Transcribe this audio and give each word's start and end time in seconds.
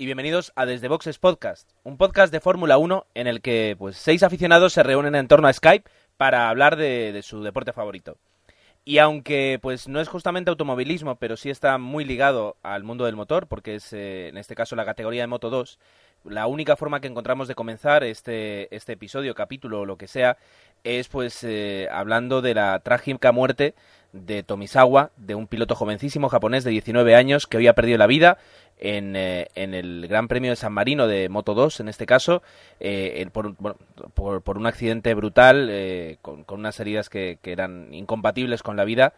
y 0.00 0.06
bienvenidos 0.06 0.52
a 0.54 0.64
Desde 0.64 0.86
Boxes 0.86 1.18
Podcast, 1.18 1.72
un 1.82 1.96
podcast 1.96 2.32
de 2.32 2.38
Fórmula 2.38 2.78
1 2.78 3.06
en 3.14 3.26
el 3.26 3.40
que 3.40 3.74
pues 3.76 3.96
seis 3.96 4.22
aficionados 4.22 4.72
se 4.72 4.84
reúnen 4.84 5.16
en 5.16 5.26
torno 5.26 5.48
a 5.48 5.52
Skype 5.52 5.90
para 6.16 6.48
hablar 6.48 6.76
de, 6.76 7.20
su 7.24 7.42
deporte 7.42 7.72
favorito. 7.72 8.16
Y 8.84 8.98
aunque 8.98 9.58
pues 9.60 9.88
no 9.88 10.00
es 10.00 10.06
justamente 10.06 10.50
automovilismo, 10.50 11.16
pero 11.16 11.36
sí 11.36 11.50
está 11.50 11.78
muy 11.78 12.04
ligado 12.04 12.56
al 12.62 12.84
mundo 12.84 13.06
del 13.06 13.16
motor, 13.16 13.48
porque 13.48 13.74
es 13.74 13.92
eh, 13.92 14.28
en 14.28 14.38
este 14.38 14.54
caso 14.54 14.76
la 14.76 14.84
categoría 14.84 15.22
de 15.22 15.26
Moto 15.26 15.50
2, 15.50 15.80
la 16.26 16.46
única 16.46 16.76
forma 16.76 17.00
que 17.00 17.08
encontramos 17.08 17.48
de 17.48 17.56
comenzar 17.56 18.04
este, 18.04 18.74
este 18.74 18.92
episodio, 18.92 19.34
capítulo 19.34 19.80
o 19.80 19.86
lo 19.86 19.98
que 19.98 20.06
sea, 20.06 20.36
es 20.84 21.08
pues 21.08 21.42
eh, 21.42 21.88
hablando 21.90 22.40
de 22.40 22.54
la 22.54 22.78
trágica 22.78 23.32
muerte 23.32 23.74
de 24.12 24.42
Tomisawa, 24.42 25.10
de 25.16 25.34
un 25.34 25.48
piloto 25.48 25.74
jovencísimo 25.74 26.28
japonés 26.28 26.64
de 26.64 26.70
19 26.70 27.14
años 27.14 27.46
que 27.46 27.58
hoy 27.58 27.66
ha 27.66 27.74
perdido 27.74 27.98
la 27.98 28.06
vida 28.06 28.38
en, 28.78 29.16
eh, 29.16 29.48
en 29.54 29.74
el 29.74 30.06
Gran 30.08 30.28
Premio 30.28 30.50
de 30.50 30.56
San 30.56 30.72
Marino 30.72 31.06
de 31.06 31.28
Moto 31.28 31.54
2, 31.54 31.80
en 31.80 31.88
este 31.88 32.06
caso, 32.06 32.42
eh, 32.80 33.26
por, 33.32 33.54
por, 33.54 34.42
por 34.42 34.58
un 34.58 34.66
accidente 34.66 35.14
brutal, 35.14 35.68
eh, 35.70 36.18
con, 36.22 36.44
unas 36.48 36.78
heridas 36.80 37.08
que 37.10 37.38
eran 37.42 37.92
incompatibles 37.92 38.62
con 38.62 38.76
la 38.76 38.84
vida. 38.84 39.14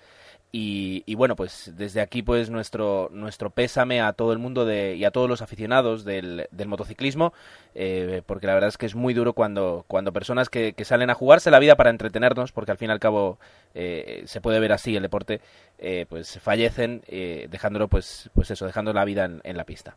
Y, 0.53 1.05
y 1.07 1.15
bueno, 1.15 1.37
pues 1.37 1.73
desde 1.77 2.01
aquí 2.01 2.23
pues 2.23 2.51
nuestro, 2.51 3.09
nuestro 3.13 3.51
pésame 3.51 4.01
a 4.01 4.13
todo 4.13 4.33
el 4.33 4.41
mundo 4.41 4.65
de, 4.65 4.97
y 4.97 5.05
a 5.05 5.13
todos 5.13 5.29
los 5.29 5.43
aficionados 5.43 6.05
del, 6.05 6.49
del 6.51 6.67
motociclismo, 6.67 7.33
eh, 7.77 8.23
porque 8.27 8.49
la 8.49 8.55
verdad 8.55 8.69
es 8.69 8.77
que 8.77 8.87
es 8.87 8.97
muy 8.97 9.15
duro 9.15 9.33
cuando, 9.33 9.85
cuando 9.87 10.13
personas 10.13 10.49
que, 10.49 10.73
que 10.73 10.85
salen 10.85 11.09
a 11.09 11.15
jugarse 11.15 11.53
la 11.53 11.61
vida 11.61 11.77
para 11.77 11.91
entretenernos, 11.91 12.51
porque 12.51 12.73
al 12.73 12.79
fin 12.79 12.89
y 12.89 12.93
al 12.93 12.99
cabo 12.99 13.39
eh, 13.75 14.25
se 14.27 14.41
puede 14.41 14.59
ver 14.59 14.73
así 14.73 14.97
el 14.97 15.03
deporte, 15.03 15.41
eh, 15.79 16.07
pues 16.09 16.41
fallecen 16.41 17.03
eh, 17.07 17.47
dejándolo 17.49 17.87
pues, 17.87 18.29
pues 18.35 18.51
eso, 18.51 18.67
dejando 18.67 18.93
la 18.93 19.05
vida 19.05 19.27
en, 19.27 19.41
en 19.45 19.57
la 19.57 19.65
pista. 19.65 19.97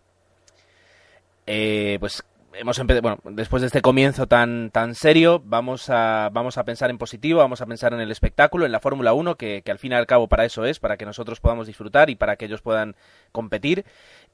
Eh, 1.48 1.98
pues 2.00 2.24
hemos 2.56 2.80
empezado, 2.80 3.02
bueno, 3.02 3.20
después 3.36 3.62
de 3.62 3.68
este 3.68 3.82
comienzo 3.82 4.28
tan, 4.28 4.70
tan 4.72 4.96
serio, 4.96 5.42
vamos 5.46 5.90
a, 5.90 6.30
vamos 6.32 6.58
a 6.58 6.64
pensar 6.64 6.90
en 6.90 6.98
positivo, 6.98 7.40
vamos 7.40 7.62
a 7.62 7.66
pensar 7.66 7.94
en 7.94 8.00
el 8.00 8.12
espectáculo, 8.12 8.66
en 8.66 8.72
la 8.72 8.80
Fórmula 8.80 9.14
1, 9.14 9.36
que, 9.36 9.62
que 9.64 9.72
al 9.72 9.80
fin 9.80 9.92
y 9.92 9.96
al 9.96 10.06
cabo 10.06 10.28
para 10.28 10.46
eso 10.46 10.66
es, 10.66 10.80
para 10.80 10.98
que 10.98 11.06
nosotros 11.06 11.40
podamos 11.40 11.68
disfrutar 11.68 12.10
y 12.10 12.16
para 12.16 12.36
que 12.36 12.46
ellos 12.46 12.62
puedan 12.62 12.96
competir. 13.32 13.86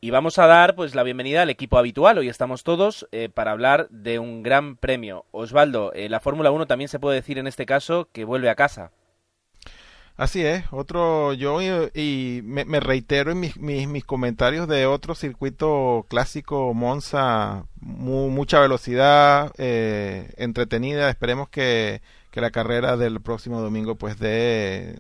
Y 0.02 0.12
vamos 0.12 0.40
a 0.40 0.48
dar 0.48 0.76
pues 0.76 0.96
la 0.96 1.04
bienvenida 1.04 1.42
al 1.42 1.50
equipo 1.50 1.78
habitual. 1.78 2.18
Hoy 2.18 2.30
estamos 2.30 2.64
todos 2.64 3.08
eh, 3.12 3.30
para 3.30 3.52
hablar 3.52 3.88
de 3.90 4.20
un 4.20 4.44
gran 4.44 4.78
premio. 4.78 5.26
Osvaldo, 5.32 5.92
eh, 5.94 6.10
la 6.10 6.20
Fórmula 6.20 6.52
1 6.52 6.68
también 6.68 6.88
se 6.88 7.00
puede 7.00 7.18
decir 7.18 7.38
en 7.38 7.48
este 7.48 7.66
caso 7.66 8.08
que 8.12 8.24
vuelve 8.24 8.50
a 8.50 8.56
casa. 8.56 8.92
Así 10.20 10.46
es, 10.46 10.66
otro 10.72 11.32
yo 11.34 11.62
y, 11.62 12.42
me, 12.44 12.66
me 12.66 12.82
reitero 12.82 13.32
en 13.32 13.40
mis, 13.40 13.56
mis, 13.58 13.88
mis 13.88 14.04
comentarios 14.04 14.68
de 14.68 14.86
otro 14.86 15.16
circuito 15.16 16.06
clásico 16.10 16.74
Monza, 16.74 17.64
mu- 17.80 18.30
mucha 18.30 18.60
velocidad, 18.60 19.54
eh, 19.58 20.34
entretenida, 20.38 21.10
esperemos 21.10 21.48
que, 21.48 22.02
que 22.32 22.42
la 22.42 22.52
carrera 22.52 22.98
del 22.98 23.22
próximo 23.22 23.62
domingo 23.62 23.96
pues 23.96 24.20
dé 24.20 24.98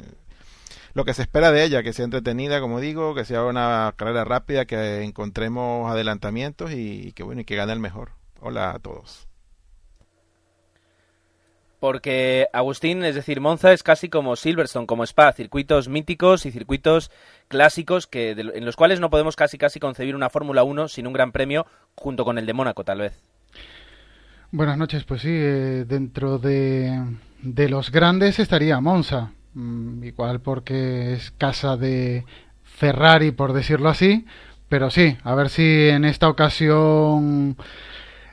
lo 0.94 1.06
que 1.06 1.14
se 1.14 1.24
espera 1.24 1.52
de 1.52 1.64
ella, 1.66 1.84
que 1.84 1.94
sea 1.94 2.06
entretenida, 2.06 2.62
como 2.62 2.80
digo, 2.80 3.16
que 3.16 3.26
sea 3.26 3.44
una 3.46 3.94
carrera 3.98 4.26
rápida, 4.26 4.66
que 4.66 5.04
encontremos 5.04 5.92
adelantamientos 5.92 6.72
y, 6.72 7.10
y 7.10 7.12
que 7.14 7.24
bueno, 7.24 7.42
y 7.42 7.46
que 7.46 7.56
gane 7.58 7.74
el 7.74 7.80
mejor. 7.80 8.12
Hola 8.42 8.72
a 8.72 8.80
todos. 8.80 9.29
Porque 11.80 12.48
Agustín, 12.52 13.04
es 13.04 13.16
decir, 13.16 13.40
Monza 13.40 13.72
es 13.72 13.84
casi 13.84 14.10
como 14.10 14.36
Silverstone, 14.36 14.86
como 14.86 15.04
Spa, 15.04 15.32
circuitos 15.32 15.88
míticos 15.88 16.46
y 16.46 16.52
circuitos 16.52 17.12
clásicos 17.48 18.06
que 18.06 18.36
de 18.36 18.42
en 18.42 18.66
los 18.66 18.76
cuales 18.76 19.00
no 19.00 19.10
podemos 19.10 19.36
casi 19.36 19.58
casi 19.58 19.80
concebir 19.80 20.16
una 20.16 20.30
Fórmula 20.30 20.64
1 20.64 20.90
sin 20.90 21.08
un 21.08 21.14
gran 21.14 21.32
premio 21.32 21.66
junto 21.96 22.26
con 22.26 22.38
el 22.38 22.46
de 22.46 22.54
Mónaco, 22.54 22.84
tal 22.84 23.00
vez. 23.00 23.14
Buenas 24.52 24.78
noches, 24.78 25.04
pues 25.04 25.22
sí, 25.22 25.30
eh, 25.32 25.86
dentro 25.88 26.38
de, 26.38 27.02
de 27.42 27.70
los 27.70 27.92
grandes 27.92 28.40
estaría 28.40 28.82
Monza, 28.82 29.32
Mm, 29.54 30.04
igual 30.04 30.42
porque 30.42 31.14
es 31.14 31.32
casa 31.32 31.76
de 31.76 32.26
Ferrari, 32.64 33.32
por 33.32 33.54
decirlo 33.54 33.90
así, 33.90 34.26
pero 34.70 34.90
sí, 34.92 35.18
a 35.24 35.36
ver 35.36 35.50
si 35.50 35.90
en 35.90 36.06
esta 36.06 36.30
ocasión 36.30 37.58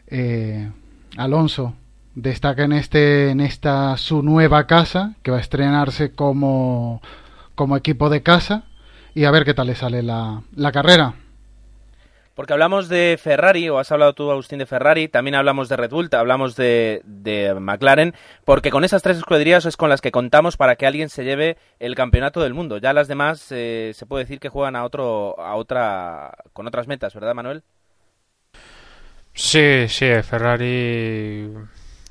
eh, 0.08 0.70
Alonso 1.16 1.74
destaca 2.16 2.64
en 2.64 2.72
este 2.72 3.30
en 3.30 3.40
esta 3.40 3.96
su 3.98 4.22
nueva 4.22 4.66
casa 4.66 5.14
que 5.22 5.30
va 5.30 5.36
a 5.36 5.40
estrenarse 5.40 6.12
como 6.12 7.00
como 7.54 7.76
equipo 7.76 8.10
de 8.10 8.22
casa 8.22 8.64
y 9.14 9.24
a 9.24 9.30
ver 9.30 9.44
qué 9.44 9.54
tal 9.54 9.68
le 9.68 9.76
sale 9.76 10.02
la, 10.02 10.42
la 10.54 10.72
carrera. 10.72 11.14
Porque 12.34 12.52
hablamos 12.52 12.90
de 12.90 13.18
Ferrari, 13.18 13.70
o 13.70 13.78
has 13.78 13.90
hablado 13.90 14.12
tú, 14.12 14.30
Agustín, 14.30 14.58
de 14.58 14.66
Ferrari, 14.66 15.08
también 15.08 15.36
hablamos 15.36 15.70
de 15.70 15.76
Red 15.76 15.90
Bull, 15.90 16.10
hablamos 16.12 16.54
de, 16.54 17.00
de 17.04 17.54
McLaren, 17.54 18.12
porque 18.44 18.70
con 18.70 18.84
esas 18.84 19.02
tres 19.02 19.16
escuderías 19.16 19.64
es 19.64 19.78
con 19.78 19.88
las 19.88 20.02
que 20.02 20.12
contamos 20.12 20.58
para 20.58 20.76
que 20.76 20.86
alguien 20.86 21.08
se 21.08 21.24
lleve 21.24 21.56
el 21.78 21.94
campeonato 21.94 22.42
del 22.42 22.52
mundo. 22.52 22.76
Ya 22.76 22.92
las 22.92 23.08
demás 23.08 23.46
eh, 23.52 23.92
se 23.94 24.04
puede 24.04 24.24
decir 24.24 24.38
que 24.38 24.50
juegan 24.50 24.76
a 24.76 24.84
otro, 24.84 25.40
a 25.40 25.54
otra, 25.54 26.32
con 26.52 26.66
otras 26.66 26.86
metas, 26.86 27.14
¿verdad, 27.14 27.34
Manuel? 27.34 27.62
Sí, 29.32 29.88
sí, 29.88 30.06
Ferrari 30.22 31.50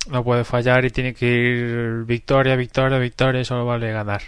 no 0.10 0.24
puede 0.24 0.44
fallar 0.44 0.86
y 0.86 0.90
tiene 0.90 1.14
que 1.14 1.26
ir 1.26 2.06
victoria, 2.06 2.56
victoria, 2.56 2.98
victoria 3.00 3.42
y 3.42 3.46
solo 3.46 3.66
vale 3.66 3.92
ganar. 3.92 4.22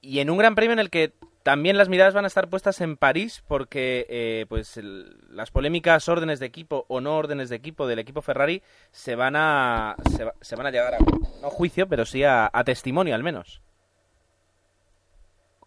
Y 0.00 0.18
en 0.18 0.30
un 0.30 0.38
gran 0.38 0.54
premio 0.54 0.72
en 0.72 0.78
el 0.78 0.90
que 0.90 1.12
también 1.42 1.76
las 1.76 1.88
miradas 1.88 2.14
van 2.14 2.24
a 2.24 2.28
estar 2.28 2.48
puestas 2.48 2.80
en 2.80 2.96
París 2.96 3.42
porque 3.48 4.06
eh, 4.08 4.46
pues 4.48 4.76
el- 4.76 5.16
las 5.30 5.50
polémicas 5.50 6.08
órdenes 6.08 6.38
de 6.40 6.46
equipo 6.46 6.84
o 6.88 7.00
no 7.00 7.16
órdenes 7.16 7.48
de 7.48 7.56
equipo 7.56 7.86
del 7.86 7.98
equipo 7.98 8.22
Ferrari 8.22 8.62
se 8.92 9.16
van 9.16 9.34
a 9.36 9.96
se, 10.16 10.24
va- 10.24 10.34
se 10.40 10.54
van 10.56 10.66
a 10.66 10.70
llegar 10.70 10.94
a 10.94 10.98
no 11.40 11.50
juicio 11.50 11.88
pero 11.88 12.04
sí 12.06 12.22
a 12.22 12.50
testimonio 12.64 13.14
al 13.14 13.24
menos 13.24 13.60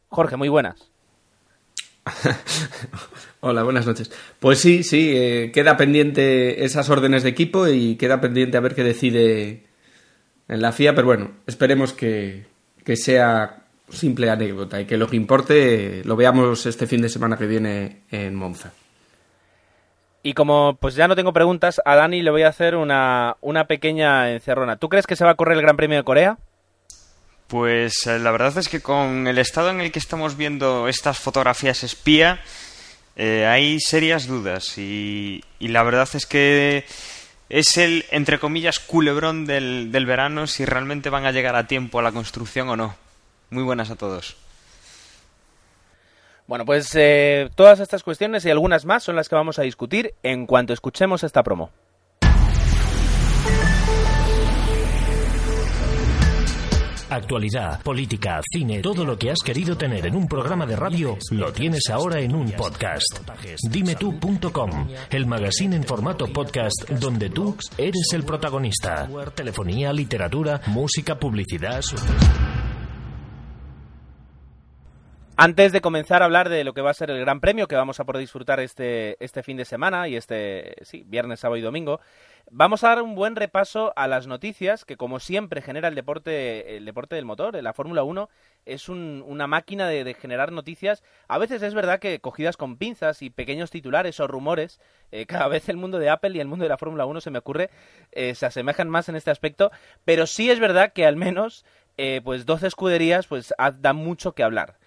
Jorge 0.09 0.35
muy 0.37 0.49
buenas 0.49 0.91
Hola, 3.41 3.63
buenas 3.63 3.85
noches. 3.85 4.11
Pues 4.39 4.59
sí, 4.59 4.83
sí, 4.83 5.13
eh, 5.15 5.51
queda 5.53 5.77
pendiente 5.77 6.65
esas 6.65 6.89
órdenes 6.89 7.23
de 7.23 7.29
equipo 7.29 7.67
y 7.67 7.95
queda 7.95 8.21
pendiente 8.21 8.57
a 8.57 8.61
ver 8.61 8.75
qué 8.75 8.83
decide 8.83 9.65
en 10.47 10.61
la 10.61 10.71
FIA, 10.71 10.93
pero 10.95 11.07
bueno, 11.07 11.31
esperemos 11.47 11.93
que, 11.93 12.45
que 12.83 12.95
sea 12.95 13.63
simple 13.89 14.29
anécdota 14.29 14.81
y 14.81 14.85
que 14.85 14.97
lo 14.97 15.07
que 15.07 15.15
importe 15.15 16.03
lo 16.05 16.15
veamos 16.15 16.65
este 16.65 16.87
fin 16.87 17.01
de 17.01 17.09
semana 17.09 17.37
que 17.37 17.45
viene 17.45 18.01
en 18.11 18.35
Monza. 18.35 18.73
y 20.23 20.33
como 20.33 20.77
pues 20.79 20.95
ya 20.95 21.07
no 21.07 21.15
tengo 21.15 21.33
preguntas 21.33 21.79
a 21.85 21.95
Dani 21.95 22.23
le 22.23 22.31
voy 22.31 22.41
a 22.41 22.47
hacer 22.47 22.75
una 22.75 23.37
una 23.41 23.67
pequeña 23.67 24.31
encerrona 24.31 24.77
¿tú 24.77 24.89
crees 24.89 25.05
que 25.05 25.15
se 25.15 25.23
va 25.23 25.31
a 25.31 25.35
correr 25.35 25.55
el 25.55 25.61
Gran 25.61 25.77
Premio 25.77 25.97
de 25.97 26.03
Corea? 26.03 26.39
Pues 27.55 28.05
eh, 28.05 28.19
la 28.19 28.31
verdad 28.31 28.57
es 28.57 28.67
que 28.67 28.81
con 28.81 29.27
el 29.27 29.37
estado 29.37 29.69
en 29.69 29.79
el 29.79 29.89
que 29.93 29.99
estamos 29.99 30.35
viendo 30.35 30.89
estas 30.89 31.19
fotografías 31.19 31.85
espía, 31.85 32.41
eh, 33.15 33.45
hay 33.45 33.79
serias 33.79 34.27
dudas 34.27 34.77
y, 34.77 35.41
la 35.61 35.81
verdad 35.83 36.09
es 36.15 36.25
que 36.25 36.83
es 37.47 37.77
el, 37.77 38.03
entre 38.11 38.39
comillas, 38.39 38.81
culebrón 38.81 39.45
del, 39.45 39.89
del 39.93 40.05
verano 40.05 40.47
si 40.47 40.65
realmente 40.65 41.09
van 41.09 41.25
a 41.25 41.31
llegar 41.31 41.55
a 41.55 41.65
tiempo 41.65 41.99
a 41.99 42.01
la 42.01 42.11
construcción 42.11 42.67
o 42.67 42.75
no. 42.75 42.97
Muy 43.51 43.63
buenas 43.63 43.89
a 43.89 43.95
todos. 43.95 44.35
Bueno, 46.47 46.65
pues 46.65 46.93
eh, 46.95 47.49
todas 47.55 47.79
estas 47.79 48.03
cuestiones 48.03 48.43
y 48.43 48.49
algunas 48.49 48.83
más 48.83 49.01
son 49.01 49.15
las 49.15 49.29
que 49.29 49.35
vamos 49.35 49.59
a 49.59 49.61
discutir 49.61 50.13
en 50.23 50.45
cuanto 50.45 50.73
escuchemos 50.73 51.23
esta 51.23 51.41
promo. 51.41 51.71
Actualidad, 57.15 57.81
política, 57.81 58.41
cine, 58.51 58.81
todo 58.81 59.05
lo 59.05 59.17
que 59.17 59.31
has 59.31 59.39
querido 59.39 59.77
tener 59.77 60.05
en 60.05 60.17
un 60.17 60.27
programa 60.27 60.65
de 60.65 60.75
radio 60.75 61.17
lo 61.31 61.53
tienes 61.53 61.89
ahora 61.89 62.19
en 62.19 62.35
un 62.35 62.51
podcast. 62.51 63.21
Dimetú.com, 63.69 64.89
el 65.09 65.25
magazine 65.25 65.77
en 65.77 65.85
formato 65.85 66.25
podcast 66.27 66.89
donde 66.89 67.29
tú 67.29 67.55
eres 67.77 68.11
el 68.11 68.23
protagonista. 68.23 69.07
Telefonía, 69.33 69.93
literatura, 69.93 70.59
música, 70.67 71.17
publicidad. 71.17 71.81
Antes 75.37 75.71
de 75.71 75.79
comenzar 75.79 76.21
a 76.21 76.25
hablar 76.25 76.49
de 76.49 76.65
lo 76.65 76.73
que 76.73 76.81
va 76.81 76.91
a 76.91 76.93
ser 76.93 77.11
el 77.11 77.19
Gran 77.21 77.39
Premio 77.39 77.67
que 77.67 77.75
vamos 77.75 77.99
a 78.01 78.03
poder 78.03 78.19
disfrutar 78.19 78.59
este, 78.59 79.15
este 79.23 79.41
fin 79.41 79.55
de 79.55 79.63
semana 79.63 80.09
y 80.09 80.17
este 80.17 80.75
sí, 80.81 81.03
viernes, 81.07 81.39
sábado 81.39 81.57
y 81.57 81.61
domingo, 81.61 82.01
vamos 82.51 82.83
a 82.83 82.89
dar 82.89 83.01
un 83.01 83.15
buen 83.15 83.35
repaso 83.35 83.93
a 83.95 84.07
las 84.07 84.27
noticias 84.27 84.85
que 84.85 84.97
como 84.97 85.19
siempre 85.19 85.61
genera 85.61 85.87
el 85.87 85.95
deporte, 85.95 86.77
el 86.77 86.85
deporte 86.85 87.15
del 87.15 87.25
motor, 87.25 87.61
la 87.61 87.73
Fórmula 87.73 88.03
1 88.03 88.29
es 88.65 88.89
una 88.89 89.47
máquina 89.47 89.87
de, 89.87 90.13
generar 90.13 90.51
noticias. 90.51 91.03
A 91.27 91.37
veces 91.37 91.61
es 91.61 91.73
verdad 91.73 91.99
que 91.99 92.19
cogidas 92.19 92.57
con 92.57 92.77
pinzas 92.77 93.21
y 93.21 93.29
pequeños 93.29 93.71
titulares 93.71 94.19
o 94.19 94.27
rumores, 94.27 94.79
eh, 95.11 95.25
cada 95.25 95.47
vez 95.47 95.69
el 95.69 95.77
mundo 95.77 95.99
de 95.99 96.09
Apple 96.09 96.35
y 96.35 96.39
el 96.39 96.47
mundo 96.47 96.63
de 96.63 96.69
la 96.69 96.77
Fórmula 96.77 97.05
1 97.05 97.21
se 97.21 97.31
me 97.31 97.39
ocurre, 97.39 97.69
eh, 98.11 98.35
se 98.35 98.45
asemejan 98.45 98.89
más 98.89 99.09
en 99.09 99.15
este 99.15 99.31
aspecto, 99.31 99.71
pero 100.03 100.27
sí 100.27 100.49
es 100.49 100.59
verdad 100.59 100.93
que 100.93 101.05
al 101.05 101.15
menos 101.15 101.65
eh, 101.97 102.21
pues 102.23 102.45
12 102.45 102.67
escuderías 102.67 103.27
pues 103.27 103.53
dan 103.79 103.95
mucho 103.95 104.33
que 104.33 104.43
hablar. 104.43 104.77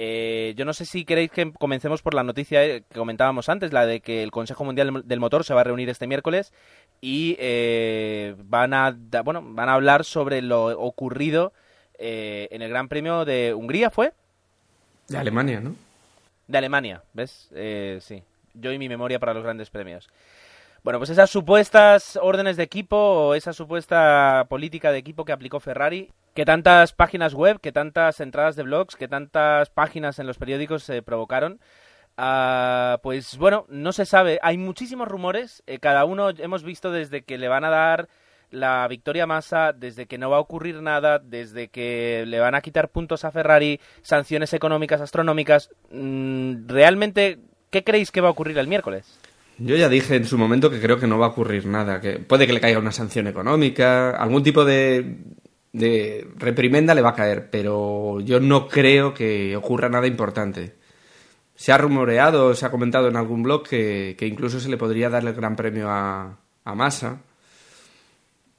Eh, 0.00 0.54
yo 0.56 0.64
no 0.64 0.74
sé 0.74 0.84
si 0.84 1.04
queréis 1.04 1.32
que 1.32 1.52
comencemos 1.54 2.02
por 2.02 2.14
la 2.14 2.22
noticia 2.22 2.60
que 2.60 2.84
comentábamos 2.94 3.48
antes, 3.48 3.72
la 3.72 3.84
de 3.84 3.98
que 4.00 4.22
el 4.22 4.30
Consejo 4.30 4.64
Mundial 4.64 5.02
del 5.04 5.18
Motor 5.18 5.42
se 5.42 5.54
va 5.54 5.62
a 5.62 5.64
reunir 5.64 5.88
este 5.88 6.06
miércoles 6.06 6.52
y 7.00 7.36
eh, 7.38 8.34
van 8.44 8.74
a 8.74 8.96
bueno 9.24 9.42
van 9.42 9.68
a 9.68 9.74
hablar 9.74 10.04
sobre 10.04 10.42
lo 10.42 10.66
ocurrido 10.78 11.52
eh, 11.98 12.48
en 12.50 12.62
el 12.62 12.70
Gran 12.70 12.88
Premio 12.88 13.24
de 13.24 13.54
Hungría, 13.54 13.90
¿fue? 13.90 14.12
De 15.08 15.18
Alemania, 15.18 15.60
¿no? 15.60 15.74
De 16.46 16.58
Alemania, 16.58 17.02
¿ves? 17.12 17.50
sí, 18.00 18.22
yo 18.54 18.72
y 18.72 18.78
mi 18.78 18.88
memoria 18.88 19.18
para 19.18 19.34
los 19.34 19.42
grandes 19.42 19.70
premios. 19.70 20.08
Bueno, 20.82 20.98
pues 20.98 21.10
esas 21.10 21.28
supuestas 21.28 22.18
órdenes 22.22 22.56
de 22.56 22.62
equipo 22.62 22.96
o 22.96 23.34
esa 23.34 23.52
supuesta 23.52 24.46
política 24.48 24.92
de 24.92 24.98
equipo 24.98 25.24
que 25.24 25.32
aplicó 25.32 25.60
Ferrari 25.60 26.10
que 26.38 26.44
tantas 26.44 26.92
páginas 26.92 27.34
web, 27.34 27.58
que 27.60 27.72
tantas 27.72 28.20
entradas 28.20 28.54
de 28.54 28.62
blogs, 28.62 28.94
que 28.94 29.08
tantas 29.08 29.70
páginas 29.70 30.20
en 30.20 30.28
los 30.28 30.38
periódicos 30.38 30.84
se 30.84 31.02
provocaron. 31.02 31.58
Ah, 32.20 32.98
pues 33.00 33.38
bueno, 33.38 33.64
no 33.68 33.92
se 33.92 34.04
sabe. 34.04 34.40
Hay 34.42 34.58
muchísimos 34.58 35.06
rumores. 35.06 35.62
Eh, 35.68 35.78
cada 35.78 36.04
uno 36.04 36.30
hemos 36.30 36.64
visto 36.64 36.90
desde 36.90 37.22
que 37.22 37.38
le 37.38 37.46
van 37.46 37.64
a 37.64 37.70
dar 37.70 38.08
la 38.50 38.88
victoria 38.88 39.24
a 39.28 39.72
desde 39.72 40.06
que 40.06 40.18
no 40.18 40.28
va 40.28 40.38
a 40.38 40.40
ocurrir 40.40 40.82
nada, 40.82 41.20
desde 41.20 41.68
que 41.68 42.24
le 42.26 42.40
van 42.40 42.56
a 42.56 42.60
quitar 42.60 42.88
puntos 42.88 43.24
a 43.24 43.30
Ferrari, 43.30 43.78
sanciones 44.02 44.52
económicas 44.52 45.00
astronómicas. 45.00 45.70
Mm, 45.92 46.66
¿Realmente 46.66 47.38
qué 47.70 47.84
creéis 47.84 48.10
que 48.10 48.20
va 48.20 48.26
a 48.26 48.32
ocurrir 48.32 48.58
el 48.58 48.66
miércoles? 48.66 49.20
Yo 49.58 49.76
ya 49.76 49.88
dije 49.88 50.16
en 50.16 50.24
su 50.24 50.38
momento 50.38 50.70
que 50.70 50.80
creo 50.80 50.98
que 50.98 51.06
no 51.06 51.20
va 51.20 51.26
a 51.26 51.30
ocurrir 51.30 51.66
nada, 51.66 52.00
que 52.00 52.18
puede 52.18 52.48
que 52.48 52.52
le 52.52 52.60
caiga 52.60 52.80
una 52.80 52.90
sanción 52.90 53.28
económica, 53.28 54.10
algún 54.10 54.42
tipo 54.42 54.64
de 54.64 55.18
reprimenda 56.36 56.96
le 56.96 57.02
va 57.02 57.10
a 57.10 57.14
caer, 57.14 57.48
pero 57.48 58.18
yo 58.22 58.40
no 58.40 58.66
creo 58.66 59.14
que 59.14 59.54
ocurra 59.54 59.88
nada 59.88 60.08
importante. 60.08 60.77
Se 61.58 61.72
ha 61.72 61.78
rumoreado, 61.78 62.54
se 62.54 62.64
ha 62.64 62.70
comentado 62.70 63.08
en 63.08 63.16
algún 63.16 63.42
blog 63.42 63.64
que, 63.64 64.16
incluso 64.20 64.60
se 64.60 64.68
le 64.68 64.76
podría 64.76 65.10
dar 65.10 65.26
el 65.26 65.34
gran 65.34 65.56
premio 65.56 65.90
a, 65.90 66.38
a 66.64 66.74
Massa. 66.76 67.20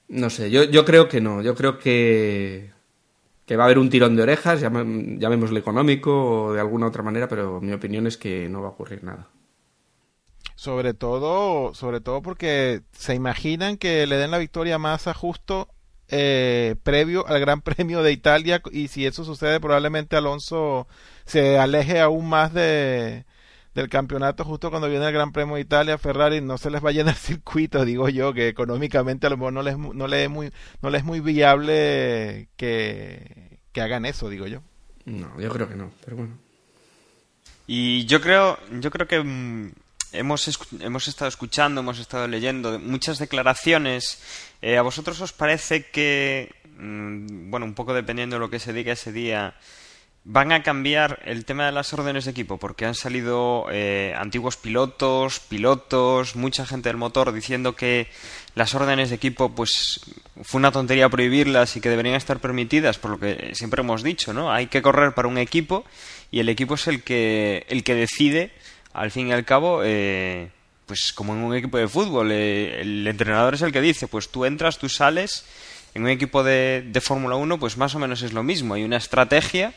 No 0.09 0.29
sé, 0.29 0.51
yo, 0.51 0.65
yo 0.65 0.83
creo 0.83 1.07
que 1.07 1.21
no, 1.21 1.41
yo 1.41 1.55
creo 1.55 1.79
que, 1.79 2.71
que 3.45 3.55
va 3.55 3.63
a 3.63 3.67
haber 3.67 3.79
un 3.79 3.89
tirón 3.89 4.17
de 4.17 4.23
orejas, 4.23 4.59
llamémoslo 4.59 5.57
económico 5.57 6.11
o 6.11 6.53
de 6.53 6.59
alguna 6.59 6.87
otra 6.87 7.01
manera, 7.01 7.29
pero 7.29 7.61
mi 7.61 7.71
opinión 7.71 8.05
es 8.05 8.17
que 8.17 8.49
no 8.49 8.61
va 8.61 8.67
a 8.67 8.71
ocurrir 8.71 9.01
nada. 9.01 9.29
Sobre 10.55 10.93
todo, 10.93 11.73
sobre 11.75 12.01
todo 12.01 12.21
porque 12.21 12.81
se 12.91 13.15
imaginan 13.15 13.77
que 13.77 14.05
le 14.07 14.17
den 14.17 14.31
la 14.31 14.39
victoria 14.39 14.75
a 14.75 14.79
Massa 14.79 15.13
justo 15.13 15.69
eh, 16.09 16.75
previo 16.83 17.27
al 17.27 17.39
Gran 17.39 17.61
Premio 17.61 18.01
de 18.01 18.11
Italia 18.11 18.61
y 18.71 18.87
si 18.87 19.05
eso 19.05 19.23
sucede 19.23 19.59
probablemente 19.59 20.15
Alonso 20.15 20.87
se 21.25 21.59
aleje 21.59 21.99
aún 21.99 22.27
más 22.27 22.53
de 22.53 23.25
del 23.75 23.87
campeonato 23.87 24.43
justo 24.43 24.71
cuando 24.71 24.89
viene 24.89 25.05
el 25.05 25.13
Gran 25.13 25.31
Premio 25.31 25.55
de 25.55 25.61
Italia. 25.61 25.97
Ferrari 25.99 26.41
no 26.41 26.57
se 26.57 26.71
les 26.71 26.81
vaya 26.81 27.01
en 27.01 27.09
el 27.09 27.15
circuito 27.15 27.85
digo 27.85 28.09
yo 28.09 28.33
que 28.33 28.47
económicamente 28.47 29.27
a 29.27 29.29
lo 29.29 29.37
mejor 29.37 29.53
no 29.53 29.61
les 29.61 29.77
no 29.77 30.07
le 30.07 30.23
es 30.23 30.29
muy 30.29 30.51
no 30.81 30.89
les 30.89 31.01
es 31.01 31.05
muy 31.05 31.19
viable 31.19 32.49
que, 32.57 33.59
que 33.71 33.81
hagan 33.81 34.05
eso 34.05 34.29
digo 34.29 34.47
yo. 34.47 34.61
No 35.05 35.39
yo 35.39 35.49
creo 35.49 35.69
que 35.69 35.75
no 35.75 35.91
pero 36.03 36.17
bueno. 36.17 36.37
Y 37.67 38.05
yo 38.05 38.19
creo 38.19 38.57
yo 38.79 38.89
creo 38.89 39.07
que 39.07 39.21
mm, 39.21 39.71
hemos, 40.13 40.59
hemos 40.79 41.07
estado 41.07 41.29
escuchando, 41.29 41.81
hemos 41.81 41.99
estado 41.99 42.27
leyendo 42.27 42.79
muchas 42.79 43.17
declaraciones. 43.19 44.21
Eh, 44.61 44.77
¿A 44.77 44.81
vosotros 44.81 45.19
os 45.21 45.33
parece 45.33 45.85
que, 45.85 46.53
mm, 46.77 47.49
bueno, 47.49 47.65
un 47.65 47.73
poco 47.73 47.93
dependiendo 47.93 48.35
de 48.35 48.39
lo 48.39 48.49
que 48.49 48.59
se 48.59 48.73
diga 48.73 48.93
ese 48.93 49.11
día, 49.11 49.55
van 50.25 50.51
a 50.51 50.63
cambiar 50.63 51.21
el 51.25 51.45
tema 51.45 51.65
de 51.65 51.71
las 51.71 51.93
órdenes 51.93 52.25
de 52.25 52.31
equipo? 52.31 52.57
Porque 52.57 52.85
han 52.85 52.95
salido 52.95 53.65
eh, 53.71 54.13
antiguos 54.17 54.57
pilotos, 54.57 55.39
pilotos, 55.39 56.35
mucha 56.35 56.65
gente 56.65 56.89
del 56.89 56.97
motor 56.97 57.31
diciendo 57.31 57.75
que 57.75 58.07
las 58.55 58.75
órdenes 58.75 59.09
de 59.09 59.15
equipo, 59.15 59.55
pues, 59.55 60.01
fue 60.41 60.59
una 60.59 60.71
tontería 60.71 61.09
prohibirlas 61.09 61.75
y 61.75 61.81
que 61.81 61.89
deberían 61.89 62.15
estar 62.15 62.39
permitidas, 62.39 62.97
por 62.97 63.11
lo 63.11 63.19
que 63.19 63.51
siempre 63.53 63.81
hemos 63.81 64.03
dicho, 64.03 64.33
¿no? 64.33 64.51
Hay 64.51 64.67
que 64.67 64.81
correr 64.81 65.13
para 65.13 65.27
un 65.27 65.37
equipo 65.37 65.85
y 66.31 66.39
el 66.39 66.49
equipo 66.49 66.75
es 66.75 66.87
el 66.87 67.03
que, 67.03 67.65
el 67.69 67.83
que 67.83 67.95
decide 67.95 68.51
al 68.93 69.11
fin 69.11 69.27
y 69.27 69.31
al 69.31 69.45
cabo, 69.45 69.81
eh, 69.83 70.49
pues 70.85 71.13
como 71.13 71.33
en 71.33 71.39
un 71.39 71.55
equipo 71.55 71.77
de 71.77 71.87
fútbol, 71.87 72.31
eh, 72.31 72.81
el 72.81 73.07
entrenador 73.07 73.53
es 73.53 73.61
el 73.61 73.71
que 73.71 73.81
dice, 73.81 74.07
pues 74.07 74.29
tú 74.29 74.45
entras, 74.45 74.77
tú 74.77 74.89
sales, 74.89 75.45
en 75.93 76.03
un 76.03 76.09
equipo 76.09 76.43
de, 76.43 76.83
de 76.87 77.01
Fórmula 77.01 77.35
1, 77.35 77.59
pues 77.59 77.77
más 77.77 77.95
o 77.95 77.99
menos 77.99 78.21
es 78.21 78.33
lo 78.33 78.43
mismo, 78.43 78.73
hay 78.73 78.83
una 78.83 78.97
estrategia 78.97 79.73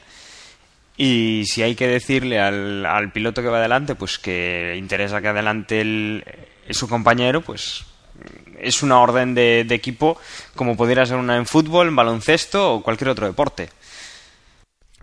y 0.96 1.44
si 1.46 1.62
hay 1.62 1.74
que 1.74 1.88
decirle 1.88 2.38
al, 2.40 2.84
al 2.84 3.12
piloto 3.12 3.42
que 3.42 3.48
va 3.48 3.58
adelante, 3.58 3.94
pues 3.94 4.18
que 4.18 4.74
interesa 4.78 5.20
que 5.20 5.28
adelante 5.28 5.80
el, 5.80 6.24
su 6.70 6.88
compañero, 6.88 7.40
pues 7.40 7.84
es 8.60 8.82
una 8.82 9.00
orden 9.00 9.34
de, 9.34 9.64
de 9.66 9.74
equipo 9.74 10.18
como 10.54 10.76
pudiera 10.76 11.06
ser 11.06 11.16
una 11.16 11.36
en 11.36 11.46
fútbol, 11.46 11.88
en 11.88 11.96
baloncesto 11.96 12.74
o 12.74 12.82
cualquier 12.82 13.10
otro 13.10 13.26
deporte. 13.26 13.70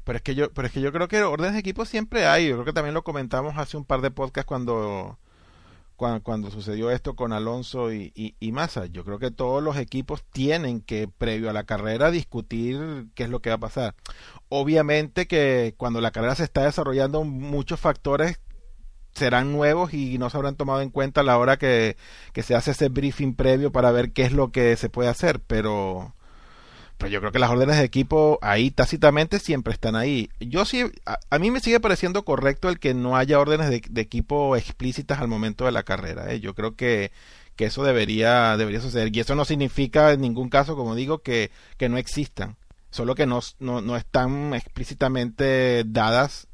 Pero 0.10 0.18
es 0.18 0.24
que 0.24 0.34
yo, 0.34 0.52
pero 0.52 0.66
es 0.66 0.74
que 0.74 0.82
yo 0.82 0.92
creo 0.92 1.08
que 1.08 1.22
órdenes 1.22 1.54
de 1.54 1.60
equipo 1.60 1.86
siempre 1.86 2.26
hay. 2.26 2.48
Yo 2.48 2.56
creo 2.56 2.66
que 2.66 2.74
también 2.74 2.96
lo 2.96 3.04
comentamos 3.04 3.60
hace 3.60 3.78
un 3.78 3.86
par 3.86 4.02
de 4.02 4.10
podcasts 4.10 4.48
cuando, 4.48 5.20
cuando, 5.98 6.50
sucedió 6.50 6.90
esto 6.90 7.16
con 7.16 7.32
Alonso 7.32 7.94
y, 7.94 8.12
y, 8.16 8.52
Massa. 8.52 8.88
Yo 8.88 9.06
creo 9.06 9.20
que 9.20 9.30
todos 9.30 9.62
los 9.62 9.78
equipos 9.78 10.24
tienen 10.32 10.82
que, 10.82 11.08
previo 11.08 11.52
a 11.52 11.54
la 11.54 11.64
carrera, 11.64 12.10
discutir 12.10 13.06
qué 13.14 13.26
es 13.26 13.30
lo 13.30 13.44
que 13.44 13.52
va 13.52 13.58
a 13.58 13.60
pasar. 13.60 13.94
Obviamente 14.50 15.28
que 15.28 15.76
cuando 15.78 16.02
la 16.02 16.10
carrera 16.10 16.34
se 16.34 16.44
está 16.44 16.64
desarrollando, 16.64 17.24
muchos 17.24 17.80
factores 17.80 18.40
serán 19.14 19.52
nuevos 19.52 19.94
y 19.94 20.18
no 20.18 20.32
se 20.32 20.38
habrán 20.38 20.56
tomado 20.56 20.82
en 20.82 20.90
cuenta 20.90 21.22
a 21.22 21.24
la 21.24 21.38
hora 21.38 21.58
que, 21.58 21.98
que 22.34 22.42
se 22.42 22.56
hace 22.56 22.72
ese 22.72 22.90
briefing 22.90 23.36
previo 23.36 23.72
para 23.72 23.92
ver 23.92 24.12
qué 24.12 24.24
es 24.24 24.32
lo 24.32 24.52
que 24.52 24.76
se 24.76 24.90
puede 24.90 25.10
hacer. 25.10 25.40
Pero 25.40 26.16
pues 27.00 27.14
yo 27.14 27.22
creo 27.22 27.32
que 27.32 27.40
las 27.40 27.50
órdenes 27.50 27.78
de 27.78 27.86
equipo 27.86 28.40
ahí 28.42 28.72
tácitamente 28.72 29.40
siempre 29.40 29.72
están 29.74 29.96
ahí. 29.96 30.30
Yo 30.42 30.66
sí, 30.66 30.84
a, 31.06 31.40
mí 31.40 31.50
me 31.50 31.62
sigue 31.62 31.80
pareciendo 31.80 32.26
correcto 32.26 32.68
el 32.68 32.78
que 32.78 32.94
no 32.94 33.16
haya 33.16 33.40
órdenes 33.40 33.70
de, 33.70 34.02
equipo 34.02 34.58
explícitas 34.58 35.20
al 35.20 35.30
momento 35.30 35.64
de 35.64 35.72
la 35.72 35.84
carrera. 35.84 36.30
¿eh? 36.34 36.42
Yo 36.42 36.54
creo 36.54 36.76
que, 36.76 37.14
que 37.56 37.66
eso 37.66 37.86
debería, 37.86 38.58
debería 38.58 38.82
suceder. 38.82 39.16
Y 39.16 39.22
eso 39.22 39.34
no 39.34 39.46
significa 39.46 40.12
en 40.12 40.20
ningún 40.20 40.50
caso, 40.50 40.76
como 40.76 40.94
digo, 40.94 41.20
que, 41.20 41.52
que 41.78 41.88
no 41.88 41.98
existan. 41.98 42.58
Solo 42.90 43.16
que 43.16 43.26
no, 43.26 43.40
no, 43.60 43.80
no 43.80 43.96
están 43.96 44.54
explícitamente 44.54 45.86
dadas 45.86 46.49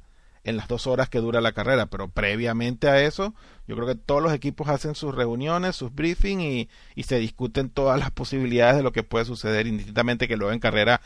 en 0.46 0.58
las 0.58 0.68
dos 0.68 0.88
horas 0.88 1.10
que 1.10 1.20
dura 1.20 1.42
la 1.42 1.52
carrera, 1.52 1.88
pero 1.88 2.08
previamente 2.08 2.88
a 2.88 3.02
eso, 3.02 3.34
yo 3.68 3.76
creo 3.76 3.88
que 3.88 3.96
todos 3.96 4.22
los 4.22 4.32
equipos 4.32 4.70
hacen 4.70 4.96
sus 4.96 5.14
reuniones, 5.14 5.76
sus 5.76 5.94
briefings 5.94 6.44
y, 6.44 6.70
y 6.96 7.04
se 7.04 7.18
discuten 7.20 7.70
todas 7.70 8.00
las 8.00 8.12
posibilidades 8.12 8.78
de 8.78 8.84
lo 8.84 8.92
que 8.92 9.04
puede 9.04 9.26
suceder, 9.26 9.68
indistintamente 9.68 10.28
que 10.28 10.38
luego 10.38 10.54
en 10.54 10.60
carrera 10.60 11.02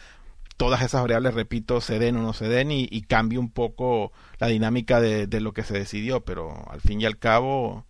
todas 0.57 0.81
esas 0.81 1.01
variables, 1.01 1.33
repito, 1.33 1.79
se 1.79 1.99
den 1.99 2.17
o 2.17 2.21
no 2.21 2.33
se 2.33 2.49
den 2.49 2.69
y, 2.69 2.85
y 2.91 3.03
cambie 3.03 3.39
un 3.39 3.49
poco 3.49 4.11
la 4.39 4.47
dinámica 4.47 4.99
de, 4.99 5.25
de, 5.25 5.39
lo 5.39 5.53
que 5.53 5.63
se 5.63 5.73
decidió, 5.73 6.25
pero 6.25 6.69
al 6.69 6.81
fin 6.81 6.99
y 6.99 7.05
al 7.05 7.17
cabo, 7.17 7.85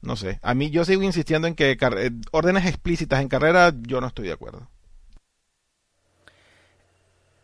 no 0.00 0.14
sé. 0.14 0.38
A 0.42 0.54
mí 0.54 0.70
yo 0.70 0.84
sigo 0.84 1.02
insistiendo 1.02 1.48
en 1.48 1.56
que 1.56 1.72
eh, 1.72 2.10
órdenes 2.30 2.66
explícitas 2.66 3.20
en 3.20 3.28
carrera, 3.28 3.72
yo 3.82 4.00
no 4.00 4.06
estoy 4.06 4.28
de 4.28 4.32
acuerdo. 4.32 4.68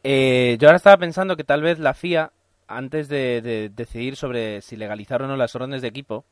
Eh, 0.05 0.57
yo 0.61 0.69
ahora 0.69 0.77
estaba 0.77 0.99
pensando 0.99 1.37
que 1.37 1.43
tal 1.43 1.63
vez 1.63 1.81
la 1.81 1.95
FIA 1.95 2.31
antes 2.77 3.09
de, 3.09 3.71
decidir 3.75 4.17
sobre 4.17 4.61
si 4.63 4.77
legalizar 4.77 5.23
o 5.23 5.27
no 5.27 5.37
las 5.37 5.55
órdenes 5.55 5.83
de 5.83 5.89
equipo, 5.89 6.25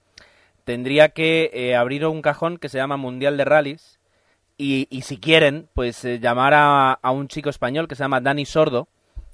tendría 0.64 1.10
que 1.10 1.50
eh, 1.52 1.76
abrir 1.76 2.06
un 2.06 2.22
cajón 2.22 2.58
que 2.58 2.68
se 2.68 2.78
llama 2.78 2.96
Mundial 2.96 3.36
de 3.36 3.44
Rallys 3.44 3.98
y, 4.58 4.86
si 5.02 5.18
quieren, 5.18 5.68
pues 5.74 6.04
eh, 6.04 6.20
llamar 6.20 6.52
a, 6.54 7.10
un 7.10 7.26
chico 7.26 7.50
español 7.50 7.88
que 7.88 7.96
se 7.96 8.04
llama 8.04 8.20
Dani 8.20 8.44
Sordo 8.44 8.86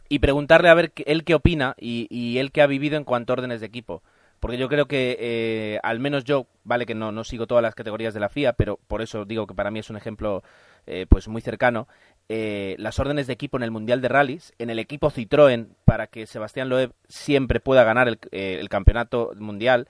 y 0.09 0.21
preguntarle 0.21 0.71
a 0.71 0.75
ver 0.75 0.93
él 1.05 1.25
qué 1.25 1.35
opina 1.35 1.75
y, 1.79 2.38
él 2.38 2.50
qué 2.50 2.62
ha 2.62 2.67
vivido 2.67 2.97
en 2.97 3.05
cuanto 3.05 3.33
a 3.33 3.35
órdenes 3.35 3.61
de 3.61 3.67
equipo. 3.67 4.03
porque 4.41 4.57
yo 4.57 4.69
creo 4.69 4.87
que 4.87 5.17
eh, 5.21 5.81
al 5.83 6.00
menos 6.00 6.25
yo, 6.25 6.47
vale 6.65 6.87
que 6.87 6.95
no, 6.95 7.12
no 7.12 7.25
sigo 7.25 7.47
todas 7.47 7.62
las 7.62 7.75
categorías 7.75 8.15
de 8.15 8.21
la 8.21 8.29
FIA, 8.29 8.55
pero 8.55 8.79
por 8.88 9.03
eso 9.03 9.25
digo 9.25 9.47
que 9.47 9.55
para 9.55 9.71
mí 9.71 9.81
es 9.81 9.91
un 9.91 9.97
ejemplo 9.97 10.43
eh, 10.87 11.05
pues 11.07 11.29
muy 11.29 11.43
cercano, 11.43 11.87
eh, 12.29 12.77
las 12.79 12.99
órdenes 12.99 13.27
de 13.27 13.33
equipo 13.33 13.57
en 13.57 13.63
el 13.63 13.71
Mundial 13.71 14.01
de 14.01 14.09
Rallys, 14.09 14.53
en 14.59 14.71
el 14.71 14.79
equipo 14.79 15.11
Citroën, 15.11 15.69
para 15.85 16.07
que 16.07 16.27
Sebastián 16.27 16.69
Loeb 16.69 16.93
siempre 17.09 17.61
pueda 17.61 17.85
ganar 17.85 18.09
el, 18.09 18.19
el 18.31 18.69
campeonato 18.69 19.33
mundial, 19.37 19.89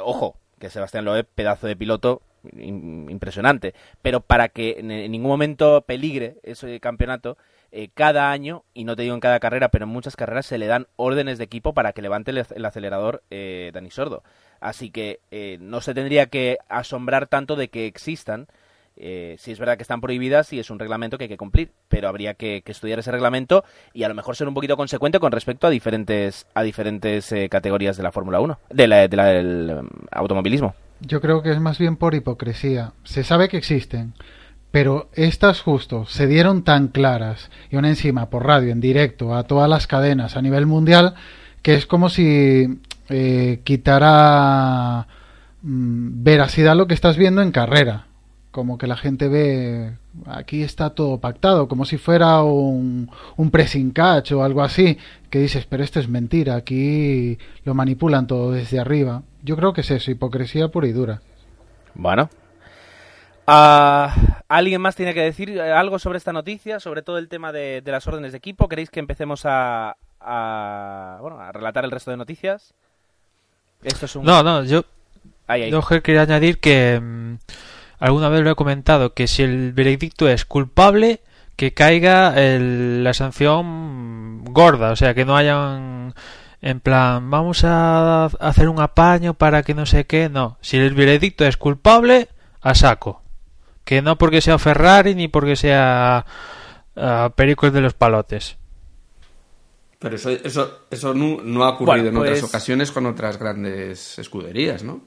ojo, 0.00 0.36
que 0.58 0.70
Sebastián 0.70 1.04
Loeb, 1.04 1.26
pedazo 1.34 1.66
de 1.66 1.76
piloto, 1.76 2.22
impresionante, 2.54 3.74
pero 4.02 4.20
para 4.20 4.48
que 4.48 4.76
en, 4.78 4.88
ningún 4.88 5.30
momento 5.30 5.82
peligre 5.82 6.36
ese 6.42 6.80
campeonato, 6.80 7.36
eh, 7.72 7.88
cada 7.92 8.30
año, 8.30 8.64
y 8.74 8.84
no 8.84 8.96
te 8.96 9.02
digo 9.02 9.14
en 9.14 9.20
cada 9.20 9.40
carrera, 9.40 9.68
pero 9.68 9.84
en 9.84 9.90
muchas 9.90 10.16
carreras 10.16 10.46
se 10.46 10.58
le 10.58 10.66
dan 10.66 10.86
órdenes 10.96 11.38
de 11.38 11.44
equipo 11.44 11.74
para 11.74 11.92
que 11.92 12.02
levante 12.02 12.30
el, 12.30 12.64
acelerador 12.64 13.22
eh, 13.30 13.70
Dani 13.74 13.90
Sordo. 13.90 14.22
Así 14.60 14.90
que 14.90 15.20
eh, 15.30 15.58
no 15.60 15.80
se 15.80 15.92
tendría 15.92 16.26
que 16.26 16.58
asombrar 16.68 17.26
tanto 17.26 17.56
de 17.56 17.68
que 17.68 17.86
existan. 17.86 18.46
Eh, 18.96 19.36
si 19.38 19.52
es 19.52 19.58
verdad 19.58 19.76
que 19.76 19.82
están 19.82 20.00
prohibidas 20.00 20.52
y 20.52 20.58
es 20.58 20.70
un 20.70 20.78
reglamento 20.78 21.18
que 21.18 21.24
hay 21.24 21.28
que 21.28 21.36
cumplir, 21.36 21.72
pero 21.88 22.08
habría 22.08 22.34
que, 22.34 22.62
estudiar 22.64 22.98
ese 22.98 23.12
reglamento 23.12 23.64
y 23.92 24.04
a 24.04 24.08
lo 24.08 24.14
mejor 24.14 24.36
ser 24.36 24.48
un 24.48 24.54
poquito 24.54 24.76
consecuente 24.76 25.20
con 25.20 25.32
respecto 25.32 25.66
a 25.66 25.70
diferentes 25.70 26.46
a 26.54 26.62
diferentes 26.62 27.32
categorías 27.50 27.96
de 27.96 28.02
la 28.02 28.12
Fórmula 28.12 28.40
1, 28.40 28.58
de 28.70 28.86
la, 28.86 29.08
del 29.08 29.78
um, 29.80 29.88
automovilismo. 30.10 30.74
Yo 31.00 31.20
creo 31.20 31.42
que 31.42 31.50
es 31.50 31.60
más 31.60 31.78
bien 31.78 31.96
por 31.96 32.14
hipocresía. 32.14 32.92
Se 33.04 33.22
sabe 33.22 33.48
que 33.48 33.58
existen, 33.58 34.14
pero 34.70 35.08
estas 35.14 35.60
justo 35.60 36.06
se 36.06 36.26
dieron 36.26 36.62
tan 36.62 36.88
claras 36.88 37.50
y 37.70 37.76
una 37.76 37.88
encima 37.88 38.30
por 38.30 38.46
radio, 38.46 38.72
en 38.72 38.80
directo, 38.80 39.34
a 39.34 39.44
todas 39.44 39.68
las 39.68 39.86
cadenas 39.86 40.36
a 40.36 40.42
nivel 40.42 40.66
mundial, 40.66 41.14
que 41.62 41.74
es 41.74 41.86
como 41.86 42.08
si 42.08 42.80
eh, 43.08 43.60
quitara 43.64 45.06
mm, 45.62 46.22
veracidad 46.22 46.76
lo 46.76 46.86
que 46.86 46.94
estás 46.94 47.16
viendo 47.16 47.42
en 47.42 47.52
carrera. 47.52 48.06
Como 48.56 48.78
que 48.78 48.86
la 48.86 48.96
gente 48.96 49.28
ve, 49.28 49.98
aquí 50.24 50.62
está 50.62 50.88
todo 50.88 51.20
pactado, 51.20 51.68
como 51.68 51.84
si 51.84 51.98
fuera 51.98 52.42
un, 52.42 53.10
un 53.36 53.50
pressing 53.50 53.90
catch 53.90 54.32
o 54.32 54.42
algo 54.42 54.62
así, 54.62 54.96
que 55.28 55.38
dices, 55.38 55.66
pero 55.66 55.84
esto 55.84 56.00
es 56.00 56.08
mentira, 56.08 56.54
aquí 56.54 57.36
lo 57.64 57.74
manipulan 57.74 58.26
todo 58.26 58.52
desde 58.52 58.78
arriba. 58.80 59.24
Yo 59.42 59.56
creo 59.56 59.74
que 59.74 59.82
es 59.82 59.90
eso, 59.90 60.10
hipocresía 60.10 60.68
pura 60.68 60.86
y 60.86 60.92
dura. 60.92 61.20
Bueno. 61.94 62.30
Ah, 63.46 64.42
¿Alguien 64.48 64.80
más 64.80 64.96
tiene 64.96 65.12
que 65.12 65.20
decir 65.20 65.60
algo 65.60 65.98
sobre 65.98 66.16
esta 66.16 66.32
noticia, 66.32 66.80
sobre 66.80 67.02
todo 67.02 67.18
el 67.18 67.28
tema 67.28 67.52
de, 67.52 67.82
las 67.84 68.06
órdenes 68.06 68.32
de 68.32 68.38
equipo? 68.38 68.70
¿Queréis 68.70 68.88
que 68.88 69.00
empecemos 69.00 69.42
a, 69.44 69.96
bueno, 71.20 71.38
a 71.40 71.52
relatar 71.52 71.84
el 71.84 71.90
resto 71.90 72.10
de 72.10 72.16
noticias? 72.16 72.72
Esto 73.82 74.06
es 74.06 74.16
un... 74.16 74.24
No, 74.24 74.42
no, 74.42 74.64
yo, 74.64 74.82
yo 75.68 75.82
quería 76.02 76.22
añadir 76.22 76.58
que 76.58 76.98
mm, 76.98 77.34
alguna 77.98 78.28
vez 78.28 78.42
lo 78.42 78.50
he 78.50 78.54
comentado, 78.54 79.14
que 79.14 79.26
si 79.26 79.42
el 79.42 79.72
veredicto 79.72 80.28
es 80.28 80.44
culpable, 80.44 81.20
que 81.56 81.72
caiga 81.74 82.34
la 82.36 83.14
sanción 83.14 84.44
gorda, 84.44 84.92
o 84.92 84.96
sea, 84.96 85.14
que 85.14 85.24
no 85.24 85.36
hayan 85.36 86.14
en 86.62 86.80
plan, 86.80 87.30
vamos 87.30 87.64
a 87.64 88.24
hacer 88.24 88.68
un 88.68 88.80
apaño 88.80 89.34
para 89.34 89.62
que 89.62 89.74
no 89.74 89.86
sé 89.86 90.04
qué. 90.06 90.28
No, 90.28 90.58
si 90.60 90.78
el 90.78 90.94
veredicto 90.94 91.44
es 91.44 91.56
culpable, 91.56 92.28
a 92.60 92.74
saco. 92.74 93.22
Que 93.84 94.02
no 94.02 94.18
porque 94.18 94.40
sea 94.40 94.58
Ferrari 94.58 95.14
ni 95.14 95.28
porque 95.28 95.54
sea 95.54 96.26
uh, 96.96 97.30
Pericos 97.30 97.72
de 97.72 97.80
los 97.80 97.94
Palotes. 97.94 98.56
Pero 99.98 100.16
eso, 100.16 100.30
eso, 100.30 100.80
eso 100.90 101.14
no, 101.14 101.64
ha 101.64 101.70
ocurrido 101.70 102.08
en 102.08 102.16
otras 102.16 102.40
pues- 102.40 102.50
ocasiones 102.50 102.90
con 102.90 103.06
otras 103.06 103.38
grandes 103.38 104.18
escuderías, 104.18 104.82
¿no? 104.82 105.02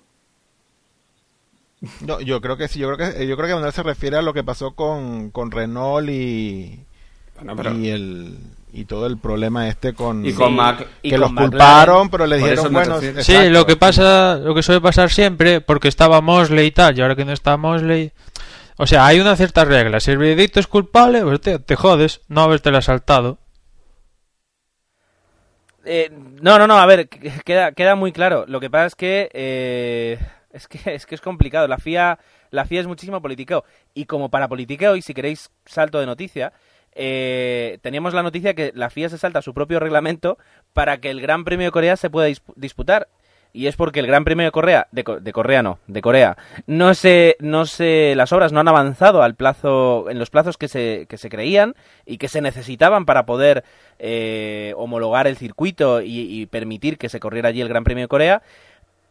No, 2.01 2.19
yo 2.19 2.41
creo 2.41 2.57
que 2.57 2.67
sí, 2.67 2.79
yo 2.79 2.93
creo 2.93 3.13
que 3.13 3.27
yo 3.27 3.35
creo 3.37 3.47
que 3.47 3.53
Manuel 3.53 3.71
se 3.71 3.83
refiere 3.83 4.17
a 4.17 4.21
lo 4.21 4.33
que 4.33 4.43
pasó 4.43 4.71
con, 4.71 5.31
con 5.31 5.49
Renault 5.49 6.09
y, 6.09 6.83
y 7.77 7.89
el 7.89 8.37
y 8.71 8.85
todo 8.85 9.07
el 9.07 9.17
problema 9.17 9.67
este 9.67 9.93
con, 9.93 10.25
y 10.25 10.33
con 10.33 10.55
que 11.01 11.17
los 11.17 11.33
culparon 11.33 12.09
pero 12.09 12.27
le 12.27 12.37
dijeron 12.37 12.71
bueno 12.71 12.99
sí 13.19 13.49
lo 13.49 13.65
que 13.65 13.75
pasa 13.75 14.35
lo 14.35 14.53
que 14.53 14.61
suele 14.61 14.81
pasar 14.81 15.09
siempre 15.09 15.59
porque 15.59 15.87
estaba 15.87 16.21
Mosley 16.21 16.67
y 16.67 16.71
tal 16.71 16.97
y 16.97 17.01
ahora 17.01 17.15
que 17.15 17.25
no 17.25 17.33
está 17.33 17.57
Mosley 17.57 18.11
o 18.77 18.85
sea 18.85 19.07
hay 19.07 19.19
una 19.19 19.35
cierta 19.35 19.65
regla 19.65 19.99
si 19.99 20.11
el 20.11 20.19
veredicto 20.19 20.59
es 20.59 20.67
culpable 20.67 21.23
pues 21.23 21.41
te, 21.41 21.75
jodes 21.75 22.21
no 22.27 22.41
haberte 22.41 22.69
asaltado. 22.69 23.39
Eh, 25.85 26.11
no 26.41 26.59
no 26.59 26.67
no 26.67 26.77
a 26.77 26.85
ver 26.85 27.09
queda 27.09 27.71
queda 27.71 27.95
muy 27.95 28.11
claro 28.11 28.45
lo 28.47 28.59
que 28.59 28.69
pasa 28.69 28.85
es 28.85 28.95
que 28.95 29.29
eh, 29.33 30.19
es 30.51 30.67
que 30.67 30.79
es 30.95 31.05
que 31.05 31.15
es 31.15 31.21
complicado. 31.21 31.67
La 31.67 31.77
FIA 31.77 32.19
la 32.51 32.65
FIA 32.65 32.81
es 32.81 32.87
muchísimo 32.87 33.21
politiqueo. 33.21 33.63
Y 33.93 34.05
como 34.05 34.29
para 34.29 34.47
politiqueo 34.47 34.95
y 34.95 35.01
si 35.01 35.13
queréis 35.13 35.51
salto 35.65 35.99
de 35.99 36.05
noticia 36.05 36.53
eh, 36.95 37.79
teníamos 37.81 38.13
la 38.13 38.23
noticia 38.23 38.53
que 38.53 38.71
la 38.75 38.89
FIA 38.89 39.09
se 39.09 39.17
salta 39.17 39.41
su 39.41 39.53
propio 39.53 39.79
reglamento 39.79 40.37
para 40.73 40.99
que 40.99 41.09
el 41.09 41.21
Gran 41.21 41.45
Premio 41.45 41.67
de 41.67 41.71
Corea 41.71 41.95
se 41.95 42.09
pueda 42.09 42.27
disputar. 42.55 43.07
Y 43.51 43.65
es 43.65 43.75
porque 43.75 43.99
el 43.99 44.05
Gran 44.05 44.25
Premio 44.25 44.45
de 44.45 44.51
Corea, 44.51 44.87
de, 44.91 45.03
Corea 45.03 45.63
no, 45.63 45.79
de 45.87 46.01
Corea, 46.01 46.37
no 46.67 46.93
se, 46.93 47.35
no 47.39 47.65
se, 47.65 48.13
las 48.15 48.31
obras 48.31 48.51
no 48.51 48.59
han 48.59 48.67
avanzado 48.67 49.23
al 49.23 49.33
plazo, 49.33 50.07
en 50.07 50.19
los 50.19 50.29
plazos 50.29 50.55
que 50.55 50.67
se, 50.67 51.07
que 51.09 51.17
se 51.17 51.29
creían 51.29 51.73
y 52.05 52.19
que 52.19 52.27
se 52.27 52.41
necesitaban 52.41 53.05
para 53.05 53.25
poder 53.25 53.63
eh, 53.97 54.73
homologar 54.77 55.25
el 55.25 55.35
circuito 55.35 56.01
y 56.03 56.45
permitir 56.45 56.99
que 56.99 57.09
se 57.09 57.19
corriera 57.19 57.49
allí 57.49 57.61
el 57.61 57.69
Gran 57.69 57.83
Premio 57.83 58.03
de 58.03 58.09
Corea 58.09 58.43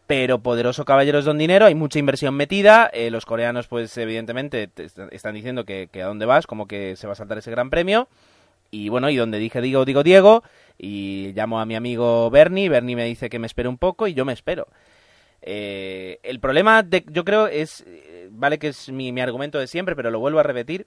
pero 0.09 0.39
poderoso 0.39 0.87
caballeros 0.87 1.27
don 1.27 1.37
dinero, 1.37 1.67
hay 1.67 1.75
mucha 1.75 1.99
inversión 1.99 2.35
metida, 2.35 2.89
eh, 2.95 3.11
los 3.11 3.27
coreanos 3.27 3.69
pues 3.69 3.95
evidentemente 3.99 4.71
están 5.11 5.35
diciendo 5.35 5.67
que, 5.67 5.91
a 6.03 6.07
dónde 6.07 6.25
vas, 6.25 6.47
como 6.47 6.67
que 6.67 6.97
se 6.97 7.07
va 7.07 7.13
a 7.13 7.17
saltar 7.17 7.37
ese 7.37 7.51
gran 7.51 7.69
premio, 7.69 8.09
y 8.71 8.89
bueno, 8.89 9.11
y 9.11 9.17
donde 9.17 9.39
dije 9.39 9.61
digo, 9.61 9.85
digo 9.85 10.03
Diego, 10.03 10.43
y 10.79 11.35
llamo 11.35 11.61
a 11.61 11.67
mi 11.67 11.77
amigo 11.77 12.31
Bernie, 12.31 12.71
Bernie 12.71 12.97
me 12.97 13.05
dice 13.05 13.29
que 13.29 13.39
me 13.39 13.47
espere 13.47 13.69
un 13.69 13.77
poco 13.77 14.07
y 14.07 14.15
yo 14.15 14.25
me 14.25 14.33
espero. 14.33 14.69
Eh, 15.43 16.19
el 16.23 16.41
problema, 16.41 16.83
de, 16.83 17.05
yo 17.11 17.27
creo, 17.27 17.47
es, 17.47 17.85
eh, 17.87 18.29
vale 18.31 18.59
que 18.59 18.69
es 18.69 18.89
mi, 18.89 19.13
mi 19.13 19.21
argumento 19.21 19.59
de 19.59 19.67
siempre, 19.67 19.95
pero 19.95 20.11
lo 20.11 20.21
vuelvo 20.21 20.39
a 20.39 20.43
repetir, 20.43 20.87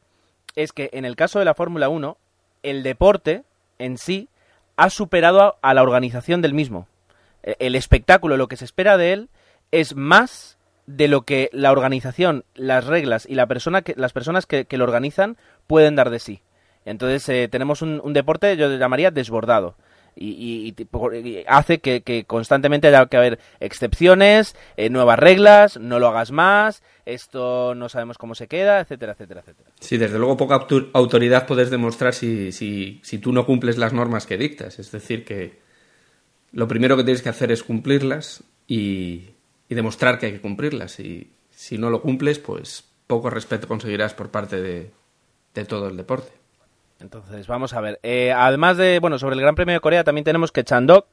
es 0.56 0.74
que 0.74 0.90
en 0.94 1.06
el 1.06 1.16
caso 1.16 1.38
de 1.38 1.46
la 1.46 1.54
Fórmula 1.54 1.90
1, 1.90 2.18
el 2.64 2.82
deporte 2.82 3.44
en 3.78 4.00
sí 4.00 4.30
ha 4.78 4.90
superado 4.90 5.58
a 5.62 5.76
la 5.76 5.84
organización 5.84 6.42
del 6.42 6.56
mismo. 6.56 6.88
Eh, 7.44 7.56
el 7.60 7.76
espectáculo, 7.76 8.38
lo 8.38 8.48
que 8.48 8.58
se 8.58 8.66
espera 8.66 8.98
de 8.98 9.14
él, 9.14 9.30
es 9.72 9.96
más 9.96 10.58
de 10.86 11.08
lo 11.08 11.22
que 11.22 11.50
la 11.54 11.72
organización, 11.72 12.44
las 12.56 12.86
reglas 12.86 13.26
y 13.30 13.36
la 13.36 13.48
persona 13.48 13.82
que, 13.82 13.94
las 13.96 14.14
personas 14.14 14.46
que, 14.46 14.66
lo 14.70 14.84
organizan 14.84 15.38
pueden 15.68 15.96
dar 15.96 16.10
de 16.10 16.20
sí. 16.20 16.42
Entonces 16.86 17.28
eh, 17.30 17.48
tenemos 17.50 17.82
un, 17.82 18.14
deporte, 18.14 18.58
yo 18.58 18.76
llamaría 18.76 19.12
desbordado. 19.12 19.76
Y, 20.14 20.76
hace 21.48 21.80
que, 21.80 22.26
constantemente 22.28 22.90
haya 22.90 23.06
que 23.06 23.16
haber 23.16 23.40
excepciones, 23.62 24.58
eh, 24.76 24.90
nuevas 24.90 25.18
reglas, 25.18 25.80
no 25.80 26.00
lo 26.00 26.10
hagas 26.10 26.32
más, 26.32 26.84
esto 27.06 27.76
no 27.76 27.88
sabemos 27.88 28.18
cómo 28.18 28.36
se 28.36 28.48
queda, 28.48 28.82
etcétera, 28.82 29.14
etcétera, 29.14 29.40
etcétera. 29.40 29.70
Sí, 29.80 29.98
desde 29.98 30.20
luego 30.20 30.36
poca 30.36 30.68
autoridad 30.94 31.48
puedes 31.48 31.72
demostrar 31.72 32.14
si, 32.14 32.52
si, 32.52 33.00
si 33.04 33.20
tú 33.20 33.32
no 33.32 33.46
cumples 33.46 33.78
las 33.78 33.94
normas 33.94 34.26
que 34.26 34.38
dictas. 34.38 34.80
Es 34.80 34.92
decir, 34.92 35.24
que, 35.24 35.62
lo 36.52 36.68
primero 36.68 36.98
que 36.98 37.04
tienes 37.04 37.22
que 37.22 37.30
hacer 37.30 37.52
es 37.52 37.64
cumplirlas 37.64 38.44
y, 38.68 39.30
demostrar 39.70 40.20
que 40.20 40.26
hay 40.26 40.32
que 40.34 40.42
cumplirlas. 40.42 41.00
Y 41.00 41.32
si 41.50 41.78
no 41.78 41.90
lo 41.90 42.02
cumples, 42.02 42.40
pues 42.40 42.84
poco 43.08 43.30
respeto 43.30 43.68
conseguirás 43.68 44.14
por 44.14 44.30
parte 44.30 44.62
de, 44.62 44.92
todo 45.66 45.88
el 45.88 45.96
deporte. 45.96 46.32
Entonces, 47.00 47.48
vamos 47.48 47.74
a 47.74 47.82
ver. 47.82 48.00
Eh, 48.04 48.32
además 48.32 48.78
de, 48.78 49.00
bueno, 49.00 49.18
sobre 49.18 49.36
el 49.36 49.42
Gran 49.42 49.56
Premio 49.56 49.74
de 49.74 49.80
Corea 49.80 50.04
también 50.04 50.26
tenemos 50.26 50.52
que 50.52 50.64
Chandok, 50.64 51.08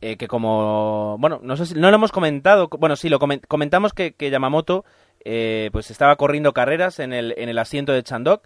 eh, 0.00 0.16
que 0.16 0.28
como, 0.28 1.16
bueno, 1.18 1.40
no 1.42 1.56
sé 1.56 1.66
si, 1.66 1.74
no 1.74 1.90
lo 1.90 1.96
hemos 1.96 2.12
comentado, 2.12 2.68
bueno, 2.68 2.96
sí, 2.96 3.08
lo 3.08 3.18
comentamos 3.18 3.92
que, 3.92 4.14
Yamamoto, 4.18 4.84
eh, 5.24 5.70
pues 5.72 5.90
estaba 5.90 6.16
corriendo 6.16 6.52
carreras 6.52 7.00
en 7.00 7.12
el, 7.12 7.34
en 7.38 7.48
el 7.48 7.58
asiento 7.58 7.92
de 7.92 8.02
Chandok 8.02 8.42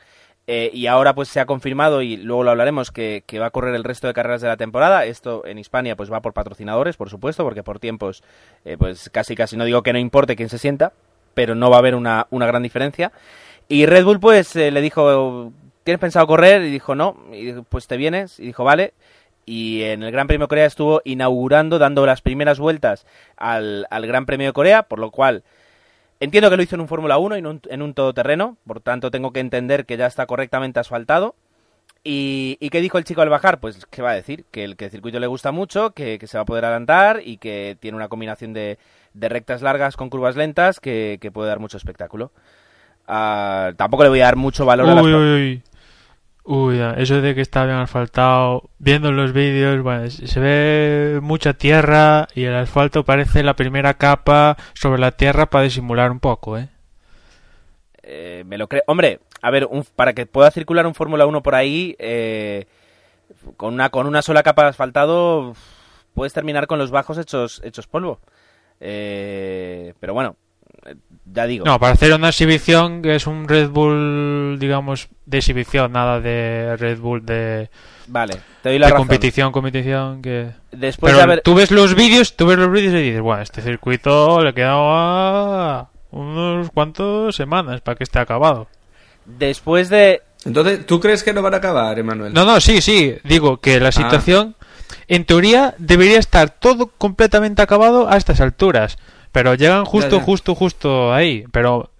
eh, 0.52 0.68
y 0.74 0.88
ahora 0.88 1.14
pues 1.14 1.28
se 1.28 1.38
ha 1.38 1.46
confirmado 1.46 2.02
y 2.02 2.16
luego 2.16 2.42
lo 2.42 2.50
hablaremos 2.50 2.90
que, 2.90 3.22
va 3.40 3.46
a 3.46 3.50
correr 3.50 3.72
el 3.76 3.84
resto 3.84 4.08
de 4.08 4.14
carreras 4.14 4.40
de 4.40 4.48
la 4.48 4.56
temporada. 4.56 5.04
Esto 5.04 5.46
en 5.46 5.60
Hispania 5.60 5.94
pues 5.94 6.10
va 6.10 6.22
por 6.22 6.32
patrocinadores, 6.32 6.96
por 6.96 7.08
supuesto, 7.08 7.44
porque 7.44 7.62
por 7.62 7.78
tiempos 7.78 8.24
eh, 8.64 8.76
pues 8.76 9.10
casi 9.10 9.36
casi 9.36 9.56
no 9.56 9.64
digo 9.64 9.84
que 9.84 9.92
no 9.92 10.00
importe 10.00 10.34
quién 10.34 10.48
se 10.48 10.58
sienta, 10.58 10.92
pero 11.34 11.54
no 11.54 11.70
va 11.70 11.76
a 11.76 11.78
haber 11.78 11.94
una, 11.94 12.26
gran 12.32 12.64
diferencia. 12.64 13.12
Y 13.68 13.86
Red 13.86 14.04
Bull 14.04 14.18
pues 14.18 14.56
eh, 14.56 14.72
le 14.72 14.80
dijo, 14.80 15.52
¿tienes 15.84 16.00
pensado 16.00 16.26
correr? 16.26 16.62
Y 16.62 16.70
dijo, 16.72 16.96
no, 16.96 17.16
y 17.32 17.52
pues 17.68 17.86
te 17.86 17.96
vienes, 17.96 18.40
y 18.40 18.46
dijo, 18.46 18.64
vale. 18.64 18.92
Y 19.46 19.84
en 19.84 20.02
el 20.02 20.10
Gran 20.10 20.26
Premio 20.26 20.46
de 20.46 20.48
Corea 20.48 20.66
estuvo 20.66 21.00
inaugurando, 21.04 21.78
dando 21.78 22.04
las 22.06 22.22
primeras 22.22 22.58
vueltas 22.58 23.06
al, 23.36 23.86
al 23.88 24.04
Gran 24.04 24.26
Premio 24.26 24.48
de 24.48 24.52
Corea, 24.52 24.82
por 24.82 24.98
lo 24.98 25.12
cual 25.12 25.44
Entiendo 26.20 26.50
que 26.50 26.56
lo 26.58 26.62
hizo 26.62 26.74
en 26.74 26.82
un 26.82 26.88
Fórmula 26.88 27.16
1 27.16 27.36
y 27.36 27.38
en 27.38 27.46
un, 27.46 27.60
en 27.68 27.82
un 27.82 27.94
todoterreno, 27.94 28.58
por 28.66 28.80
tanto 28.80 29.10
tengo 29.10 29.32
que 29.32 29.40
entender 29.40 29.86
que 29.86 29.96
ya 29.96 30.06
está 30.06 30.26
correctamente 30.26 30.78
asfaltado. 30.78 31.34
¿Y, 32.02 32.56
qué 32.70 32.80
dijo 32.80 32.96
el 32.98 33.04
chico 33.04 33.20
al 33.20 33.28
bajar? 33.28 33.60
Pues, 33.60 33.86
¿qué 33.90 34.00
va 34.00 34.10
a 34.10 34.14
decir? 34.14 34.44
Que 34.50 34.64
el, 34.64 34.76
que 34.76 34.86
el 34.86 34.90
circuito 34.90 35.20
le 35.20 35.26
gusta 35.26 35.52
mucho, 35.52 35.90
que, 35.90 36.18
se 36.26 36.38
va 36.38 36.42
a 36.42 36.46
poder 36.46 36.64
adelantar 36.64 37.20
y 37.24 37.36
que 37.36 37.76
tiene 37.78 37.96
una 37.96 38.08
combinación 38.08 38.52
de, 38.54 38.78
rectas 39.14 39.60
largas 39.60 39.96
con 39.96 40.08
curvas 40.08 40.36
lentas 40.36 40.80
que, 40.80 41.18
puede 41.32 41.48
dar 41.48 41.58
mucho 41.58 41.76
espectáculo. 41.76 42.32
Ah, 43.06 43.72
tampoco 43.76 44.04
le 44.04 44.08
voy 44.08 44.20
a 44.20 44.26
dar 44.26 44.36
mucho 44.36 44.64
valor 44.64 44.88
a 44.88 44.94
las... 44.94 45.04
Uy, 45.04 45.12
uy. 45.12 45.62
Uy, 46.44 46.80
eso 46.96 47.20
de 47.20 47.34
que 47.34 47.42
está 47.42 47.64
bien 47.64 47.76
asfaltado, 47.76 48.70
viendo 48.78 49.12
los 49.12 49.32
vídeos, 49.32 49.82
bueno, 49.82 50.08
se 50.10 50.40
ve 50.40 51.20
mucha 51.22 51.52
tierra 51.54 52.28
y 52.34 52.44
el 52.44 52.54
asfalto 52.54 53.04
parece 53.04 53.42
la 53.42 53.54
primera 53.54 53.94
capa 53.94 54.56
sobre 54.72 55.00
la 55.00 55.12
tierra 55.12 55.50
para 55.50 55.64
disimular 55.64 56.10
un 56.10 56.18
poco, 56.18 56.56
¿eh? 56.56 56.68
eh 58.02 58.42
me 58.46 58.56
lo 58.56 58.68
creo. 58.68 58.82
Hombre, 58.86 59.20
a 59.42 59.50
ver, 59.50 59.68
para 59.94 60.14
que 60.14 60.26
pueda 60.26 60.50
circular 60.50 60.86
un 60.86 60.94
Fórmula 60.94 61.26
1 61.26 61.42
por 61.42 61.54
ahí, 61.54 61.94
eh, 61.98 62.66
con, 63.56 63.74
una, 63.74 63.90
con 63.90 64.06
una 64.06 64.22
sola 64.22 64.42
capa 64.42 64.62
de 64.62 64.68
asfaltado, 64.70 65.54
puedes 66.14 66.32
terminar 66.32 66.66
con 66.66 66.78
los 66.78 66.90
bajos 66.90 67.18
hechos, 67.18 67.60
hechos 67.64 67.86
polvo. 67.86 68.18
Eh, 68.80 69.92
pero 70.00 70.14
bueno, 70.14 70.36
ya 71.32 71.46
digo. 71.46 71.64
No, 71.64 71.78
para 71.78 71.94
hacer 71.94 72.12
una 72.12 72.28
exhibición 72.28 73.02
que 73.02 73.14
es 73.14 73.26
un 73.26 73.48
Red 73.48 73.70
Bull, 73.70 74.58
digamos, 74.58 75.08
de 75.26 75.38
exhibición, 75.38 75.92
nada 75.92 76.20
de 76.20 76.76
Red 76.76 76.98
Bull 76.98 77.24
de. 77.24 77.70
Vale, 78.06 78.40
te 78.62 78.70
doy 78.70 78.78
la 78.78 78.88
de 78.88 78.94
competición, 78.94 79.52
competición 79.52 80.22
que. 80.22 80.50
Después 80.72 81.14
de 81.14 81.22
haber... 81.22 81.42
tú 81.42 81.54
ves 81.54 81.70
los 81.70 81.94
vídeos, 81.94 82.36
tú 82.36 82.46
ves 82.46 82.58
los 82.58 82.70
vídeos 82.70 82.94
y 82.94 83.02
dices, 83.02 83.20
bueno, 83.20 83.42
este 83.42 83.62
circuito 83.62 84.42
le 84.42 84.52
quedaba 84.54 85.90
unos 86.10 86.70
cuantos 86.70 87.36
semanas 87.36 87.80
para 87.80 87.96
que 87.96 88.04
esté 88.04 88.18
acabado. 88.18 88.68
Después 89.24 89.88
de. 89.88 90.22
Entonces, 90.44 90.86
¿tú 90.86 91.00
crees 91.00 91.22
que 91.22 91.32
no 91.32 91.42
van 91.42 91.54
a 91.54 91.58
acabar, 91.58 91.98
Emanuel? 91.98 92.32
No, 92.32 92.44
no, 92.44 92.60
sí, 92.60 92.80
sí. 92.80 93.14
Digo 93.24 93.58
que 93.58 93.78
la 93.78 93.88
ah. 93.88 93.92
situación, 93.92 94.56
en 95.06 95.24
teoría, 95.24 95.74
debería 95.78 96.18
estar 96.18 96.50
todo 96.50 96.86
completamente 96.86 97.62
acabado 97.62 98.08
a 98.08 98.16
estas 98.16 98.40
alturas. 98.40 98.98
Pero 99.32 99.54
llegan 99.54 99.84
justo, 99.84 100.20
justo, 100.20 100.54
justo 100.54 101.12
ahí. 101.12 101.44
Pero 101.52 101.90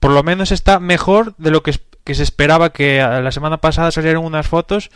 por 0.00 0.12
lo 0.12 0.22
menos 0.22 0.52
está 0.52 0.80
mejor 0.80 1.34
de 1.36 1.50
lo 1.50 1.62
que, 1.62 1.74
que 2.04 2.14
se 2.14 2.22
esperaba 2.22 2.72
que 2.72 2.98
la 2.98 3.32
semana 3.32 3.58
pasada 3.58 3.90
salieron 3.90 4.24
unas 4.24 4.46
fotos 4.46 4.90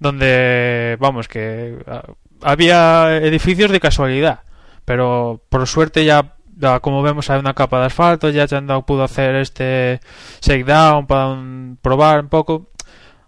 donde, 0.00 0.96
vamos, 0.98 1.28
que 1.28 1.78
ah, 1.86 2.02
había 2.42 3.18
edificios 3.18 3.70
de 3.70 3.80
casualidad. 3.80 4.40
Pero 4.84 5.42
por 5.48 5.66
suerte 5.68 6.04
ya, 6.04 6.34
como 6.80 7.02
vemos, 7.02 7.30
hay 7.30 7.38
una 7.38 7.54
capa 7.54 7.80
de 7.80 7.86
asfalto, 7.86 8.30
ya 8.30 8.48
Chandau 8.48 8.84
pudo 8.84 9.04
hacer 9.04 9.36
este 9.36 10.00
shakedown 10.40 11.06
para 11.06 11.38
probar 11.80 12.20
un 12.20 12.28
poco. 12.28 12.70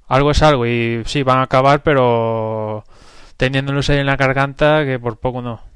Algo 0.08 0.30
es 0.32 0.42
algo 0.42 0.66
y 0.66 1.02
sí, 1.06 1.22
van 1.22 1.38
a 1.38 1.42
acabar, 1.42 1.82
pero 1.82 2.84
teniéndolos 3.36 3.88
ahí 3.90 3.98
en 3.98 4.06
la 4.06 4.16
garganta 4.16 4.84
que 4.84 4.98
por 4.98 5.18
poco 5.18 5.40
no. 5.40 5.71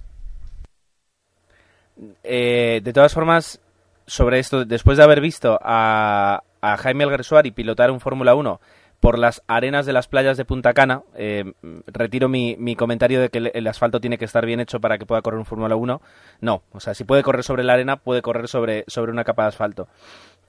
Eh, 2.22 2.80
de 2.82 2.92
todas 2.92 3.14
formas, 3.14 3.60
sobre 4.06 4.38
esto, 4.38 4.64
después 4.64 4.98
de 4.98 5.04
haber 5.04 5.20
visto 5.20 5.58
a, 5.62 6.42
Jaime 6.62 7.04
Alguersuari 7.04 7.52
pilotar 7.52 7.92
un 7.92 8.00
Fórmula 8.00 8.34
1 8.34 8.60
por 8.98 9.18
las 9.18 9.42
arenas 9.46 9.86
de 9.86 9.92
las 9.92 10.08
playas 10.08 10.36
de 10.36 10.44
Punta 10.44 10.74
Cana, 10.74 11.02
eh, 11.14 11.52
retiro 11.86 12.28
mi, 12.28 12.74
comentario 12.74 13.20
de 13.20 13.28
que 13.28 13.38
el, 13.38 13.66
asfalto 13.68 14.00
tiene 14.00 14.18
que 14.18 14.24
estar 14.24 14.44
bien 14.44 14.58
hecho 14.58 14.80
para 14.80 14.98
que 14.98 15.06
pueda 15.06 15.22
correr 15.22 15.38
un 15.38 15.44
Fórmula 15.44 15.76
1. 15.76 16.00
No, 16.40 16.62
o 16.72 16.80
sea, 16.80 16.94
si 16.94 17.04
puede 17.04 17.22
correr 17.22 17.44
sobre 17.44 17.62
la 17.62 17.74
arena, 17.74 17.96
puede 17.96 18.20
correr 18.20 18.48
sobre, 18.48 18.84
sobre 18.88 19.12
una 19.12 19.22
capa 19.22 19.42
de 19.42 19.48
asfalto. 19.48 19.86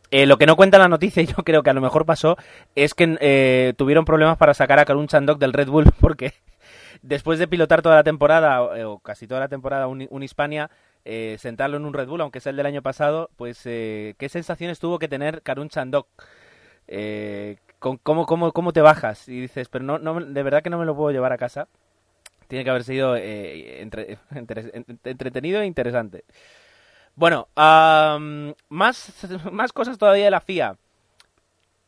Eh, 0.10 0.26
lo 0.26 0.38
que 0.38 0.48
no 0.48 0.56
cuenta 0.56 0.80
la 0.80 0.88
noticia, 0.88 1.22
y 1.24 1.28
yo 1.28 1.36
creo 1.36 1.62
que 1.62 1.70
a 1.70 1.74
lo 1.74 1.82
mejor 1.82 2.06
pasó, 2.06 2.36
es 2.74 2.96
que 2.96 3.76
tuvieron 3.78 4.06
problemas 4.06 4.38
para 4.38 4.56
sacar 4.56 4.80
a 4.80 4.86
Karun 4.86 5.08
Chandok 5.08 5.38
del 5.38 5.54
Red 5.54 5.68
Bull 5.68 5.92
porque 6.00 6.34
después 7.04 7.38
de 7.38 7.48
pilotar 7.48 7.84
toda 7.84 7.96
la 7.96 8.04
temporada, 8.04 8.64
o, 8.64 8.98
casi 9.00 9.28
toda 9.28 9.42
la 9.42 9.50
temporada, 9.50 9.88
un 9.88 10.24
Hispania, 10.24 10.72
eh, 11.10 11.38
sentarlo 11.40 11.78
en 11.78 11.86
un 11.86 11.94
Red 11.94 12.10
Bull, 12.10 12.20
aunque 12.20 12.42
sea 12.42 12.50
el 12.50 12.58
del 12.58 12.66
año 12.66 12.82
pasado, 12.82 13.30
pues 13.38 13.62
eh, 13.64 14.16
qué 14.18 14.28
sensaciones 14.28 14.78
tuvo 14.78 15.00
que 15.00 15.08
tener 15.08 15.42
Karun 15.42 15.70
Chandok. 15.70 16.06
Eh, 16.86 17.60
con, 17.80 17.96
cómo, 17.96 18.26
cómo, 18.26 18.52
¿Cómo 18.52 18.74
te 18.74 18.82
bajas? 18.82 19.30
Y 19.30 19.40
dices, 19.40 19.70
pero 19.70 19.86
no, 19.86 20.00
no, 20.00 20.20
de 20.20 20.44
verdad 20.44 20.62
que 20.62 20.70
no 20.70 20.78
me 20.78 20.86
lo 20.86 20.98
puedo 20.98 21.12
llevar 21.12 21.32
a 21.32 21.38
casa. 21.38 21.70
Tiene 22.50 22.66
que 22.66 22.72
haber 22.72 22.84
sido 22.84 23.16
entretenido 25.06 25.62
e 25.62 25.66
interesante. 25.66 26.26
Bueno, 27.16 27.48
más, 27.56 29.14
más 29.50 29.72
cosas 29.72 29.98
todavía 29.98 30.26
de 30.26 30.32
la 30.32 30.42
FIA. 30.42 30.76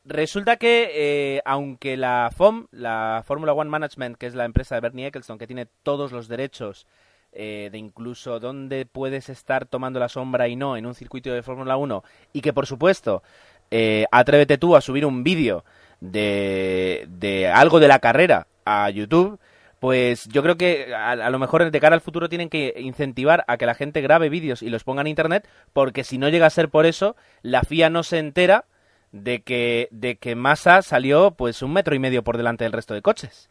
Resulta 0.06 0.56
que, 0.56 1.42
aunque 1.44 1.98
la 1.98 2.32
FOM, 2.34 2.68
la 2.72 3.22
Formula 3.26 3.52
One 3.52 3.70
Management, 3.70 4.18
que 4.18 4.28
es 4.28 4.36
la 4.36 4.46
empresa 4.46 4.76
de 4.76 4.82
Bernie 4.82 5.08
Eccleston, 5.08 5.38
que 5.38 5.48
tiene 5.48 5.68
todos 5.84 6.14
los 6.14 6.30
derechos 6.30 6.88
eh, 7.32 7.70
de 7.72 7.78
incluso 7.78 8.40
dónde 8.40 8.86
puedes 8.86 9.30
estar 9.30 9.66
tomando 9.66 10.00
la 10.00 10.10
sombra 10.10 10.48
y 10.48 10.56
no 10.56 10.78
en 10.78 10.86
un 10.86 10.96
circuito 10.96 11.32
de 11.32 11.44
Fórmula 11.44 11.78
1 11.78 12.04
y 12.34 12.42
que 12.42 12.54
por 12.54 12.66
supuesto 12.66 13.24
eh, 13.72 14.06
atrévete 14.12 14.58
tú 14.58 14.76
a 14.76 14.82
subir 14.82 15.06
un 15.06 15.24
vídeo 15.24 15.64
de, 16.02 17.06
de 17.10 17.48
algo 17.48 17.80
de 17.80 17.88
la 17.88 18.00
carrera 18.00 18.48
a 18.66 18.90
YouTube, 18.90 19.40
pues 19.80 20.26
yo 20.26 20.44
creo 20.44 20.58
que 20.58 20.94
a, 20.94 21.30
lo 21.30 21.40
mejor 21.40 21.70
de 21.70 21.80
cara 21.80 21.96
al 21.96 22.02
futuro 22.02 22.30
tienen 22.30 22.50
que 22.50 22.76
incentivar 22.78 23.46
a 23.48 23.58
que 23.58 23.66
la 23.66 23.76
gente 23.76 24.02
grabe 24.02 24.30
vídeos 24.30 24.62
y 24.62 24.70
los 24.70 24.84
ponga 24.84 25.02
en 25.02 25.08
internet, 25.08 25.48
porque 25.74 26.04
si 26.04 26.18
no 26.18 26.30
llega 26.30 26.48
a 26.48 26.52
ser 26.52 26.70
por 26.70 26.86
eso, 26.86 27.16
la 27.42 27.62
FIA 27.62 27.90
no 27.90 28.04
se 28.04 28.20
entera 28.20 28.66
de 29.12 29.42
que, 29.42 29.88
de 29.92 30.18
que 30.18 30.36
Massa 30.36 30.82
salió 30.82 31.32
pues 31.32 31.62
un 31.62 31.74
metro 31.74 31.96
y 31.96 32.00
medio 32.00 32.24
por 32.24 32.38
delante 32.38 32.66
del 32.66 32.74
resto 32.74 32.94
de 32.94 33.02
coches. 33.02 33.50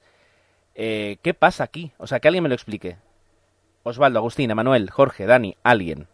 Eh, 0.75 1.17
¿Qué 1.23 1.35
pasa 1.35 1.65
aquí? 1.65 1.93
O 1.97 2.07
sea, 2.07 2.21
que 2.21 2.29
alguien 2.29 2.43
me 2.43 2.49
lo 2.49 2.55
explique. 2.55 2.99
Osvaldo, 3.83 4.19
Agustín, 4.19 4.55
Manuel, 4.55 4.91
Jorge, 4.91 5.27
Dani, 5.27 5.57
alguien. 5.63 6.09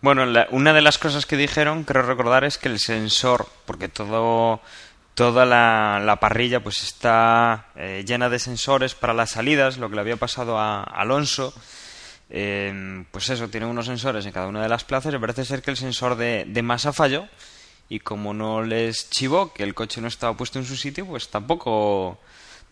Bueno, 0.00 0.24
una 0.50 0.72
de 0.74 0.82
las 0.82 0.98
cosas 0.98 1.24
que 1.24 1.36
dijeron, 1.36 1.84
creo 1.84 2.02
recordar, 2.02 2.44
es 2.44 2.58
que 2.58 2.68
el 2.68 2.78
sensor, 2.78 3.48
porque 3.64 3.88
todo 3.88 4.60
toda 5.14 5.46
la, 5.46 6.18
parrilla 6.20 6.62
pues 6.62 6.82
está 6.82 7.68
eh, 7.76 8.04
llena 8.06 8.28
de 8.28 8.38
sensores 8.38 8.94
para 8.94 9.14
las 9.14 9.30
salidas, 9.30 9.78
lo 9.78 9.88
que 9.88 9.94
le 9.94 10.00
había 10.00 10.16
pasado 10.16 10.58
a 10.58 10.82
Alonso. 10.82 11.54
Em, 12.30 13.04
pues 13.10 13.30
eso, 13.30 13.48
tiene 13.48 13.66
unos 13.66 13.86
sensores 13.86 14.26
en 14.26 14.32
cada 14.32 14.48
una 14.48 14.62
de 14.62 14.68
las 14.68 14.84
plazas 14.84 15.14
y 15.14 15.18
parece 15.18 15.44
ser 15.44 15.62
que 15.62 15.70
el 15.70 15.76
sensor 15.76 16.16
de, 16.16 16.44
de 16.46 16.62
masa 16.62 16.92
falló 16.92 17.28
y 17.88 18.00
como 18.00 18.34
no 18.34 18.62
les 18.62 19.10
chivó 19.10 19.52
que 19.52 19.62
el 19.62 19.74
coche 19.74 20.00
no 20.00 20.08
estaba 20.08 20.36
puesto 20.36 20.58
en 20.58 20.64
su 20.64 20.76
sitio, 20.76 21.06
pues 21.06 21.28
tampoco 21.28 22.18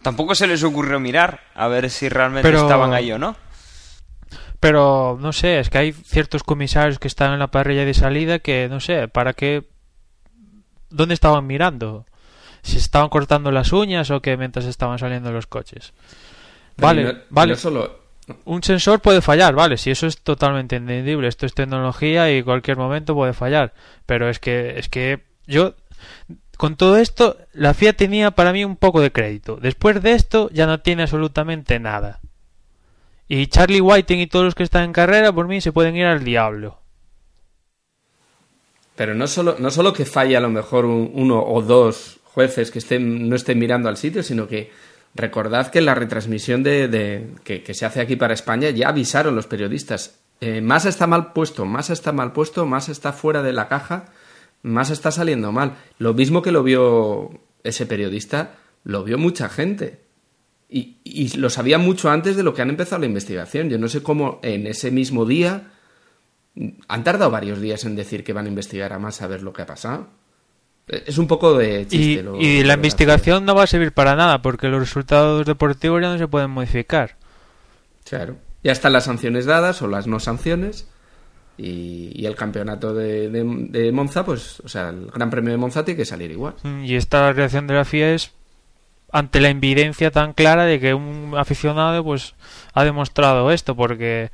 Tampoco 0.02 0.34
se 0.34 0.46
les 0.46 0.62
ocurrió 0.64 0.98
mirar 1.00 1.40
a 1.54 1.68
ver 1.68 1.88
si 1.88 2.08
realmente 2.08 2.52
estaban 2.52 2.92
ahí 2.92 3.12
o 3.12 3.18
no. 3.18 3.36
Pero 4.58 5.18
no 5.20 5.32
sé, 5.32 5.58
es 5.58 5.70
que 5.70 5.78
hay 5.78 5.92
ciertos 5.92 6.44
comisarios 6.44 6.98
que 6.98 7.08
están 7.08 7.32
en 7.32 7.38
la 7.38 7.48
parrilla 7.48 7.84
de 7.84 7.94
salida 7.94 8.38
que 8.38 8.68
no 8.68 8.80
sé, 8.80 9.08
¿para 9.08 9.32
qué? 9.32 9.64
¿Dónde 10.90 11.14
estaban 11.14 11.46
mirando? 11.46 12.06
Si 12.62 12.76
estaban 12.76 13.08
cortando 13.08 13.50
las 13.50 13.72
uñas 13.72 14.10
o 14.10 14.22
que 14.22 14.36
mientras 14.36 14.66
estaban 14.66 14.98
saliendo 14.98 15.32
los 15.32 15.46
coches. 15.46 15.92
Vale, 16.76 17.24
vale. 17.30 17.56
solo... 17.56 18.02
Un 18.44 18.62
sensor 18.62 19.00
puede 19.00 19.20
fallar, 19.20 19.52
vale, 19.54 19.76
si 19.76 19.90
eso 19.90 20.06
es 20.06 20.18
totalmente 20.18 20.76
entendible, 20.76 21.26
esto 21.26 21.44
es 21.44 21.54
tecnología 21.54 22.32
y 22.32 22.44
cualquier 22.44 22.76
momento 22.76 23.16
puede 23.16 23.32
fallar, 23.32 23.74
pero 24.06 24.28
es 24.28 24.38
que 24.38 24.78
es 24.78 24.88
que 24.88 25.24
yo 25.44 25.74
con 26.62 26.76
todo 26.76 26.96
esto, 26.96 27.38
la 27.54 27.74
FIA 27.74 27.94
tenía 27.94 28.30
para 28.30 28.52
mí 28.52 28.64
un 28.64 28.76
poco 28.76 29.00
de 29.00 29.10
crédito. 29.10 29.58
Después 29.60 30.00
de 30.00 30.12
esto, 30.12 30.48
ya 30.52 30.64
no 30.64 30.78
tiene 30.78 31.02
absolutamente 31.02 31.80
nada. 31.80 32.20
Y 33.26 33.48
Charlie 33.48 33.80
Whiting 33.80 34.20
y 34.20 34.28
todos 34.28 34.44
los 34.44 34.54
que 34.54 34.62
están 34.62 34.84
en 34.84 34.92
carrera, 34.92 35.32
por 35.32 35.48
mí, 35.48 35.60
se 35.60 35.72
pueden 35.72 35.96
ir 35.96 36.04
al 36.04 36.22
diablo. 36.22 36.78
Pero 38.94 39.12
no 39.12 39.26
solo, 39.26 39.56
no 39.58 39.72
solo 39.72 39.92
que 39.92 40.04
falle 40.04 40.36
a 40.36 40.40
lo 40.40 40.50
mejor 40.50 40.84
uno 40.84 41.42
o 41.44 41.62
dos 41.62 42.20
jueces 42.22 42.70
que 42.70 42.78
estén, 42.78 43.28
no 43.28 43.34
estén 43.34 43.58
mirando 43.58 43.88
al 43.88 43.96
sitio, 43.96 44.22
sino 44.22 44.46
que 44.46 44.70
recordad 45.16 45.66
que 45.66 45.80
la 45.80 45.96
retransmisión 45.96 46.62
de, 46.62 47.26
que, 47.42 47.74
se 47.74 47.86
hace 47.86 48.00
aquí 48.00 48.14
para 48.14 48.34
España 48.34 48.70
ya 48.70 48.88
avisaron 48.88 49.34
los 49.34 49.48
periodistas. 49.48 50.20
Eh, 50.40 50.60
más 50.60 50.84
está 50.84 51.08
mal 51.08 51.32
puesto, 51.32 51.64
más 51.64 51.90
está 51.90 52.12
mal 52.12 52.32
puesto, 52.32 52.66
más 52.66 52.88
está 52.88 53.12
fuera 53.12 53.42
de 53.42 53.52
la 53.52 53.66
caja 53.66 54.12
más 54.62 54.90
está 54.90 55.10
saliendo 55.10 55.52
mal. 55.52 55.76
Lo 55.98 56.14
mismo 56.14 56.42
que 56.42 56.52
lo 56.52 56.62
vio 56.62 57.40
ese 57.64 57.86
periodista, 57.86 58.56
lo 58.84 59.04
vio 59.04 59.18
mucha 59.18 59.48
gente. 59.48 60.00
Y, 60.68 60.96
y, 61.04 61.36
lo 61.36 61.50
sabía 61.50 61.76
mucho 61.76 62.10
antes 62.10 62.34
de 62.34 62.42
lo 62.42 62.54
que 62.54 62.62
han 62.62 62.70
empezado 62.70 63.00
la 63.00 63.06
investigación. 63.06 63.68
Yo 63.68 63.78
no 63.78 63.88
sé 63.88 64.02
cómo 64.02 64.40
en 64.42 64.66
ese 64.66 64.90
mismo 64.90 65.26
día 65.26 65.72
han 66.88 67.04
tardado 67.04 67.30
varios 67.30 67.60
días 67.60 67.84
en 67.84 67.96
decir 67.96 68.24
que 68.24 68.32
van 68.32 68.46
a 68.46 68.48
investigar 68.48 68.92
a 68.92 68.98
más 68.98 69.20
a 69.20 69.26
ver 69.26 69.42
lo 69.42 69.52
que 69.52 69.62
ha 69.62 69.66
pasado. 69.66 70.08
Es 70.88 71.18
un 71.18 71.26
poco 71.26 71.56
de 71.56 71.86
chiste. 71.86 72.24
Y, 72.38 72.46
y 72.46 72.64
la 72.64 72.74
investigación 72.74 73.44
no 73.44 73.54
va 73.54 73.64
a 73.64 73.66
servir 73.66 73.92
para 73.92 74.16
nada 74.16 74.42
porque 74.42 74.68
los 74.68 74.80
resultados 74.80 75.46
deportivos 75.46 76.00
ya 76.00 76.12
no 76.12 76.18
se 76.18 76.28
pueden 76.28 76.50
modificar. 76.50 77.16
Claro. 78.04 78.36
Ya 78.64 78.72
están 78.72 78.92
las 78.92 79.04
sanciones 79.04 79.46
dadas 79.46 79.82
o 79.82 79.88
las 79.88 80.06
no 80.06 80.20
sanciones. 80.20 80.88
Y, 81.58 82.24
el 82.24 82.34
campeonato 82.34 82.94
de, 82.94 83.28
de, 83.28 83.92
Monza, 83.92 84.24
pues, 84.24 84.60
o 84.60 84.68
sea, 84.68 84.88
el 84.88 85.06
Gran 85.06 85.30
Premio 85.30 85.52
de 85.52 85.58
Monza 85.58 85.84
tiene 85.84 85.98
que 85.98 86.04
salir 86.04 86.30
igual. 86.30 86.54
Mm, 86.62 86.84
y 86.84 86.96
esta 86.96 87.32
reacción 87.32 87.66
de 87.66 87.74
la 87.74 87.84
FIA 87.84 88.14
es 88.14 88.32
ante 89.12 89.40
la 89.40 89.50
evidencia 89.50 90.10
tan 90.10 90.32
clara 90.32 90.64
de 90.64 90.80
que 90.80 90.94
un 90.94 91.34
aficionado 91.36 92.02
pues 92.02 92.34
ha 92.72 92.82
demostrado 92.82 93.52
esto 93.52 93.76
porque 93.76 94.30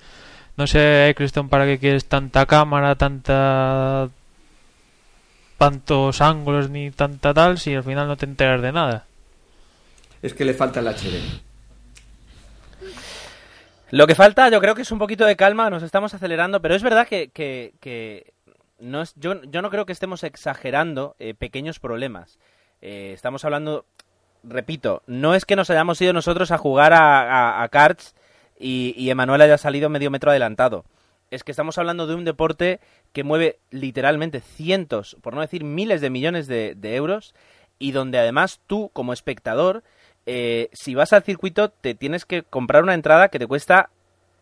no 0.57 0.69
sé 0.69 1.13
Cristian 1.17 1.49
para 1.49 1.67
qué 1.67 1.79
quieres 1.79 2.05
tanta 2.05 2.47
cámara 2.47 2.95
tanta 2.95 4.09
tantos 5.59 6.21
ángulos 6.21 6.71
ni 6.71 6.93
tanta 6.93 7.35
tal 7.35 7.59
si 7.59 7.75
al 7.75 7.83
final 7.83 8.07
no 8.07 8.17
te 8.17 8.27
enteras 8.27 8.63
de 8.63 8.71
nada 8.71 9.05
es 10.23 10.33
que 10.33 10.45
le 10.45 10.55
falta 10.55 10.79
el 10.79 10.87
HD 10.87 11.48
lo 13.91 14.07
que 14.07 14.15
falta 14.15 14.49
yo 14.49 14.61
creo 14.61 14.75
que 14.75 14.83
es 14.83 14.93
un 14.93 14.99
poquito 14.99 15.25
de 15.25 15.37
calma 15.37 15.71
nos 15.71 15.83
estamos 15.83 16.15
acelerando 16.15 16.61
pero 16.63 16.75
es 16.75 16.83
verdad 16.83 17.07
que, 17.07 18.33
no 18.79 19.03
es, 19.03 19.15
yo, 19.17 19.43
yo 19.43 19.63
no 19.63 19.71
creo 19.71 19.87
que 19.87 19.93
estemos 19.93 20.23
exagerando 20.25 21.17
eh, 21.19 21.35
pequeños 21.35 21.79
problemas 21.81 22.39
eh, 22.81 23.13
estamos 23.15 23.45
hablando 23.45 23.85
repito, 24.43 25.03
no 25.07 25.35
es 25.35 25.45
que 25.45 25.57
nos 25.57 25.71
hayamos 25.71 26.01
ido 26.01 26.13
nosotros 26.13 26.51
a 26.51 26.59
jugar 26.59 26.93
a, 26.93 27.63
a, 27.63 27.97
y, 28.59 28.95
y 28.97 29.11
Emanuel 29.11 29.43
haya 29.43 29.59
salido 29.59 29.89
medio 29.89 30.11
metro 30.11 30.31
adelantado. 30.31 30.85
Es 31.31 31.45
que 31.45 31.53
estamos 31.53 31.79
hablando 31.79 32.07
de 32.07 32.15
un 32.15 32.25
deporte 32.25 32.81
que 33.13 33.23
mueve 33.25 33.59
literalmente 33.71 34.41
cientos, 34.41 35.17
por 35.21 35.35
no 35.35 35.43
decir 35.43 35.63
miles 35.63 36.01
de 36.01 36.11
millones 36.11 36.47
de, 36.47 36.77
euros 36.97 37.35
y 37.79 37.93
donde 37.93 38.19
además 38.19 38.61
tú 38.67 38.91
como 38.93 39.13
espectador, 39.13 39.85
eh, 40.31 40.69
si 40.75 40.95
vas 40.95 41.15
al 41.15 41.23
circuito 41.23 41.71
te 41.71 41.95
tienes 41.95 42.27
que 42.27 42.43
comprar 42.43 42.83
una 42.83 42.93
entrada 42.93 43.31
que 43.31 43.39
te 43.39 43.47
cuesta 43.47 43.89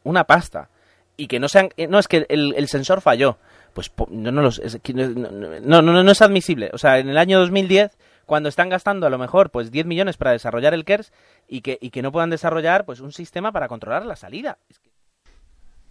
una 0.03 0.25
pasta 0.25 0.69
y 1.17 1.29
que 1.29 1.39
no 1.39 1.49
sean, 1.49 1.71
eh, 1.77 1.87
no 1.87 2.01
es 2.01 2.09
que 2.09 2.27
el, 2.29 2.55
el 2.57 2.67
sensor 2.67 3.01
falló, 3.01 3.39
pues 3.73 3.93
no, 4.11 4.33
no, 4.33 4.43
los, 4.43 4.61
no, 4.93 5.83
no, 5.83 6.03
no, 6.03 6.11
es 6.11 6.23
admisible. 6.23 6.71
O 6.73 6.79
sea, 6.79 6.99
en 6.99 7.09
el 7.09 7.17
año 7.17 7.39
2010 7.39 7.97
cuando 8.27 8.49
están 8.49 8.69
gastando 8.69 9.07
a 9.07 9.11
lo 9.11 9.19
mejor 9.19 9.51
pues 9.51 9.71
10 9.71 9.87
millones 9.87 10.17
para 10.17 10.33
desarrollar 10.33 10.75
el 10.75 10.85
KERS 10.85 11.13
y 11.47 11.61
que, 11.61 11.79
y 11.81 11.91
que 11.91 12.03
no 12.03 12.11
puedan 12.11 12.31
desarrollar 12.31 12.85
pues 12.85 12.99
un 12.99 13.13
sistema 13.13 13.53
para 13.53 13.69
controlar 13.69 14.05
la 14.05 14.17
salida. 14.17 14.59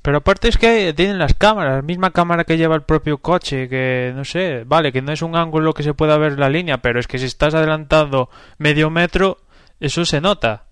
Pero 0.01 0.17
aparte 0.17 0.49
es 0.49 0.57
que 0.57 0.93
tienen 0.93 1.17
las 1.17 1.33
cámaras, 1.33 1.77
la 1.77 1.81
misma 1.81 2.11
cámara 2.11 2.43
que 2.43 2.57
lleva 2.57 2.75
el 2.75 2.83
propio 2.83 3.17
coche, 3.17 3.67
que 3.67 4.13
no 4.13 4.23
sé, 4.23 4.63
vale, 4.63 4.91
que 4.91 5.01
no 5.01 5.11
es 5.11 5.23
un 5.23 5.35
ángulo 5.35 5.73
que 5.73 5.81
se 5.81 5.95
pueda 5.95 6.17
ver 6.19 6.37
la 6.37 6.47
línea, 6.47 6.77
pero 6.77 6.99
es 6.99 7.07
que 7.07 7.17
si 7.17 7.25
estás 7.25 7.55
adelantando 7.55 8.29
medio 8.59 8.91
metro, 8.91 9.39
eso 9.79 10.05
se 10.05 10.21
nota. 10.21 10.67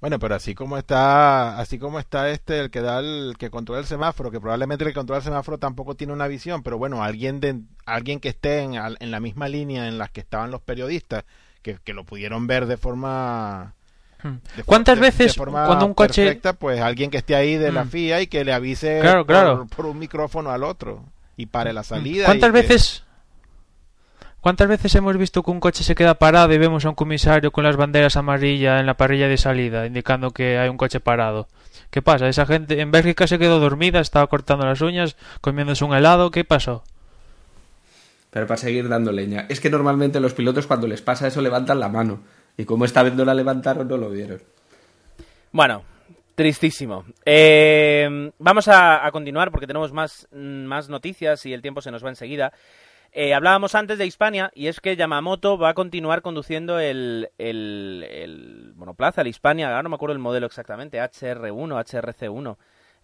Bueno, 0.00 0.18
pero 0.18 0.34
así 0.34 0.54
como 0.54 0.76
está, 0.76 1.58
así 1.58 1.78
como 1.78 1.98
está 1.98 2.28
este, 2.28 2.60
el 2.60 2.70
que 2.70 2.82
da 2.82 2.98
el, 2.98 3.36
que 3.38 3.48
controla 3.48 3.80
el 3.80 3.86
semáforo, 3.86 4.30
que 4.30 4.38
probablemente 4.38 4.84
el 4.84 4.90
que 4.90 4.94
controla 4.94 5.20
el 5.20 5.24
semáforo 5.24 5.56
tampoco 5.56 5.94
tiene 5.94 6.12
una 6.12 6.26
visión, 6.26 6.62
pero 6.62 6.76
bueno, 6.76 7.02
alguien 7.02 7.40
de, 7.40 7.60
alguien 7.86 8.20
que 8.20 8.28
esté 8.28 8.60
en, 8.60 8.74
en 8.74 9.10
la 9.10 9.20
misma 9.20 9.48
línea 9.48 9.88
en 9.88 9.96
la 9.96 10.08
que 10.08 10.20
estaban 10.20 10.50
los 10.50 10.60
periodistas, 10.60 11.24
que, 11.62 11.78
que 11.82 11.94
lo 11.94 12.04
pudieron 12.04 12.46
ver 12.46 12.66
de 12.66 12.76
forma 12.76 13.74
hmm. 14.22 14.62
¿Cuántas 14.66 15.00
veces 15.00 15.34
cuando 15.36 15.86
un 15.86 15.94
coche 15.94 16.24
perfecta, 16.24 16.52
pues 16.52 16.82
alguien 16.82 17.10
que 17.10 17.16
esté 17.16 17.34
ahí 17.34 17.56
de 17.56 17.72
la 17.72 17.84
hmm. 17.84 17.88
FIA 17.88 18.20
y 18.20 18.26
que 18.26 18.44
le 18.44 18.52
avise 18.52 19.00
Por, 19.74 19.86
un 19.86 19.98
micrófono 19.98 20.50
al 20.50 20.64
otro 20.64 21.02
y 21.38 21.46
pare 21.46 21.72
la 21.72 21.82
salida? 21.82 22.26
¿Cuántas 22.26 22.52
veces 22.52 23.04
¿Cuántas 24.44 24.68
veces 24.68 24.94
hemos 24.94 25.16
visto 25.16 25.42
que 25.42 25.50
un 25.50 25.58
coche 25.58 25.82
se 25.82 25.94
queda 25.94 26.18
parado 26.18 26.52
y 26.52 26.58
vemos 26.58 26.84
a 26.84 26.90
un 26.90 26.94
comisario 26.94 27.50
con 27.50 27.64
las 27.64 27.78
banderas 27.78 28.18
amarillas 28.18 28.78
en 28.78 28.84
la 28.84 28.92
parrilla 28.92 29.26
de 29.26 29.38
salida, 29.38 29.86
indicando 29.86 30.32
que 30.32 30.58
hay 30.58 30.68
un 30.68 30.76
coche 30.76 31.00
parado? 31.00 31.48
¿Qué 31.90 32.02
pasa? 32.02 32.28
Esa 32.28 32.44
gente 32.44 32.78
en 32.78 32.90
Bélgica 32.90 33.26
se 33.26 33.38
quedó 33.38 33.58
dormida, 33.58 34.00
estaba 34.00 34.26
cortando 34.26 34.66
las 34.66 34.82
uñas, 34.82 35.16
comiéndose 35.40 35.82
un 35.86 35.94
helado, 35.94 36.30
¿qué 36.30 36.44
pasó? 36.44 36.84
Pero 38.28 38.46
para 38.46 38.58
seguir 38.58 38.86
dando 38.86 39.12
leña. 39.12 39.46
Es 39.48 39.60
que 39.60 39.70
normalmente 39.70 40.20
los 40.20 40.34
pilotos 40.34 40.66
cuando 40.66 40.88
les 40.88 41.00
pasa 41.00 41.26
eso 41.26 41.40
levantan 41.40 41.80
la 41.80 41.88
mano. 41.88 42.20
Y 42.58 42.66
como 42.66 42.84
esta 42.84 43.02
vez 43.02 43.14
no 43.14 43.24
la 43.24 43.32
levantaron, 43.32 43.88
no 43.88 43.96
lo 43.96 44.10
vieron. 44.10 44.42
Bueno, 45.52 45.84
tristísimo. 46.34 47.06
Eh, 47.24 48.30
vamos 48.38 48.68
a, 48.68 49.06
a, 49.06 49.10
continuar 49.10 49.50
porque 49.50 49.66
tenemos 49.66 49.90
más, 49.94 50.28
más 50.32 50.90
noticias 50.90 51.46
y 51.46 51.54
el 51.54 51.62
tiempo 51.62 51.80
se 51.80 51.90
nos 51.90 52.04
va 52.04 52.10
enseguida. 52.10 52.52
Eh, 53.12 53.32
hablábamos 53.32 53.74
antes 53.74 53.98
de 53.98 54.06
Hispania 54.06 54.50
y 54.54 54.66
es 54.66 54.80
que 54.80 54.96
Yamamoto 54.96 55.56
va 55.56 55.70
a 55.70 55.74
continuar 55.74 56.22
conduciendo 56.22 56.80
el, 56.80 57.30
monoplaza, 58.74 59.20
el 59.20 59.28
Hispania, 59.28 59.68
ahora 59.68 59.84
no 59.84 59.88
me 59.88 59.94
acuerdo 59.94 60.14
el 60.14 60.18
modelo 60.18 60.46
exactamente, 60.46 60.98
HR1, 60.98 61.52
HRC1, 61.52 62.56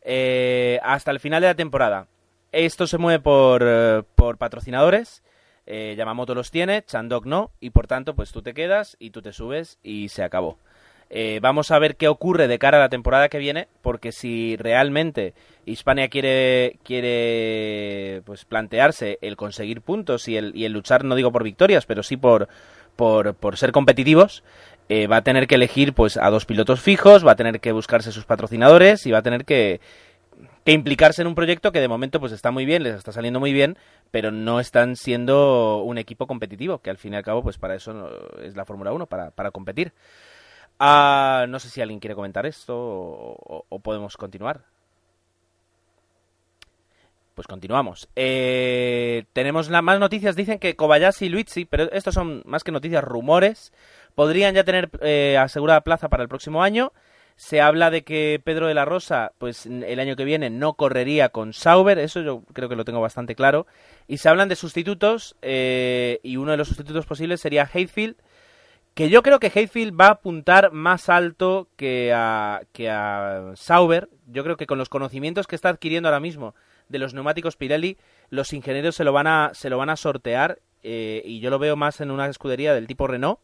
eh, 0.03 0.81
hasta 0.83 1.13
el 1.13 1.21
final 1.21 1.43
de 1.43 1.49
la 1.49 1.55
temporada. 1.55 2.09
Esto 2.51 2.89
se 2.89 2.99
mueve 2.99 3.21
por, 3.21 3.63
eh, 3.65 4.03
por 4.17 4.37
patrocinadores, 4.39 5.23
Yamamoto 5.67 6.35
los 6.35 6.51
tiene, 6.51 6.83
Chandok 6.83 7.27
no, 7.27 7.53
y 7.61 7.71
por 7.71 7.87
tanto 7.87 8.17
pues 8.17 8.33
tú 8.33 8.43
te 8.43 8.55
quedas 8.55 8.97
y 8.99 9.11
tú 9.11 9.23
te 9.23 9.33
subes 9.33 9.79
y 9.85 10.09
se 10.09 10.25
acabó. 10.25 10.59
Eh, 11.13 11.41
vamos 11.43 11.73
a 11.73 11.79
ver 11.81 11.97
qué 11.97 12.07
ocurre 12.07 12.47
de 12.47 12.61
cara 12.61 12.79
a 12.79 12.81
la 12.81 12.89
temporada 12.89 13.29
que 13.29 13.39
viene, 13.39 13.67
porque 13.83 14.13
si 14.13 14.57
realmente 14.57 15.35
Hispania 15.67 16.09
quiere, 16.09 16.79
quiere 16.85 18.23
pues 18.25 18.45
plantearse 18.45 19.19
el 19.21 19.37
conseguir 19.37 19.83
puntos 19.83 20.29
y 20.29 20.37
el, 20.37 20.53
y 20.55 20.67
el 20.67 20.73
luchar, 20.73 21.05
no 21.05 21.17
digo 21.17 21.33
por 21.33 21.43
victorias, 21.43 21.85
pero 21.85 22.05
sí 22.05 22.17
por, 22.17 22.49
por, 22.95 23.35
por 23.35 23.57
ser 23.57 23.73
competitivos, 23.73 24.45
eh, 24.89 25.09
va 25.09 25.17
a 25.17 25.23
tener 25.23 25.49
que 25.49 25.57
elegir 25.57 25.95
pues 25.95 26.17
a 26.17 26.31
dos 26.31 26.47
pilotos 26.47 26.81
fijos, 26.81 27.27
va 27.27 27.33
a 27.33 27.37
tener 27.37 27.59
que 27.59 27.73
buscarse 27.73 28.13
sus 28.13 28.25
patrocinadores 28.25 29.05
y 29.05 29.11
va 29.11 29.19
a 29.19 29.23
tener 29.23 29.45
que, 29.45 29.81
que 30.65 30.73
implicarse 30.73 31.23
en 31.23 31.29
un 31.29 31.35
proyecto 31.35 31.73
que 31.73 31.81
de 31.81 31.89
momento 31.89 32.21
pues 32.21 32.31
está 32.31 32.53
muy 32.53 32.67
bien, 32.67 32.85
les 32.85 32.95
está 32.95 33.11
saliendo 33.11 33.41
muy 33.41 33.53
bien, 33.53 33.77
pero 34.13 34.31
no 34.31 34.61
están 34.61 34.95
siendo 34.95 35.83
un 35.83 35.99
equipo 35.99 36.29
competitivo, 36.29 36.79
que 36.79 36.91
al 36.91 36.99
fin 36.99 37.15
y 37.15 37.17
al 37.17 37.25
cabo 37.25 37.43
pues 37.43 37.59
para 37.59 37.75
eso 37.75 38.11
es 38.45 38.55
la 38.55 38.65
Fórmula 38.65 38.93
1, 38.93 39.07
para, 39.07 39.33
para 39.33 39.51
competir. 39.51 39.93
Ah, 40.83 41.45
no 41.47 41.61
sé 41.61 41.69
si 41.69 41.83
alguien 41.83 42.01
quiere 42.01 42.15
comentar 42.15 42.47
esto 42.47 42.75
o, 42.75 43.81
podemos 43.81 44.17
continuar. 44.17 44.63
Pues 47.35 47.47
continuamos. 47.47 48.09
Eh, 48.17 49.25
tenemos 49.35 49.69
más 49.69 50.01
noticias. 50.01 50.37
Dicen 50.37 50.59
que 50.59 50.77
Kobayashi 50.77 51.27
y 51.27 51.29
Luigi, 51.29 51.67
pero 51.67 51.93
estos 51.93 52.15
son 52.15 52.43
más 52.47 52.65
que 52.65 52.73
noticias, 52.73 53.05
rumores. 53.05 53.75
Podrían 54.15 54.55
ya 54.55 54.65
tener 54.65 54.89
eh, 55.03 55.37
asegurada 55.39 55.83
plaza 55.83 56.09
para 56.09 56.23
el 56.23 56.31
próximo 56.31 56.63
año. 56.63 56.95
Se 57.37 57.61
habla 57.61 57.91
de 57.91 58.03
que 58.03 58.41
Pedro 58.43 58.67
de 58.67 58.75
la 58.75 58.87
Rosa, 58.87 59.33
pues 59.37 59.67
el 59.67 60.01
año 60.01 60.17
que 60.17 60.25
viene 60.25 60.49
no 60.49 60.75
correría 60.75 61.29
con 61.29 61.53
Sauber. 61.53 61.99
Eso 61.99 62.23
yo 62.23 62.43
creo 62.55 62.71
que 62.71 62.77
lo 62.77 62.87
tengo 62.87 63.03
bastante 63.03 63.35
claro. 63.35 63.67
Y 64.09 64.17
se 64.17 64.31
hablan 64.31 64.49
de 64.49 64.57
sustitutos. 64.57 65.37
Eh, 65.43 66.21
y 66.23 66.39
uno 66.39 66.53
de 66.53 66.57
los 66.57 66.69
sustitutos 66.69 67.05
posibles 67.05 67.43
sería 67.43 67.69
Hayfield 67.71 68.17
que 69.01 69.09
yo 69.09 69.23
creo 69.23 69.41
que 69.41 69.51
Hayfield 69.55 69.99
va 69.99 70.09
a 70.09 70.11
apuntar 70.11 70.73
más 70.73 71.09
alto 71.09 71.69
que 71.77 72.13
a, 72.15 72.61
que 72.75 72.91
a 72.91 73.53
Sauber. 73.55 74.11
Yo 74.27 74.45
creo 74.45 74.59
que 74.59 74.67
con 74.67 74.77
los 74.77 74.91
conocimientos 74.91 75.47
que 75.47 75.57
está 75.57 75.71
adquiriendo 75.71 76.11
ahora 76.11 76.21
mismo 76.21 76.55
de 76.91 76.99
los 76.99 77.15
neumáticos 77.15 77.57
Pirelli, 77.57 77.97
los 78.29 78.53
ingenieros 78.53 78.95
se 78.95 79.05
lo 79.05 79.15
van 79.15 79.27
a, 79.27 79.53
se 79.55 79.71
lo 79.71 79.79
van 79.79 79.89
a 79.89 79.97
sortear 79.97 80.59
eh, 80.83 81.23
y 81.25 81.41
yo 81.41 81.49
lo 81.49 81.59
veo 81.59 81.77
más 81.77 82.03
en 82.03 82.11
una 82.11 82.27
escudería 82.27 82.75
del 82.75 82.87
tipo 82.87 83.07
Renault 83.07 83.41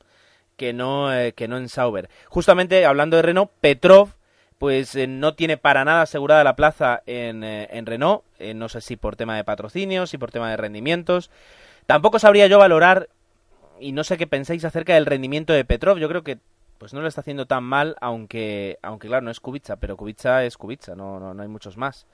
que 0.58 0.74
no, 0.74 1.10
eh, 1.10 1.32
que 1.32 1.48
no 1.48 1.56
en 1.56 1.70
Sauber. 1.70 2.10
Justamente 2.28 2.84
hablando 2.84 3.16
de 3.16 3.22
Renault, 3.22 3.50
Petrov 3.62 4.10
pues 4.58 4.94
eh, 4.94 5.06
no 5.06 5.36
tiene 5.36 5.56
para 5.56 5.86
nada 5.86 6.02
asegurada 6.02 6.44
la 6.44 6.54
plaza 6.54 7.02
en, 7.06 7.42
en 7.42 7.86
Renault, 7.86 8.24
no 8.54 8.68
sé 8.68 8.82
si 8.82 8.96
por 8.96 9.16
tema 9.16 9.36
de 9.36 9.44
patrocinios, 9.44 10.10
si 10.10 10.18
por 10.18 10.30
tema 10.30 10.50
de 10.50 10.58
rendimientos. 10.58 11.30
Tampoco 11.86 12.18
sabría 12.18 12.46
yo 12.46 12.58
valorar 12.58 13.08
y 13.80 13.92
no 13.92 14.04
sé 14.04 14.16
qué 14.16 14.26
pensáis 14.26 14.64
acerca 14.64 14.94
del 14.94 15.06
rendimiento 15.06 15.52
de 15.52 15.64
Petrov. 15.64 15.98
Yo 15.98 16.08
creo 16.08 16.22
que 16.22 16.38
pues 16.78 16.92
no 16.92 17.00
lo 17.00 17.08
está 17.08 17.22
haciendo 17.22 17.46
tan 17.46 17.64
mal, 17.64 17.96
aunque, 18.00 18.78
aunque 18.82 19.08
claro, 19.08 19.24
no 19.24 19.30
es 19.30 19.40
Kubica, 19.40 19.76
pero 19.76 19.96
Kubica 19.96 20.44
es 20.44 20.56
Kubica, 20.56 20.94
no, 20.94 21.18
no, 21.18 21.34
no 21.34 21.42
hay 21.42 21.48
muchos 21.48 21.76
más. 21.76 22.06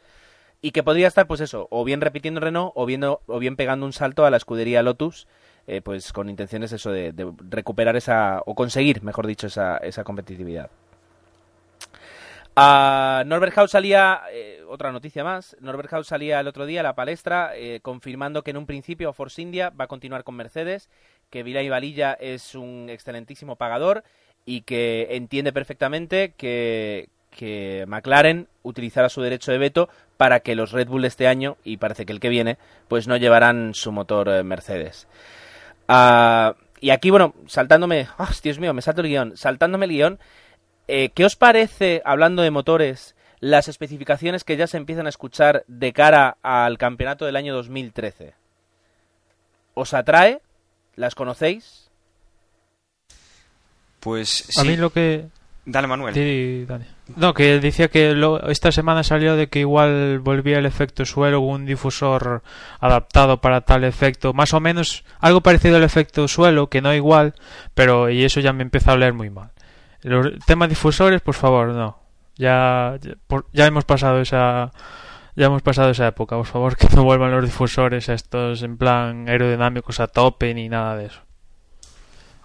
Y 0.60 0.70
que 0.70 0.84
podría 0.84 1.08
estar, 1.08 1.26
pues 1.26 1.40
eso, 1.40 1.66
o 1.70 1.84
bien 1.84 2.00
repitiendo 2.00 2.40
Renault, 2.40 2.72
o, 2.76 2.86
viendo, 2.86 3.20
o 3.26 3.38
bien 3.40 3.56
pegando 3.56 3.84
un 3.84 3.92
salto 3.92 4.24
a 4.24 4.30
la 4.30 4.36
escudería 4.36 4.82
Lotus, 4.82 5.26
eh, 5.66 5.80
pues 5.80 6.12
con 6.12 6.28
intenciones 6.28 6.72
eso 6.72 6.90
de, 6.90 7.12
recuperar 7.50 7.96
esa, 7.96 8.42
o 8.46 8.54
conseguir, 8.54 9.02
mejor 9.02 9.26
dicho, 9.26 9.48
esa, 9.48 9.78
esa 9.78 10.04
competitividad. 10.04 10.70
Norbert 12.54 13.56
Haus 13.56 13.70
salía, 13.70 14.22
eh, 14.30 14.62
otra 14.68 14.92
noticia 14.92 15.24
más, 15.24 15.56
Norbert 15.60 15.92
Haus 15.92 16.06
salía 16.06 16.38
el 16.38 16.48
otro 16.48 16.66
día 16.66 16.80
a 16.80 16.82
la 16.82 16.94
palestra 16.94 17.52
eh, 17.56 17.80
confirmando 17.80 18.42
que 18.42 18.50
en 18.50 18.58
un 18.58 18.66
principio 18.66 19.12
Force 19.12 19.40
India 19.40 19.70
va 19.70 19.86
a 19.86 19.88
continuar 19.88 20.22
con 20.22 20.36
Mercedes 20.36 20.90
que 21.32 21.42
Vila 21.42 21.62
y 21.62 21.70
Valilla 21.70 22.12
es 22.12 22.54
un 22.54 22.88
excelentísimo 22.90 23.56
pagador 23.56 24.04
y 24.44 24.60
que 24.60 25.08
entiende 25.12 25.52
perfectamente 25.52 26.34
que, 26.36 27.08
McLaren 27.88 28.46
utilizará 28.62 29.08
su 29.08 29.22
derecho 29.22 29.50
de 29.50 29.58
veto 29.58 29.88
para 30.18 30.40
que 30.40 30.54
los 30.54 30.72
Red 30.72 30.88
Bull 30.88 31.06
este 31.06 31.26
año, 31.26 31.56
y 31.64 31.78
parece 31.78 32.04
que 32.04 32.12
el 32.12 32.20
que 32.20 32.28
viene, 32.28 32.58
pues 32.86 33.08
no 33.08 33.16
llevarán 33.16 33.72
su 33.72 33.90
motor 33.90 34.28
eh, 34.28 34.42
Mercedes. 34.44 35.08
Ah, 35.88 36.54
y 36.80 36.90
aquí, 36.90 37.08
bueno, 37.08 37.34
saltándome, 37.46 38.08
Dios 38.42 38.58
mío, 38.58 38.74
me 38.74 38.82
salto 38.82 39.00
el 39.00 39.08
guion, 39.08 39.36
saltándome 39.36 39.86
el 39.86 39.92
guion, 39.92 40.18
eh, 40.86 41.08
¿qué 41.14 41.24
os 41.24 41.36
parece, 41.36 42.02
hablando 42.04 42.42
de 42.42 42.50
motores, 42.50 43.16
las 43.40 43.68
especificaciones 43.68 44.44
que 44.44 44.58
ya 44.58 44.66
se 44.66 44.76
empiezan 44.76 45.06
a 45.06 45.08
escuchar 45.08 45.64
de 45.66 45.94
cara 45.94 46.36
al 46.42 46.76
campeonato 46.76 47.24
del 47.24 47.36
año 47.36 47.54
2013? 47.54 48.34
¿Os 49.72 49.94
atrae? 49.94 50.42
¿Las 50.96 51.14
conocéis? 51.14 51.90
Pues 54.00 54.46
sí. 54.48 54.60
A 54.60 54.64
mí 54.64 54.76
lo 54.76 54.90
que... 54.90 55.26
Dale, 55.64 55.86
Manuel. 55.86 56.12
Sí, 56.12 56.64
dale. 56.66 56.86
No, 57.14 57.34
que 57.34 57.60
decía 57.60 57.88
que 57.88 58.16
esta 58.48 58.72
semana 58.72 59.04
salió 59.04 59.36
de 59.36 59.48
que 59.48 59.60
igual 59.60 60.18
volvía 60.18 60.58
el 60.58 60.66
efecto 60.66 61.04
suelo 61.04 61.40
con 61.40 61.50
un 61.50 61.66
difusor 61.66 62.42
adaptado 62.80 63.40
para 63.40 63.60
tal 63.60 63.84
efecto. 63.84 64.32
Más 64.32 64.54
o 64.54 64.60
menos 64.60 65.04
algo 65.20 65.40
parecido 65.40 65.76
al 65.76 65.84
efecto 65.84 66.26
suelo, 66.26 66.68
que 66.68 66.82
no 66.82 66.92
igual, 66.94 67.34
pero 67.74 68.10
y 68.10 68.24
eso 68.24 68.40
ya 68.40 68.52
me 68.52 68.62
empieza 68.62 68.92
a 68.92 68.96
leer 68.96 69.12
muy 69.12 69.30
mal. 69.30 69.52
El 70.02 70.40
tema 70.46 70.66
difusores, 70.66 71.20
por 71.20 71.34
favor, 71.34 71.68
no. 71.68 71.98
Ya, 72.36 72.98
ya, 73.52 73.66
hemos 73.66 73.84
pasado 73.84 74.20
esa 74.20 74.72
ya 75.34 75.46
hemos 75.46 75.62
pasado 75.62 75.90
esa 75.90 76.08
época, 76.08 76.36
por 76.36 76.46
favor, 76.46 76.76
que 76.78 76.88
no 76.94 77.04
vuelvan 77.04 77.30
los 77.30 77.44
difusores 77.44 78.08
estos 78.08 78.62
en 78.62 78.76
plan 78.76 79.28
aerodinámicos 79.28 80.00
a 80.00 80.06
tope 80.06 80.54
ni 80.54 80.68
nada 80.68 80.96
de 80.96 81.06
eso. 81.06 81.20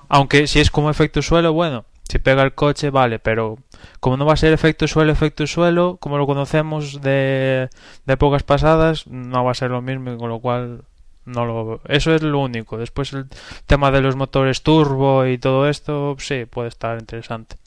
Aunque 0.10 0.48
si 0.48 0.60
es 0.60 0.72
como 0.72 0.90
efecto 0.90 1.22
suelo, 1.22 1.52
bueno, 1.52 1.86
si 2.08 2.20
pega 2.20 2.44
el 2.44 2.54
coche, 2.54 2.90
vale, 2.90 3.20
pero 3.20 3.58
como 4.00 4.16
no 4.16 4.26
va 4.26 4.34
a 4.34 4.38
ser 4.38 4.54
efecto 4.54 4.88
suelo, 4.88 5.12
efecto 5.12 5.46
suelo, 5.48 5.98
como 6.00 6.18
lo 6.18 6.26
conocemos 6.26 7.02
de, 7.02 7.70
de 8.06 8.14
épocas 8.14 8.44
pasadas, 8.44 9.08
no 9.08 9.44
va 9.44 9.52
a 9.52 9.56
ser 9.56 9.72
lo 9.72 9.82
mismo, 9.82 10.18
con 10.18 10.30
lo 10.30 10.40
cual 10.40 10.84
no 11.26 11.46
lo 11.46 11.82
eso 11.90 12.16
es 12.16 12.24
lo 12.24 12.40
único. 12.40 12.78
Después 12.78 13.14
el 13.14 13.28
tema 13.66 13.92
de 13.92 14.02
los 14.02 14.16
motores 14.16 14.64
turbo 14.64 15.26
y 15.26 15.38
todo 15.38 15.68
esto, 15.68 16.16
sí, 16.20 16.46
puede 16.46 16.70
estar 16.70 16.98
interesante. 16.98 17.58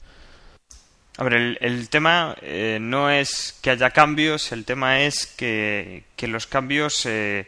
A 1.17 1.23
ver, 1.23 1.57
el, 1.59 1.89
tema 1.89 2.35
eh, 2.41 2.77
no 2.79 3.09
es 3.09 3.57
que 3.61 3.71
haya 3.71 3.89
cambios, 3.89 4.51
el 4.51 4.65
tema 4.65 5.01
es 5.01 5.27
que, 5.27 6.03
los 6.21 6.47
cambios 6.47 7.05
eh, 7.05 7.47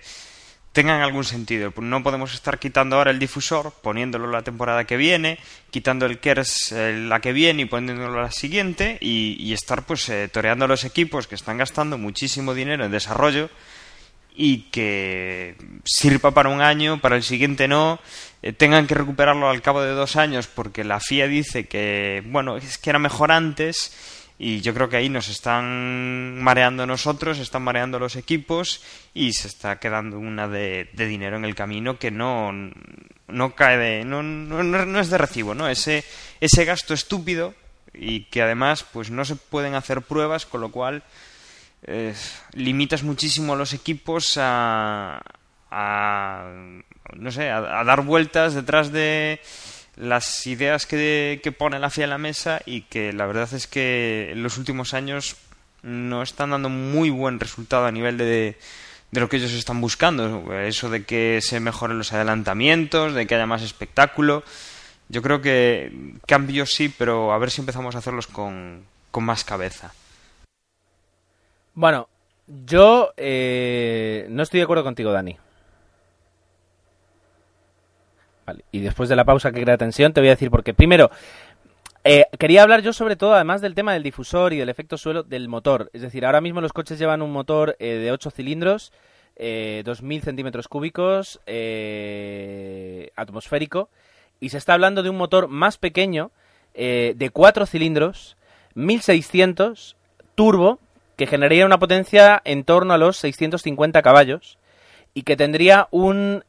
tengan 0.73 1.01
algún 1.01 1.23
sentido. 1.23 1.71
No 1.77 2.03
podemos 2.03 2.33
estar 2.33 2.59
quitando 2.59 2.97
ahora 2.97 3.11
el 3.11 3.19
difusor, 3.19 3.71
poniéndolo 3.81 4.29
la 4.29 4.41
temporada 4.41 4.85
que 4.85 4.97
viene, 4.97 5.37
quitando 5.69 6.05
el 6.05 6.19
KERS 6.19 6.71
eh, 6.73 7.05
la 7.07 7.21
que 7.21 7.31
viene 7.31 7.61
y 7.61 7.65
poniéndolo 7.65 8.21
la 8.21 8.31
siguiente, 8.31 8.97
y, 8.99 9.53
estar 9.53 9.85
pues 9.85 10.09
eh, 10.09 10.27
toreando 10.27 10.65
a 10.65 10.67
los 10.67 10.83
equipos 10.83 11.27
que 11.27 11.35
están 11.35 11.57
gastando 11.57 11.97
muchísimo 11.97 12.55
dinero 12.55 12.83
en 12.83 12.91
desarrollo 12.91 13.49
y 14.35 14.63
que 14.71 15.55
sirva 15.85 16.31
para 16.31 16.49
un 16.49 16.61
año, 16.61 16.99
para 16.99 17.15
el 17.15 17.23
siguiente 17.23 17.67
no, 17.67 17.99
tengan 18.51 18.87
que 18.87 18.95
recuperarlo 18.95 19.49
al 19.49 19.61
cabo 19.61 19.81
de 19.81 19.91
dos 19.91 20.17
años 20.17 20.47
porque 20.47 20.83
la 20.83 20.99
FIA 20.99 21.27
dice 21.27 21.65
que, 21.65 22.21
bueno, 22.25 22.57
es 22.57 22.77
que 22.77 22.89
era 22.89 22.99
mejor 22.99 23.31
antes 23.31 23.93
y 24.37 24.59
yo 24.59 24.73
creo 24.73 24.89
que 24.89 24.97
ahí 24.97 25.07
nos 25.07 25.29
están 25.29 26.41
mareando 26.41 26.85
nosotros, 26.85 27.39
están 27.39 27.63
mareando 27.63 27.99
los 27.99 28.17
equipos 28.17 28.83
y 29.13 29.31
se 29.31 29.47
está 29.47 29.79
quedando 29.79 30.19
una 30.19 30.49
de, 30.49 30.89
dinero 30.93 31.37
en 31.37 31.45
el 31.45 31.55
camino 31.55 31.97
que 31.97 32.11
no, 32.11 32.51
no 33.27 33.55
cae 33.55 33.77
de, 33.77 34.05
no, 34.05 34.21
no, 34.23 34.63
no, 34.63 34.99
es 34.99 35.09
de 35.09 35.17
recibo, 35.17 35.55
¿no? 35.55 35.69
Ese, 35.69 36.03
ese 36.41 36.65
gasto 36.65 36.93
estúpido 36.93 37.53
y 37.93 38.25
que 38.25 38.41
además 38.41 38.85
pues 38.91 39.11
no 39.11 39.23
se 39.23 39.37
pueden 39.37 39.75
hacer 39.75 40.01
pruebas, 40.01 40.45
con 40.45 40.59
lo 40.59 40.71
cual 40.71 41.03
eh, 41.83 42.13
limitas 42.53 43.03
muchísimo 43.03 43.53
a 43.53 43.57
los 43.57 43.73
equipos 43.73 44.37
a, 44.37 45.21
a 45.69 46.51
no 47.15 47.31
sé, 47.31 47.49
a 47.49 47.83
dar 47.83 48.01
vueltas 48.01 48.53
detrás 48.53 48.91
de 48.91 49.39
las 49.95 50.47
ideas 50.47 50.85
que, 50.85 51.55
pone 51.57 51.79
la 51.79 51.89
FIA 51.89 52.05
en 52.05 52.09
la 52.09 52.17
mesa 52.17 52.61
y 52.65 52.81
que 52.81 53.13
la 53.13 53.25
verdad 53.25 53.53
es 53.53 53.67
que 53.67 54.29
en 54.31 54.43
los 54.43 54.57
últimos 54.57 54.93
años 54.93 55.35
no 55.83 56.21
están 56.21 56.51
dando 56.51 56.69
muy 56.69 57.09
buen 57.09 57.39
resultado 57.39 57.85
a 57.85 57.91
nivel 57.91 58.17
de, 58.17 58.57
de 59.11 59.19
lo 59.19 59.29
que 59.29 59.37
ellos 59.37 59.53
están 59.53 59.81
buscando. 59.81 60.53
Eso 60.61 60.89
de 60.89 61.03
que 61.03 61.39
se 61.41 61.59
mejoren 61.59 61.97
los 61.97 62.13
adelantamientos, 62.13 63.13
de 63.13 63.27
que 63.27 63.35
haya 63.35 63.45
más 63.45 63.61
espectáculo. 63.61 64.43
Yo 65.09 65.21
creo 65.21 65.41
que 65.41 65.91
cambios 66.25 66.71
sí, 66.71 66.89
pero 66.89 67.33
a 67.33 67.37
ver 67.37 67.51
si 67.51 67.61
empezamos 67.61 67.95
a 67.95 67.99
hacerlos 67.99 68.27
con, 68.27 68.83
con 69.11 69.23
más 69.25 69.43
cabeza. 69.43 69.93
Bueno, 71.75 72.07
yo 72.47 73.13
eh, 73.17 74.25
no 74.29 74.41
estoy 74.43 74.59
de 74.59 74.63
acuerdo 74.63 74.83
contigo, 74.83 75.11
Dani. 75.11 75.37
Y 78.71 78.79
después 78.79 79.09
de 79.09 79.15
la 79.15 79.25
pausa 79.25 79.51
que 79.51 79.61
crea 79.61 79.77
tensión, 79.77 80.13
te 80.13 80.21
voy 80.21 80.29
a 80.29 80.33
decir 80.33 80.51
porque 80.51 80.73
primero, 80.73 81.09
eh, 82.05 82.25
quería 82.37 82.63
hablar 82.63 82.81
yo 82.81 82.91
sobre 82.91 83.15
todo, 83.15 83.33
además 83.33 83.61
del 83.61 83.75
tema 83.75 83.93
del 83.93 84.03
difusor 84.03 84.51
y 84.51 84.57
del 84.57 84.67
efecto 84.69 84.97
suelo, 84.97 85.23
del 85.23 85.47
motor. 85.47 85.89
Es 85.93 86.01
decir, 86.01 86.25
ahora 86.25 86.41
mismo 86.41 86.59
los 86.59 86.73
coches 86.73 86.99
llevan 86.99 87.21
un 87.21 87.31
motor 87.31 87.77
eh, 87.79 87.95
de 87.95 88.11
8 88.11 88.29
cilindros, 88.31 88.91
eh, 89.37 89.83
2.000 89.85 90.21
centímetros 90.21 90.67
cúbicos, 90.67 91.39
eh, 91.45 93.11
atmosférico, 93.15 93.89
y 94.41 94.49
se 94.49 94.57
está 94.57 94.73
hablando 94.73 95.01
de 95.01 95.09
un 95.09 95.17
motor 95.17 95.47
más 95.47 95.77
pequeño, 95.77 96.31
de 96.73 97.29
4 97.31 97.67
cilindros, 97.67 98.35
1.600, 98.75 99.95
turbo, 100.33 100.79
que 101.15 101.27
generaría 101.27 101.67
una 101.67 101.77
potencia 101.77 102.41
en 102.45 102.63
torno 102.63 102.95
a 102.95 102.97
los 102.97 103.17
650 103.17 104.01
caballos, 104.01 104.57
y 105.13 105.21
que 105.21 105.37
tendría 105.37 105.87
un, 105.91 106.43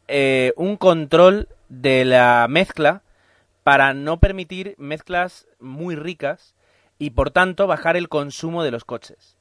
un 0.57 0.77
control 0.79 1.49
de 1.69 2.05
la 2.05 2.47
mezcla 2.49 3.03
para 3.63 3.95
no 3.95 4.21
permitir 4.21 4.75
mezclas 4.79 5.47
muy 5.59 5.97
ricas 5.97 6.55
y 6.99 7.11
por 7.11 7.31
tanto 7.31 7.67
bajar 7.67 7.97
el 7.97 8.09
consumo 8.09 8.63
de 8.63 8.71
los 8.71 8.85
coches. 8.85 9.37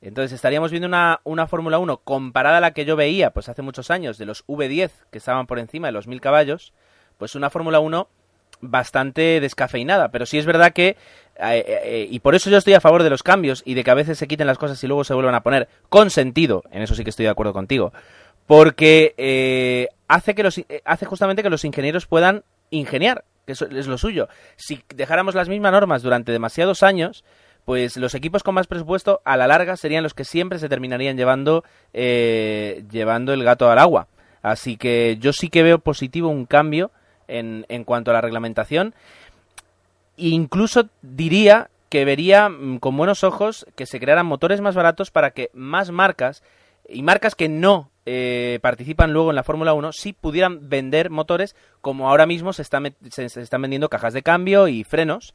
Entonces 0.00 0.32
estaríamos 0.32 0.72
viendo 0.72 0.88
una, 0.88 1.20
una 1.22 1.46
Fórmula 1.46 1.78
1 1.78 1.98
comparada 1.98 2.58
a 2.58 2.60
la 2.60 2.72
que 2.72 2.84
yo 2.84 2.96
veía 2.96 3.30
pues 3.30 3.48
hace 3.48 3.62
muchos 3.62 3.90
años 3.90 4.18
de 4.18 4.26
los 4.26 4.44
V10 4.46 4.90
que 5.10 5.18
estaban 5.18 5.46
por 5.46 5.58
encima 5.58 5.88
de 5.88 5.92
los 5.92 6.08
1000 6.08 6.20
caballos, 6.20 6.72
pues 7.18 7.36
una 7.36 7.50
Fórmula 7.50 7.78
1 7.78 8.08
bastante 8.62 9.40
descafeinada, 9.40 10.10
pero 10.10 10.26
sí 10.26 10.38
es 10.38 10.46
verdad 10.46 10.72
que 10.72 10.96
eh, 11.36 11.64
eh, 11.66 12.08
y 12.10 12.20
por 12.20 12.34
eso 12.34 12.50
yo 12.50 12.58
estoy 12.58 12.74
a 12.74 12.80
favor 12.80 13.02
de 13.02 13.10
los 13.10 13.22
cambios 13.22 13.62
y 13.64 13.74
de 13.74 13.84
que 13.84 13.90
a 13.90 13.94
veces 13.94 14.18
se 14.18 14.28
quiten 14.28 14.46
las 14.46 14.58
cosas 14.58 14.82
y 14.82 14.86
luego 14.86 15.04
se 15.04 15.14
vuelvan 15.14 15.34
a 15.34 15.42
poner 15.42 15.68
con 15.88 16.10
sentido, 16.10 16.62
en 16.70 16.82
eso 16.82 16.94
sí 16.94 17.04
que 17.04 17.10
estoy 17.10 17.24
de 17.24 17.30
acuerdo 17.30 17.52
contigo, 17.52 17.92
porque 18.46 19.14
eh, 19.16 19.88
hace, 20.08 20.34
que 20.34 20.42
los, 20.42 20.58
eh, 20.58 20.82
hace 20.84 21.06
justamente 21.06 21.42
que 21.42 21.50
los 21.50 21.64
ingenieros 21.64 22.06
puedan 22.06 22.44
ingeniar, 22.70 23.24
que 23.46 23.52
eso 23.52 23.66
es 23.66 23.86
lo 23.86 23.98
suyo. 23.98 24.28
Si 24.56 24.82
dejáramos 24.94 25.34
las 25.34 25.48
mismas 25.48 25.72
normas 25.72 26.02
durante 26.02 26.32
demasiados 26.32 26.82
años, 26.82 27.24
pues 27.64 27.96
los 27.96 28.14
equipos 28.14 28.42
con 28.42 28.54
más 28.54 28.66
presupuesto 28.66 29.20
a 29.24 29.36
la 29.36 29.46
larga 29.46 29.76
serían 29.76 30.02
los 30.02 30.14
que 30.14 30.24
siempre 30.24 30.58
se 30.58 30.68
terminarían 30.68 31.16
llevando, 31.16 31.64
eh, 31.92 32.84
llevando 32.90 33.32
el 33.32 33.44
gato 33.44 33.70
al 33.70 33.78
agua. 33.78 34.08
Así 34.42 34.76
que 34.76 35.16
yo 35.20 35.32
sí 35.32 35.48
que 35.48 35.62
veo 35.62 35.78
positivo 35.78 36.28
un 36.28 36.46
cambio 36.46 36.90
en, 37.28 37.64
en 37.68 37.84
cuanto 37.84 38.10
a 38.10 38.14
la 38.14 38.20
reglamentación. 38.20 38.94
incluso 40.16 40.88
diría 41.00 41.70
que 41.88 42.04
vería 42.04 42.48
mm, 42.48 42.78
con 42.78 42.96
buenos 42.96 43.22
ojos 43.22 43.66
que 43.76 43.86
se 43.86 44.00
crearan 44.00 44.26
motores 44.26 44.60
más 44.60 44.74
baratos 44.74 45.10
para 45.10 45.30
que 45.30 45.50
más 45.52 45.90
marcas 45.90 46.42
y 46.88 47.02
marcas 47.02 47.34
que 47.34 47.48
no 47.48 47.91
eh, 48.06 48.58
participan 48.62 49.12
luego 49.12 49.30
en 49.30 49.36
la 49.36 49.44
Fórmula 49.44 49.74
1 49.74 49.92
si 49.92 50.12
pudieran 50.12 50.68
vender 50.68 51.10
motores 51.10 51.54
como 51.80 52.08
ahora 52.08 52.26
mismo 52.26 52.52
se, 52.52 52.64
se, 52.64 53.40
están 53.40 53.62
vendiendo 53.62 53.88
cajas 53.88 54.12
de 54.12 54.22
cambio 54.22 54.68
y 54.68 54.84
frenos 54.84 55.34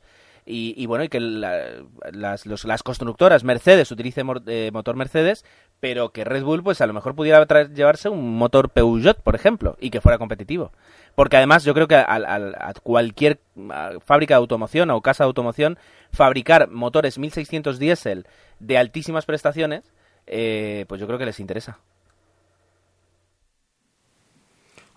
y, 0.49 0.85
bueno 0.85 1.03
y 1.03 1.09
que 1.09 1.19
las, 1.19 2.45
las, 2.45 2.83
constructoras 2.83 3.43
Mercedes 3.43 3.91
utilice 3.91 4.23
eh, 4.47 4.69
motor 4.71 4.95
Mercedes 4.95 5.43
pero 5.79 6.09
que 6.09 6.23
Red 6.23 6.43
Bull 6.43 6.63
pues 6.63 6.79
a 6.81 6.87
lo 6.87 6.93
mejor 6.93 7.15
pudiera 7.15 7.45
llevarse 7.67 8.09
un 8.09 8.37
motor 8.37 8.69
Peugeot 8.69 9.21
por 9.21 9.35
ejemplo 9.35 9.75
y 9.79 9.89
que 9.89 10.01
fuera 10.01 10.17
competitivo. 10.17 10.71
Porque 11.15 11.37
además 11.37 11.63
yo 11.63 11.73
creo 11.73 11.87
que 11.87 11.95
a, 11.95 12.73
cualquier 12.81 13.41
fábrica 14.05 14.35
de 14.35 14.39
automoción 14.39 14.89
o 14.91 15.01
casa 15.01 15.23
de 15.23 15.27
automoción 15.27 15.77
fabricar 16.11 16.69
motores 16.69 17.17
1600 17.17 17.77
diésel 17.77 18.25
de 18.59 18.77
altísimas 18.77 19.25
prestaciones 19.25 19.91
eh, 20.27 20.85
pues 20.87 21.01
yo 21.01 21.07
creo 21.07 21.19
que 21.19 21.25
les 21.25 21.39
interesa 21.39 21.79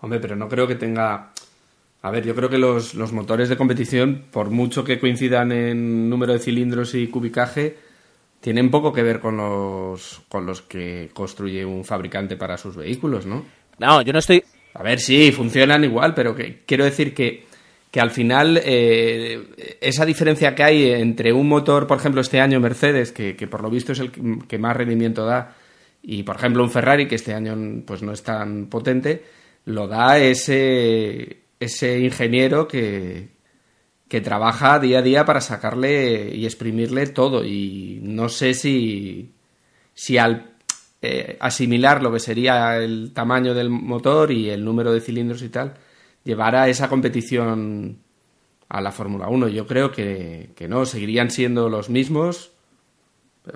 Hombre, 0.01 0.19
pero 0.19 0.35
no 0.35 0.49
creo 0.49 0.67
que 0.67 0.75
tenga... 0.75 1.31
A 2.03 2.09
ver, 2.09 2.25
yo 2.25 2.33
creo 2.33 2.49
que 2.49 2.57
los, 2.57 2.95
motores 3.13 3.47
de 3.47 3.57
competición, 3.57 4.23
por 4.31 4.49
mucho 4.49 4.83
que 4.83 4.99
coincidan 4.99 5.51
en 5.51 6.09
número 6.09 6.33
de 6.33 6.39
cilindros 6.39 6.95
y 6.95 7.07
cubicaje, 7.07 7.77
tienen 8.39 8.71
poco 8.71 8.91
que 8.91 9.03
ver 9.03 9.19
con 9.19 9.37
los, 9.37 10.21
con 10.27 10.47
los 10.47 10.63
que 10.63 11.11
construye 11.13 11.63
un 11.63 11.85
fabricante 11.85 12.37
para 12.37 12.57
sus 12.57 12.75
vehículos, 12.75 13.27
¿no? 13.27 13.45
No, 13.77 14.01
yo 14.01 14.13
no 14.13 14.19
estoy... 14.19 14.43
A 14.73 14.81
ver, 14.81 14.99
sí, 14.99 15.31
funcionan 15.31 15.83
igual, 15.83 16.15
pero 16.15 16.33
que, 16.33 16.61
quiero 16.65 16.85
decir 16.85 17.13
que, 17.13 17.45
que 17.91 17.99
al 17.99 18.09
final 18.09 18.59
eh, 18.63 19.77
esa 19.81 20.05
diferencia 20.05 20.55
que 20.55 20.63
hay 20.63 20.89
entre 20.91 21.33
un 21.33 21.47
motor, 21.47 21.85
por 21.85 21.99
ejemplo, 21.99 22.21
este 22.21 22.39
año 22.39 22.59
Mercedes, 22.59 23.11
que, 23.11 23.35
que 23.35 23.47
por 23.47 23.61
lo 23.61 23.69
visto 23.69 23.91
es 23.91 23.99
el 23.99 24.11
que 24.47 24.57
más 24.57 24.75
rendimiento 24.75 25.25
da, 25.25 25.55
y 26.01 26.23
por 26.23 26.37
ejemplo 26.37 26.63
un 26.63 26.71
Ferrari, 26.71 27.07
que 27.07 27.15
este 27.15 27.33
año 27.33 27.83
pues 27.85 28.01
no 28.01 28.13
es 28.13 28.23
tan 28.23 28.67
potente, 28.67 29.23
lo 29.65 29.87
da 29.87 30.17
ese, 30.19 31.43
ese 31.59 31.99
ingeniero 31.99 32.67
que, 32.67 33.29
que 34.07 34.21
trabaja 34.21 34.79
día 34.79 34.99
a 34.99 35.01
día 35.01 35.25
para 35.25 35.41
sacarle 35.41 36.35
y 36.35 36.45
exprimirle 36.45 37.07
todo. 37.07 37.45
Y 37.45 37.99
no 38.03 38.29
sé 38.29 38.53
si, 38.53 39.33
si 39.93 40.17
al 40.17 40.51
eh, 41.01 41.37
asimilar 41.39 42.03
lo 42.03 42.11
que 42.11 42.19
sería 42.19 42.77
el 42.77 43.13
tamaño 43.13 43.53
del 43.53 43.69
motor 43.69 44.31
y 44.31 44.49
el 44.49 44.65
número 44.65 44.91
de 44.91 45.01
cilindros 45.01 45.41
y 45.43 45.49
tal, 45.49 45.75
llevara 46.23 46.67
esa 46.69 46.89
competición 46.89 47.99
a 48.69 48.81
la 48.81 48.91
Fórmula 48.91 49.27
1. 49.27 49.47
Yo 49.49 49.65
creo 49.67 49.91
que, 49.91 50.51
que, 50.55 50.67
no, 50.67 50.85
seguirían 50.85 51.31
siendo 51.31 51.69
los 51.69 51.89
mismos. 51.89 52.51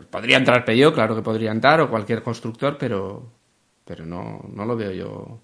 Podría 0.09 0.37
entrar 0.37 0.65
Peugeot, 0.65 0.93
claro 0.93 1.15
que 1.15 1.21
podría 1.21 1.51
entrar, 1.51 1.81
o 1.81 1.89
cualquier 1.89 2.23
constructor, 2.23 2.77
pero, 2.79 3.31
pero 3.85 4.05
no, 4.05 4.43
no 4.53 4.65
lo 4.65 4.75
veo 4.75 4.91
yo 4.91 5.41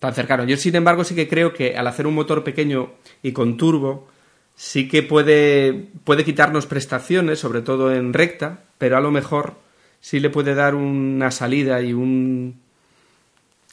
tan 0.00 0.14
cercano. 0.14 0.44
Yo, 0.44 0.56
sin 0.56 0.74
embargo, 0.74 1.04
sí 1.04 1.14
que 1.14 1.28
creo 1.28 1.52
que 1.54 1.76
al 1.76 1.86
hacer 1.86 2.06
un 2.06 2.14
motor 2.14 2.42
pequeño 2.42 2.90
y 3.22 3.32
con 3.32 3.56
turbo, 3.56 4.08
sí 4.56 4.88
que 4.88 5.02
puede, 5.02 5.88
puede 6.04 6.24
quitarnos 6.24 6.66
prestaciones, 6.66 7.38
sobre 7.38 7.62
todo 7.62 7.94
en 7.94 8.12
recta, 8.12 8.64
pero 8.78 8.96
a 8.96 9.00
lo 9.00 9.10
mejor 9.10 9.54
sí 10.00 10.18
le 10.18 10.30
puede 10.30 10.54
dar 10.54 10.74
una 10.74 11.30
salida 11.30 11.80
y 11.82 11.92
un 11.92 12.60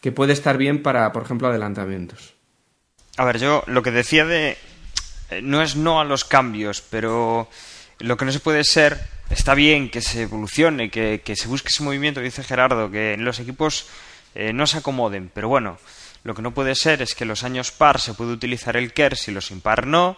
que 0.02 0.12
puede 0.12 0.34
estar 0.34 0.58
bien 0.58 0.84
para, 0.84 1.12
por 1.12 1.24
ejemplo, 1.24 1.48
adelantamientos. 1.48 2.36
A 3.18 3.26
ver, 3.26 3.40
yo 3.40 3.64
lo 3.66 3.82
que 3.82 3.92
decía 3.92 4.26
de 4.26 4.58
eh, 5.32 5.42
no 5.42 5.62
es 5.62 5.76
no 5.76 6.00
a 6.00 6.06
los 6.06 6.24
cambios, 6.24 6.82
pero 6.82 7.50
lo 8.00 8.18
que 8.18 8.26
no 8.26 8.32
se 8.32 8.40
puede 8.40 8.64
ser 8.64 9.00
está 9.30 9.56
bien 9.56 9.90
que 9.90 10.02
se 10.02 10.24
evolucione, 10.24 10.90
que, 10.92 11.22
se 11.36 11.48
busque 11.48 11.70
ese 11.70 11.84
movimiento, 11.84 12.22
dice 12.22 12.44
Gerardo, 12.44 12.92
que 12.92 13.18
los 13.18 13.40
equipos 13.40 13.88
eh, 14.36 14.54
no 14.54 14.68
se 14.68 14.78
acomoden, 14.78 15.32
pero 15.34 15.50
bueno, 15.50 15.80
lo 16.28 16.36
que 16.36 16.42
no 16.42 16.54
puede 16.54 16.76
ser 16.76 17.02
es 17.02 17.16
que 17.16 17.24
los 17.24 17.46
años 17.46 17.72
par 17.72 18.02
se 18.02 18.14
puede 18.14 18.34
utilizar 18.34 18.76
el 18.76 18.92
KERS 18.92 19.30
y 19.30 19.32
los 19.32 19.50
impar 19.50 19.88
no, 19.88 20.18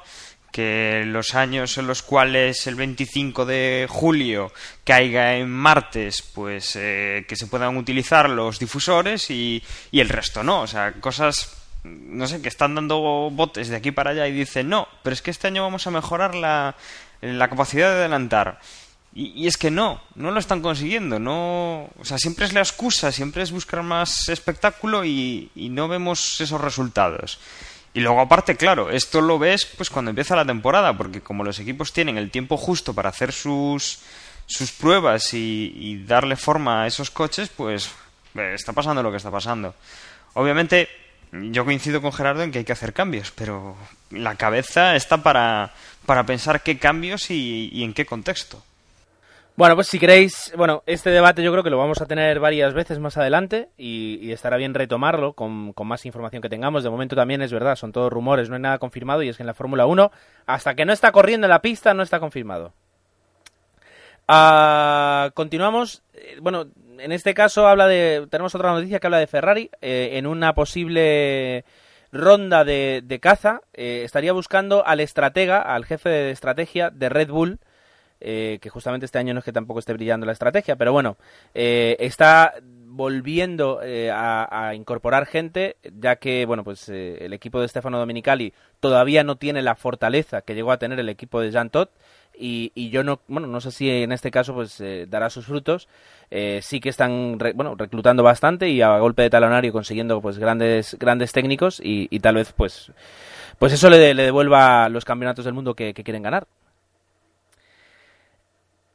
que 0.52 1.04
los 1.06 1.36
años 1.36 1.78
en 1.78 1.86
los 1.86 2.02
cuales 2.02 2.66
el 2.66 2.74
25 2.74 3.46
de 3.46 3.86
julio 3.88 4.52
caiga 4.84 5.36
en 5.36 5.52
martes, 5.52 6.24
pues 6.24 6.76
eh, 6.76 7.28
que 7.30 7.36
se 7.36 7.46
puedan 7.46 7.78
utilizar 7.78 8.28
los 8.28 8.58
difusores 8.58 9.30
y, 9.30 9.64
y, 9.92 10.00
el 10.00 10.10
resto 10.10 10.42
no. 10.42 10.62
O 10.62 10.68
sea, 10.68 10.94
cosas, 10.94 11.56
no 11.84 12.26
sé, 12.26 12.42
que 12.42 12.50
están 12.50 12.74
dando 12.74 13.30
botes 13.32 13.68
de 13.68 13.76
aquí 13.76 13.92
para 13.92 14.10
allá 14.10 14.28
y 14.28 14.32
dicen, 14.32 14.68
no, 14.68 14.88
pero 15.04 15.14
es 15.14 15.22
que 15.22 15.30
este 15.30 15.46
año 15.46 15.62
vamos 15.62 15.86
a 15.86 15.92
mejorar 15.92 16.34
la, 16.34 16.76
la 17.22 17.50
capacidad 17.50 17.92
de 17.92 17.98
adelantar. 17.98 18.60
Y, 19.14 19.48
es 19.48 19.58
que 19.58 19.72
no, 19.72 20.02
no 20.16 20.32
lo 20.32 20.40
están 20.40 20.62
consiguiendo. 20.62 21.20
No, 21.20 21.90
o 22.00 22.06
sea, 22.06 22.18
siempre 22.18 22.46
es 22.46 22.54
la 22.54 22.60
excusa, 22.60 23.12
siempre 23.12 23.44
es 23.44 23.52
buscar 23.52 23.84
más 23.84 24.30
espectáculo 24.30 25.04
y, 25.04 25.50
no 25.56 25.88
vemos 25.88 26.40
esos 26.42 26.62
resultados. 26.62 27.40
Y 27.94 28.02
luego 28.02 28.22
aparte, 28.22 28.56
claro, 28.56 28.92
esto 28.92 29.20
lo 29.20 29.40
ves 29.40 29.66
pues 29.66 29.90
cuando 29.90 30.10
empieza 30.10 30.36
la 30.36 30.46
temporada, 30.46 30.96
porque 30.96 31.22
como 31.22 31.44
los 31.44 31.60
equipos 31.60 31.92
tienen 31.92 32.18
el 32.18 32.30
tiempo 32.30 32.56
justo 32.56 32.94
para 32.94 33.10
hacer 33.10 33.32
sus, 33.32 34.00
sus 34.46 34.72
pruebas 34.72 35.34
y, 35.34 36.04
darle 36.06 36.36
forma 36.36 36.84
a 36.84 36.88
esos 36.88 37.10
coches, 37.10 37.50
pues 37.50 37.90
eh, 38.36 38.54
está 38.54 38.74
pasando 38.74 39.02
lo 39.02 39.10
que 39.10 39.18
está 39.18 39.32
pasando. 39.32 39.74
Obviamente, 40.36 40.88
yo 41.32 41.66
coincido 41.66 42.00
con 42.00 42.14
Gerardo 42.14 42.44
en 42.44 42.52
que 42.52 42.60
hay 42.60 42.66
que 42.66 42.74
hacer 42.74 42.94
cambios, 42.94 43.32
pero 43.32 43.76
la 44.12 44.36
cabeza 44.36 44.96
está 44.96 45.24
para, 45.24 45.74
para 46.06 46.28
pensar 46.28 46.62
qué 46.62 46.78
cambios 46.78 47.32
y 47.32 47.84
en 47.84 47.94
qué 47.96 48.06
contexto. 48.06 48.64
Bueno, 49.60 49.76
pues 49.76 49.88
si 49.88 50.00
queréis, 50.00 50.54
bueno, 50.56 50.84
este 50.86 51.10
debate 51.10 51.44
yo 51.44 51.52
creo 51.52 51.66
que 51.66 51.70
lo 51.70 51.78
vamos 51.78 52.00
a 52.00 52.06
tener 52.06 52.40
varias 52.40 52.74
veces 52.74 52.98
más 52.98 53.18
adelante 53.18 53.68
y, 53.78 54.32
estará 54.32 54.56
bien 54.56 54.74
retomarlo 54.74 55.34
con, 55.34 55.74
más 55.84 56.06
información 56.06 56.42
que 56.42 56.48
tengamos. 56.48 56.82
De 56.82 56.90
momento 56.90 57.14
también 57.14 57.42
es 57.42 57.52
verdad, 57.52 57.76
son 57.76 57.92
todos 57.92 58.10
rumores, 58.10 58.48
no 58.48 58.56
hay 58.56 58.62
nada 58.62 58.78
confirmado 58.78 59.22
y 59.22 59.28
es 59.28 59.36
que 59.36 59.44
en 59.44 59.48
la 59.48 59.54
Fórmula 59.54 59.86
1, 59.86 60.12
hasta 60.46 60.76
que 60.76 60.86
no 60.86 60.94
está 60.94 61.12
corriendo 61.12 61.46
en 61.46 61.50
la 61.50 61.62
pista, 61.62 61.94
no 61.94 62.04
está 62.04 62.22
confirmado. 62.22 62.72
Ah, 64.30 65.32
continuamos. 65.34 66.04
Eh, 66.14 66.38
bueno, 66.42 66.68
en 66.98 67.12
este 67.12 67.34
caso 67.34 67.68
habla 67.68 67.88
de. 67.88 68.28
Tenemos 68.30 68.56
otra 68.56 68.72
noticia 68.72 69.02
que 69.02 69.08
habla 69.08 69.20
de 69.20 69.28
Ferrari. 69.28 69.72
Eh, 69.82 70.12
en 70.14 70.26
una 70.26 70.54
posible 70.54 71.66
ronda 72.14 72.64
de, 72.64 73.20
caza, 73.22 73.60
eh, 73.74 74.04
estaría 74.06 74.32
buscando 74.32 74.88
al 74.88 75.02
estratega, 75.02 75.62
al 75.62 75.84
jefe 75.84 76.08
de 76.08 76.32
estrategia 76.32 76.92
de 76.92 77.10
Red 77.10 77.28
Bull 77.28 77.60
eh, 78.22 78.60
que 78.62 78.70
justamente 78.70 79.06
este 79.06 79.18
año 79.18 79.34
no 79.34 79.40
es 79.40 79.46
que 79.46 79.54
tampoco 79.54 79.80
esté 79.80 79.94
brillando 79.94 80.26
la 80.26 80.34
estrategia, 80.34 80.76
pero 80.76 80.92
bueno, 80.92 81.18
eh, 81.54 81.96
está 82.00 82.54
volviendo 82.62 83.80
eh, 83.82 84.12
a, 84.12 84.74
incorporar 84.76 85.26
gente, 85.26 85.78
ya 85.98 86.18
que 86.18 86.46
bueno, 86.46 86.66
pues 86.66 86.90
el 86.90 87.32
equipo 87.32 87.62
de 87.62 87.68
Stefano 87.70 87.98
Dominicali 87.98 88.54
todavía 88.82 89.24
no 89.24 89.38
tiene 89.38 89.62
la 89.62 89.76
fortaleza 89.76 90.42
que 90.42 90.54
llegó 90.54 90.72
a 90.72 90.80
tener 90.80 91.00
el 91.00 91.08
equipo 91.08 91.40
de 91.40 91.52
Jean 91.52 91.70
Todt. 91.70 91.92
Y, 92.42 92.90
yo 92.90 93.04
no, 93.04 93.20
bueno, 93.28 93.48
no 93.48 93.60
sé 93.60 93.72
si 93.72 93.90
en 93.90 94.14
este 94.14 94.32
caso 94.32 94.54
pues 94.54 94.82
dará 95.08 95.30
sus 95.30 95.46
frutos. 95.46 95.90
sí 96.62 96.80
que 96.80 96.88
están, 96.88 97.38
bueno, 97.38 97.76
reclutando 97.76 98.24
bastante 98.24 98.70
y 98.70 98.82
a 98.82 98.98
golpe 98.98 99.24
de 99.24 99.30
talonario 99.30 99.74
consiguiendo 99.74 100.22
pues 100.22 100.40
grandes, 100.40 100.96
grandes 101.00 101.34
técnicos 101.34 101.82
y, 101.84 102.20
tal 102.20 102.36
vez 102.36 102.54
pues, 102.54 102.94
pues 103.60 103.74
eso 103.74 103.90
le, 103.90 104.14
devuelva 104.14 104.88
los 104.88 105.04
campeonatos 105.04 105.44
del 105.46 105.54
mundo 105.54 105.76
que 105.76 105.94
quieren 105.94 106.24
ganar. 106.24 106.48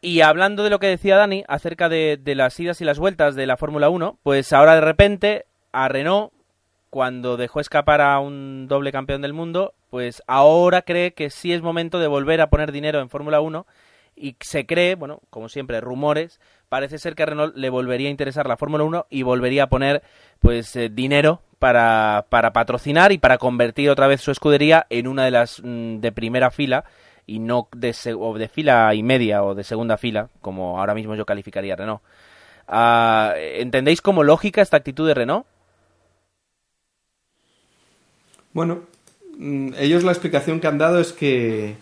Y 0.05 0.21
hablando 0.21 0.65
de 0.65 0.69
lo 0.69 0.81
que 0.81 0.87
decía 0.87 1.17
Dani 1.17 1.45
acerca 1.49 1.89
de, 1.89 2.21
las 2.27 2.61
idas 2.61 2.79
y 2.83 2.85
las 2.85 2.99
vueltas 2.99 3.35
de 3.37 3.47
la 3.47 3.57
Fórmula 3.57 3.89
1, 3.89 4.19
pues 4.23 4.53
ahora 4.53 4.75
de 4.75 4.83
repente 4.83 5.47
a 5.73 5.89
Renault, 5.89 6.31
cuando 6.91 7.39
dejó 7.39 7.59
escapar 7.59 8.03
a 8.03 8.21
un 8.21 8.69
doble 8.69 8.93
campeón 8.93 9.23
del 9.23 9.33
mundo, 9.33 9.73
pues 9.89 10.23
ahora 10.27 10.83
cree 10.83 11.15
que 11.15 11.31
sí 11.31 11.55
es 11.55 11.63
momento 11.63 12.01
de 12.01 12.07
volver 12.07 12.43
a 12.43 12.51
poner 12.51 12.71
dinero 12.71 13.01
en 13.01 13.09
Fórmula 13.09 13.41
1 13.41 13.67
y 14.15 14.37
se 14.41 14.67
cree, 14.67 14.95
bueno, 14.95 15.23
como 15.31 15.49
siempre, 15.49 15.81
rumores, 15.81 16.39
parece 16.69 16.99
ser 16.99 17.15
que 17.15 17.23
a 17.23 17.27
Renault 17.27 17.57
le 17.57 17.71
volvería 17.71 18.09
a 18.09 18.11
interesar 18.11 18.47
la 18.47 18.59
Fórmula 18.59 18.85
1 18.85 19.07
y 19.09 19.23
volvería 19.23 19.63
a 19.63 19.69
poner 19.71 20.03
pues 20.39 20.77
eh, 20.77 20.91
dinero 20.91 21.41
para, 21.59 22.27
para 22.29 22.53
patrocinar 22.53 23.11
y 23.11 23.17
para 23.17 23.39
convertir 23.39 23.89
otra 23.89 24.07
vez 24.07 24.21
su 24.21 24.31
escudería 24.31 24.87
en 24.91 25.09
una 25.09 25.25
de 25.25 25.31
las 25.31 25.63
mm, 25.65 26.01
de 26.01 26.13
primera 26.13 26.51
fila 26.51 26.85
y 27.27 27.39
no 27.39 27.69
de, 27.75 27.95
de 28.39 28.49
fila 28.49 28.95
y 28.95 29.03
media 29.03 29.43
o 29.43 29.55
de 29.55 29.65
segunda 29.65 29.97
fila, 29.97 30.29
como 30.41 30.79
ahora 30.79 30.95
mismo 30.95 31.15
yo 31.15 31.25
calificaría 31.27 31.75
a 31.75 31.77
Renault. 31.77 32.03
Ah, 32.67 33.35
¿Entendéis 33.37 34.01
como 34.01 34.23
lógica 34.23 34.63
esta 34.63 34.77
actitud 34.77 35.07
de 35.07 35.15
Renault? 35.15 35.47
Bueno, 38.53 38.83
mm, 39.39 39.75
ellos 39.79 40.05
la 40.05 40.13
explicación 40.13 40.61
que 40.61 40.67
han 40.67 40.79
dado 40.79 41.01
es 41.01 41.13
que, 41.13 41.77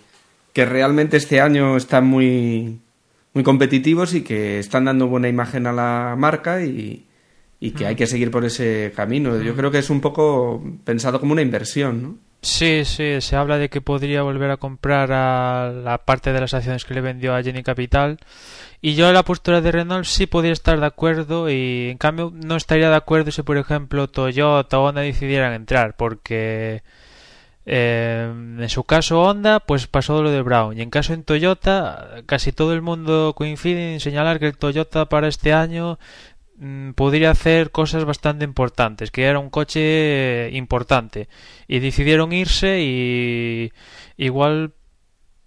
que 0.52 0.64
realmente 0.64 1.16
este 1.16 1.40
año 1.40 1.76
están 1.76 2.06
muy, 2.06 2.80
muy 3.34 3.44
competitivos 3.44 4.14
y 4.14 4.22
que 4.22 4.58
están 4.58 4.86
dando 4.86 5.06
buena 5.06 5.28
imagen 5.28 5.66
a 5.66 5.72
la 5.72 6.14
marca 6.16 6.62
y, 6.64 7.06
y 7.60 7.72
que 7.72 7.86
hay 7.86 7.94
que 7.94 8.06
seguir 8.06 8.30
por 8.30 8.44
ese 8.44 8.92
camino. 8.96 9.40
Yo 9.40 9.54
creo 9.54 9.70
que 9.70 9.78
es 9.78 9.90
un 9.90 10.00
poco 10.00 10.62
pensado 10.84 11.20
como 11.20 11.32
una 11.32 11.42
inversión, 11.42 12.02
¿no? 12.02 12.31
Sí, 12.44 12.84
sí, 12.84 13.20
se 13.20 13.36
habla 13.36 13.56
de 13.56 13.70
que 13.70 13.80
podría 13.80 14.22
volver 14.22 14.50
a 14.50 14.56
comprar 14.56 15.12
a 15.12 15.70
la 15.72 15.98
parte 15.98 16.32
de 16.32 16.40
las 16.40 16.52
acciones 16.54 16.84
que 16.84 16.92
le 16.92 17.00
vendió 17.00 17.36
a 17.36 17.42
Jenny 17.42 17.62
Capital. 17.62 18.18
Y 18.80 18.94
yo 18.96 19.06
en 19.08 19.14
la 19.14 19.22
postura 19.24 19.60
de 19.60 19.70
Renault 19.70 20.06
sí 20.06 20.26
podría 20.26 20.52
estar 20.52 20.80
de 20.80 20.86
acuerdo 20.86 21.48
y 21.48 21.88
en 21.90 21.98
cambio 21.98 22.32
no 22.34 22.56
estaría 22.56 22.90
de 22.90 22.96
acuerdo 22.96 23.30
si 23.30 23.42
por 23.42 23.56
ejemplo 23.58 24.08
Toyota 24.08 24.80
o 24.80 24.88
Honda 24.88 25.02
decidieran 25.02 25.52
entrar 25.52 25.96
porque 25.96 26.82
eh, 27.64 28.28
en 28.58 28.68
su 28.68 28.82
caso 28.84 29.22
Honda 29.22 29.60
pues 29.60 29.86
pasó 29.86 30.20
lo 30.22 30.32
de 30.32 30.42
Brown 30.42 30.76
y 30.76 30.82
en 30.82 30.90
caso 30.90 31.14
en 31.14 31.22
Toyota 31.22 32.22
casi 32.26 32.50
todo 32.50 32.72
el 32.74 32.82
mundo 32.82 33.34
coincide 33.36 33.94
en 33.94 34.00
señalar 34.00 34.40
que 34.40 34.46
el 34.46 34.58
Toyota 34.58 35.08
para 35.08 35.28
este 35.28 35.52
año 35.52 35.98
podría 36.94 37.30
hacer 37.30 37.70
cosas 37.70 38.04
bastante 38.04 38.44
importantes, 38.44 39.10
que 39.10 39.24
era 39.24 39.38
un 39.38 39.50
coche 39.50 40.50
importante. 40.52 41.28
Y 41.66 41.80
decidieron 41.80 42.32
irse 42.32 42.80
y 42.80 43.72
igual 44.16 44.74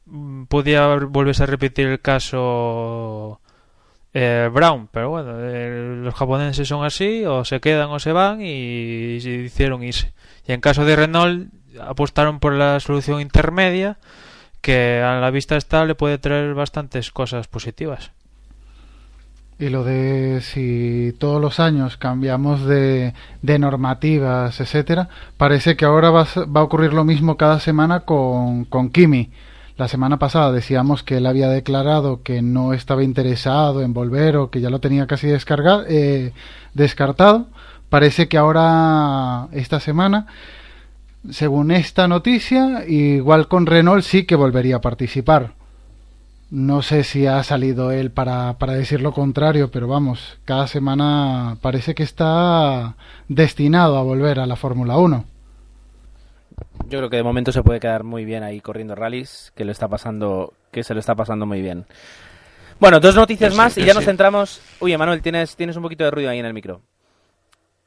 mm, 0.05 0.45
podía 0.45 0.87
volverse 0.87 1.43
a 1.43 1.45
repetir 1.47 1.87
el 1.87 2.01
caso 2.01 3.39
eh, 4.13 4.49
Brown, 4.51 4.89
pero 4.91 5.09
bueno, 5.09 5.35
eh, 5.39 5.97
los 6.03 6.13
japoneses 6.15 6.67
son 6.67 6.85
así, 6.85 7.25
o 7.25 7.45
se 7.45 7.59
quedan 7.59 7.89
o 7.91 7.99
se 7.99 8.11
van 8.11 8.41
y, 8.41 9.17
y 9.17 9.45
hicieron 9.45 9.83
irse. 9.83 10.13
Y 10.47 10.53
en 10.53 10.61
caso 10.61 10.85
de 10.85 10.95
Renault 10.95 11.49
apostaron 11.81 12.39
por 12.39 12.53
la 12.53 12.79
solución 12.79 13.21
intermedia, 13.21 13.99
que 14.61 15.01
a 15.01 15.19
la 15.19 15.31
vista 15.31 15.57
está 15.57 15.85
le 15.85 15.95
puede 15.95 16.17
traer 16.17 16.53
bastantes 16.55 17.11
cosas 17.11 17.47
positivas. 17.47 18.11
Y 19.57 19.69
lo 19.69 19.85
de 19.85 20.41
si 20.41 21.15
todos 21.17 21.41
los 21.41 21.61
años 21.61 21.95
cambiamos 21.95 22.65
de, 22.65 23.13
de 23.41 23.59
normativas, 23.59 24.59
etcétera, 24.59 25.07
parece 25.37 25.77
que 25.77 25.85
ahora 25.85 26.09
va, 26.09 26.27
va, 26.53 26.59
a 26.59 26.63
ocurrir 26.63 26.93
lo 26.93 27.05
mismo 27.05 27.37
cada 27.37 27.59
semana 27.61 28.01
con, 28.01 28.65
con 28.65 28.89
Kimi. 28.89 29.31
La 29.77 29.87
semana 29.87 30.17
pasada 30.19 30.51
decíamos 30.51 31.03
que 31.03 31.17
él 31.17 31.25
había 31.25 31.49
declarado 31.49 32.21
que 32.23 32.41
no 32.41 32.73
estaba 32.73 33.03
interesado 33.03 33.81
en 33.81 33.93
volver 33.93 34.37
o 34.37 34.49
que 34.49 34.61
ya 34.61 34.69
lo 34.69 34.79
tenía 34.79 35.07
casi 35.07 35.27
descargado, 35.27 35.85
eh, 35.87 36.33
descartado. 36.73 37.47
Parece 37.89 38.27
que 38.27 38.37
ahora, 38.37 39.47
esta 39.51 39.79
semana, 39.79 40.27
según 41.29 41.71
esta 41.71 42.07
noticia, 42.07 42.85
igual 42.87 43.47
con 43.47 43.65
Renault 43.65 44.03
sí 44.03 44.25
que 44.25 44.35
volvería 44.35 44.77
a 44.77 44.81
participar. 44.81 45.53
No 46.55 46.81
sé 46.81 47.03
si 47.03 47.27
ha 47.27 47.43
salido 47.43 47.91
él 47.91 48.11
para, 48.11 48.57
para 48.57 48.71
decir 48.71 49.01
lo 49.01 49.11
contrario, 49.11 49.71
pero 49.71 49.89
vamos, 49.89 50.39
cada 50.45 50.67
semana 50.67 51.57
parece 51.61 51.93
que 51.93 52.03
está 52.03 52.95
destinado 53.27 53.97
a 53.97 54.03
volver 54.03 54.39
a 54.39 54.45
la 54.45 54.55
Fórmula 54.55 54.95
1. 54.95 55.25
Yo 56.87 56.99
creo 56.99 57.09
que 57.09 57.17
de 57.17 57.23
momento 57.23 57.51
se 57.51 57.61
puede 57.61 57.81
quedar 57.81 58.05
muy 58.05 58.23
bien 58.23 58.41
ahí 58.41 58.61
corriendo 58.61 58.95
rallies, 58.95 59.51
que 59.53 59.65
le 59.65 59.73
está 59.73 59.89
pasando, 59.89 60.53
que 60.71 60.85
se 60.85 60.93
lo 60.93 61.01
está 61.01 61.13
pasando 61.13 61.45
muy 61.45 61.61
bien. 61.61 61.83
Bueno, 62.79 63.01
dos 63.01 63.17
noticias 63.17 63.53
más 63.53 63.77
y 63.77 63.83
ya 63.83 63.93
nos 63.93 64.05
centramos. 64.05 64.61
Uy, 64.79 64.93
Emanuel, 64.93 65.21
tienes, 65.21 65.57
tienes 65.57 65.75
un 65.75 65.83
poquito 65.83 66.05
de 66.05 66.11
ruido 66.11 66.29
ahí 66.29 66.39
en 66.39 66.45
el 66.45 66.53
micro. 66.53 66.79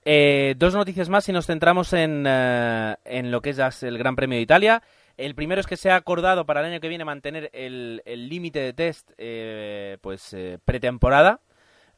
Eh, 0.05 0.55
dos 0.59 0.75
noticias 0.75 1.09
más 1.09 1.27
y 1.27 1.33
nos 1.33 1.47
centramos 1.47 1.95
en, 1.95 2.25
eh, 2.27 2.97
en 3.07 3.31
lo 3.31 3.41
que 3.41 3.49
es 3.49 3.83
el 3.83 3.97
Gran 3.97 4.15
Premio 4.15 4.37
de 4.37 4.43
Italia. 4.43 4.83
El 5.19 5.35
primero 5.35 5.61
es 5.61 5.67
que 5.67 5.77
se 5.77 5.91
ha 5.91 5.97
acordado 5.97 6.47
para 6.47 6.61
el 6.61 6.67
año 6.67 6.81
que 6.81 6.89
viene 6.89 7.05
mantener 7.05 7.51
el 7.53 8.01
límite 8.07 8.61
de 8.61 8.73
test 8.73 9.11
eh, 9.19 9.99
pues 10.01 10.35
pretemporada. 10.65 11.41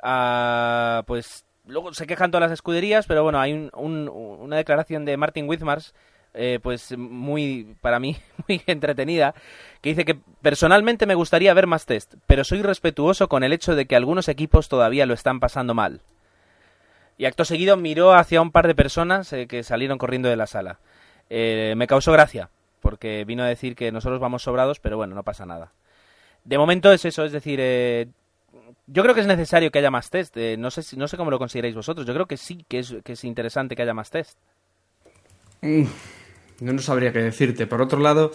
Ah, 0.02 1.04
pues 1.06 1.44
luego 1.66 1.94
se 1.94 2.06
quejan 2.06 2.32
todas 2.32 2.48
las 2.48 2.52
escuderías, 2.52 3.06
pero 3.06 3.22
bueno, 3.22 3.38
hay 3.38 3.70
una 3.72 4.56
declaración 4.56 5.04
de 5.04 5.16
Martin 5.16 5.48
Whitmars 5.48 5.94
eh, 6.32 6.60
pues 6.62 6.96
muy, 6.96 7.76
para 7.80 7.98
mí, 7.98 8.16
muy 8.48 8.62
entretenida, 8.66 9.34
que 9.80 9.90
dice 9.90 10.04
que 10.04 10.18
personalmente 10.42 11.06
me 11.06 11.16
gustaría 11.16 11.54
ver 11.54 11.66
más 11.66 11.86
test, 11.86 12.14
pero 12.26 12.44
soy 12.44 12.62
respetuoso 12.62 13.28
con 13.28 13.42
el 13.42 13.52
hecho 13.52 13.74
de 13.74 13.86
que 13.86 13.96
algunos 13.96 14.28
equipos 14.28 14.68
todavía 14.68 15.06
lo 15.06 15.14
están 15.14 15.40
pasando 15.40 15.74
mal. 15.74 16.02
Y 17.18 17.26
acto 17.26 17.44
seguido 17.44 17.76
miró 17.76 18.14
hacia 18.14 18.40
un 18.40 18.52
par 18.52 18.66
de 18.66 18.74
personas 18.74 19.32
eh, 19.32 19.46
que 19.46 19.62
salieron 19.62 19.98
corriendo 19.98 20.28
de 20.28 20.36
la 20.36 20.46
sala. 20.46 20.78
Eh, 21.28 21.74
me 21.76 21.86
causó 21.86 22.12
gracia, 22.12 22.48
porque 22.81 23.24
vino 23.24 23.43
a 23.43 23.47
decir 23.47 23.76
que 23.76 23.93
nosotros 23.93 24.20
vamos 24.20 24.43
sobrados, 24.43 24.81
pero 24.81 24.97
bueno, 24.97 25.14
no 25.14 25.22
pasa 25.22 25.47
nada. 25.47 25.72
De 26.45 26.59
momento 26.59 26.93
es 26.93 27.05
eso, 27.05 27.24
es 27.24 27.33
decir, 27.33 27.61
yo 28.87 29.03
creo 29.03 29.14
que 29.14 29.20
es 29.20 29.26
necesario 29.26 29.70
que 29.70 29.78
haya 29.78 29.91
más 29.91 30.11
test. 30.11 30.37
no, 30.37 30.70
sé, 30.70 30.97
no 30.97 31.07
sé 31.07 31.16
cómo 31.16 31.31
lo 31.31 31.39
consideráis 31.39 31.74
vosotros. 31.74 32.07
Yo 32.07 32.14
creo 32.14 32.26
que 32.26 32.37
sí 32.37 32.64
que 32.68 32.78
es, 32.78 33.24
interesante 33.24 33.76
que 33.76 33.83
haya 33.83 33.95
más 33.95 34.11
test. 34.11 34.39
Mm, 35.61 35.85
no, 36.61 36.72
no 36.72 36.78
sabría 36.81 37.12
qué 37.12 37.20
decirte. 37.20 37.66
Por 37.66 37.83
otro 37.83 38.01
lado, 38.01 38.33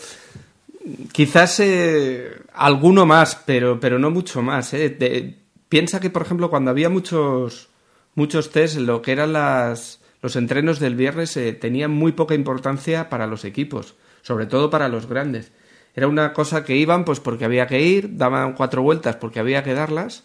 quizás 1.11 1.59
eh, 1.59 2.31
alguno 2.53 3.05
más, 3.05 3.35
pero, 3.45 3.79
pero 3.79 3.99
no 3.99 4.11
mucho 4.11 4.41
más. 4.41 4.73
Eh. 4.73 5.35
piensa 5.67 5.99
que, 5.99 6.09
por 6.09 6.21
ejemplo, 6.21 6.49
cuando 6.49 6.71
había 6.71 6.89
muchos, 6.89 7.69
muchos 8.13 8.51
test, 8.51 8.77
lo 8.77 9.01
que 9.01 9.11
eran 9.11 9.33
las, 9.33 10.01
los 10.21 10.35
entrenos 10.35 10.79
del 10.79 10.95
viernes 10.95 11.35
eh, 11.37 11.53
tenían 11.53 11.91
muy 11.91 12.13
poca 12.13 12.33
importancia 12.33 13.09
para 13.09 13.27
los 13.27 13.43
equipos, 13.45 13.95
sobre 14.25 14.47
todo 14.47 14.71
para 14.71 14.89
los 14.89 15.05
grandes. 15.05 15.51
Era 15.93 16.07
una 16.07 16.33
cosa 16.33 16.65
que 16.65 16.75
iban 16.75 17.05
pues 17.05 17.19
porque 17.19 17.45
había 17.45 17.67
que 17.67 17.81
ir, 17.81 18.17
daban 18.17 18.53
cuatro 18.53 18.81
vueltas 18.81 19.17
porque 19.17 19.39
había 19.39 19.63
que 19.63 19.75
darlas 19.75 20.23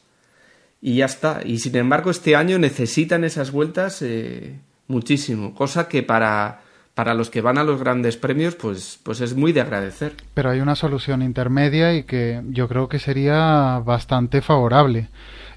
y 0.81 0.97
ya 0.97 1.05
está. 1.05 1.43
Y 1.45 1.59
sin 1.59 1.77
embargo 1.77 2.11
este 2.11 2.35
año 2.35 2.59
necesitan 2.59 3.25
esas 3.25 3.53
vueltas 3.53 4.03
muchísimo, 4.89 5.55
cosa 5.55 5.87
que 5.87 6.03
para 6.03 6.63
para 6.95 7.15
los 7.15 7.31
que 7.31 7.41
van 7.41 7.57
a 7.57 7.65
los 7.65 7.81
grandes 7.81 8.17
premios, 8.17 8.57
pues, 8.57 8.99
pues 9.03 9.21
es 9.21 9.35
muy 9.35 9.53
de 9.53 9.63
agradecer. 9.63 10.13
Pero 10.35 10.51
hay 10.51 10.61
una 10.61 10.75
solución 10.75 11.23
intermedia 11.23 11.95
y 11.95 12.03
que 12.03 12.43
yo 12.49 12.69
creo 12.69 12.89
que 12.89 12.99
sería 12.99 13.81
bastante 13.83 14.43
favorable. 14.43 15.09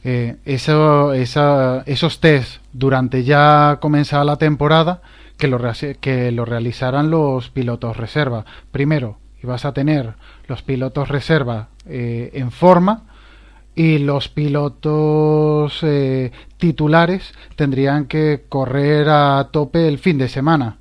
Eh, 0.05 0.37
eso, 0.45 1.13
esos 1.13 2.19
test 2.21 2.61
durante 2.71 3.23
ya 3.23 3.79
comenzada 3.81 4.23
la 4.23 4.37
temporada 4.37 5.01
que 5.37 5.47
lo, 5.47 5.59
que 5.99 6.31
lo 6.31 6.45
realizaran 6.45 7.09
los 7.09 7.49
pilotos 7.49 7.97
reserva. 7.97 8.45
Primero, 8.71 9.17
ibas 9.41 9.65
a 9.65 9.73
tener 9.73 10.13
los 10.47 10.61
pilotos 10.61 11.09
reserva 11.09 11.69
eh, 11.85 12.31
en 12.33 12.51
forma 12.51 13.03
y 13.75 13.97
los 13.97 14.29
pilotos 14.29 15.79
eh, 15.83 16.31
titulares 16.57 17.33
tendrían 17.55 18.05
que 18.05 18.45
correr 18.47 19.09
a 19.09 19.49
tope 19.51 19.87
el 19.87 19.99
fin 19.99 20.17
de 20.17 20.29
semana 20.29 20.77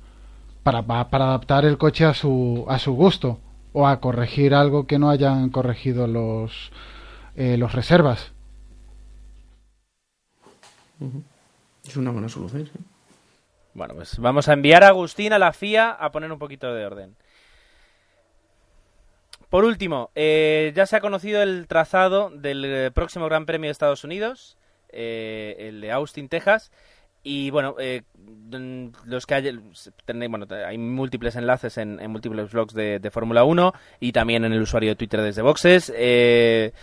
para, 0.63 0.83
para 0.83 1.25
adaptar 1.25 1.65
el 1.65 1.77
coche 1.77 2.05
a 2.05 2.13
su, 2.13 2.65
a 2.67 2.79
su 2.79 2.93
gusto 2.93 3.39
o 3.73 3.87
a 3.87 3.99
corregir 3.99 4.53
algo 4.53 4.85
que 4.85 4.99
no 4.99 5.09
hayan 5.09 5.49
corregido 5.49 6.07
los, 6.07 6.71
eh, 7.35 7.57
los 7.57 7.73
reservas. 7.73 8.31
Es 11.85 11.97
una 11.97 12.11
buena 12.11 12.29
solución. 12.29 12.69
Bueno, 13.73 13.95
pues 13.95 14.19
vamos 14.19 14.47
a 14.49 14.53
enviar 14.53 14.83
a 14.83 14.89
Agustín 14.89 15.33
a 15.33 15.39
la 15.39 15.53
FIA 15.53 15.91
a 15.91 16.11
poner 16.11 16.31
un 16.31 16.39
poquito 16.39 16.73
de 16.73 16.85
orden. 16.85 17.15
Por 19.49 19.65
último, 19.65 20.09
eh, 20.15 20.71
ya 20.75 20.85
se 20.85 20.95
ha 20.95 21.01
conocido 21.01 21.43
el 21.43 21.67
trazado 21.67 22.29
del 22.29 22.65
eh, 22.65 22.91
próximo 22.91 23.25
Gran 23.25 23.45
Premio 23.45 23.67
de 23.67 23.71
Estados 23.71 24.03
Unidos, 24.03 24.57
el 24.89 25.81
de 25.81 25.91
Austin, 25.91 26.29
Texas. 26.29 26.71
Y 27.25 27.51
bueno, 27.51 27.75
eh, 27.79 28.01
los 29.05 29.25
que 29.25 29.35
hay, 29.35 29.59
bueno, 30.27 30.45
hay 30.67 30.77
múltiples 30.77 31.37
enlaces 31.37 31.77
en, 31.77 31.95
múltiples 32.11 32.51
blogs 32.51 32.73
de, 32.73 33.09
Fórmula 33.11 33.45
1 33.45 33.73
y 34.01 34.11
también 34.11 34.43
en 34.43 34.51
el 34.51 34.61
usuario 34.61 34.89
de 34.89 34.95
Twitter 34.97 35.21
desde 35.21 35.41
Boxes. 35.41 35.91
Eh, 35.95 36.73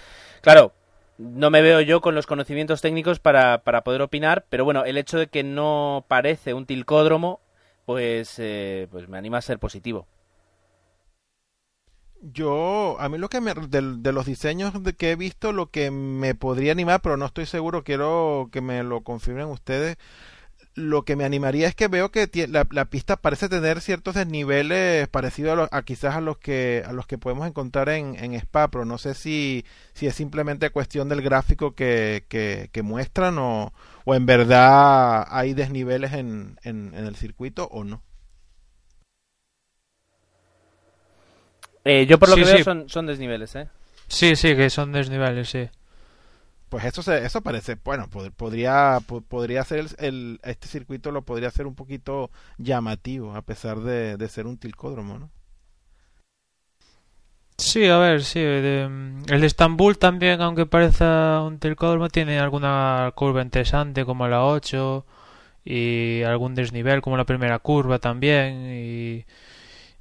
claro, 0.40 0.72
no 1.20 1.50
me 1.50 1.60
veo 1.60 1.82
yo 1.82 2.00
con 2.00 2.14
los 2.14 2.26
conocimientos 2.26 2.80
técnicos 2.80 3.20
para, 3.20 3.62
para, 3.62 3.84
poder 3.84 4.00
opinar, 4.00 4.46
pero 4.48 4.64
bueno, 4.64 4.84
el 4.84 4.96
hecho 4.96 5.18
de 5.18 5.26
que 5.26 5.42
no 5.42 6.06
parece 6.08 6.54
un 6.54 6.64
tilcódromo, 6.64 7.40
pues, 7.84 8.36
eh, 8.38 8.88
pues 8.90 9.06
me 9.08 9.18
anima 9.18 9.38
a 9.38 9.42
ser 9.42 9.58
positivo. 9.58 10.06
Yo, 12.22 12.96
a 12.98 13.08
mí 13.08 13.18
lo 13.18 13.28
que 13.28 13.40
me, 13.40 13.52
de, 13.54 14.12
los 14.12 14.26
diseños 14.26 14.72
que 14.96 15.10
he 15.10 15.16
visto, 15.16 15.52
lo 15.52 15.70
que 15.70 15.90
me 15.90 16.34
podría 16.34 16.72
animar, 16.72 17.02
pero 17.02 17.18
no 17.18 17.26
estoy 17.26 17.46
seguro, 17.46 17.84
quiero 17.84 18.48
que 18.50 18.62
me 18.62 18.82
lo 18.82 19.02
confirmen 19.02 19.46
ustedes, 19.46 19.98
lo 20.74 21.04
que 21.04 21.16
me 21.16 21.24
animaría 21.24 21.66
es 21.66 21.74
que 21.74 21.88
veo 21.88 22.10
que 22.10 22.28
la, 22.48 22.84
pista 22.86 23.16
parece 23.16 23.48
tener 23.48 23.80
ciertos 23.80 24.14
desniveles 24.14 25.08
parecidos 25.08 25.68
a, 25.70 25.82
quizás 25.82 26.14
a 26.14 26.20
los 26.20 26.38
que 26.38 26.82
a 26.86 26.92
los 26.92 27.06
que 27.06 27.18
podemos 27.18 27.46
encontrar 27.46 27.88
en, 27.88 28.16
en 28.16 28.34
Spa, 28.34 28.68
pero 28.68 28.84
no 28.84 28.96
sé 28.98 29.14
si, 29.14 29.64
si 29.92 30.06
es 30.06 30.14
simplemente 30.14 30.70
cuestión 30.70 31.08
del 31.08 31.22
gráfico 31.22 31.74
que, 31.74 32.24
que, 32.28 32.82
muestran 32.82 33.38
o, 33.38 33.72
o, 34.04 34.14
en 34.14 34.26
verdad 34.26 35.26
hay 35.28 35.54
desniveles 35.54 36.12
en, 36.12 36.58
en, 36.62 36.94
el 36.94 37.16
circuito 37.16 37.66
o 37.70 37.84
no. 37.84 38.02
Eh, 41.84 42.06
yo 42.06 42.18
por 42.18 42.28
lo 42.28 42.36
que 42.36 42.44
veo 42.44 42.64
son, 42.64 42.88
son 42.88 43.06
desniveles, 43.06 43.54
¿eh? 43.56 43.68
Sí, 44.08 44.36
sí, 44.36 44.54
que 44.54 44.70
son 44.70 44.92
desniveles, 44.92 45.48
sí 45.48 45.68
pues 46.70 46.84
eso 46.84 47.02
se, 47.02 47.26
eso 47.26 47.42
parece 47.42 47.76
bueno 47.84 48.08
podría 48.08 49.00
podría 49.28 49.62
ser 49.64 49.86
el, 49.98 50.40
este 50.44 50.68
circuito 50.68 51.10
lo 51.10 51.22
podría 51.22 51.50
ser 51.50 51.66
un 51.66 51.74
poquito 51.74 52.30
llamativo 52.58 53.34
a 53.34 53.42
pesar 53.42 53.80
de, 53.80 54.16
ser 54.28 54.46
un 54.46 54.56
tilcódromo 54.56 55.18
no 55.18 55.30
sí 57.58 57.86
a 57.88 57.98
ver 57.98 58.22
sí 58.22 58.38
el 58.38 59.24
de 59.26 59.46
Estambul 59.46 59.98
también 59.98 60.40
aunque 60.40 60.64
parezca 60.64 61.42
un 61.42 61.58
tilcódromo 61.58 62.08
tiene 62.08 62.38
alguna 62.38 63.12
curva 63.16 63.42
interesante 63.42 64.04
como 64.04 64.28
la 64.28 64.44
8 64.44 65.04
y 65.64 66.22
algún 66.22 66.54
desnivel 66.54 67.02
como 67.02 67.16
la 67.16 67.24
primera 67.24 67.58
curva 67.58 67.98
también 67.98 68.70
y 68.72 69.26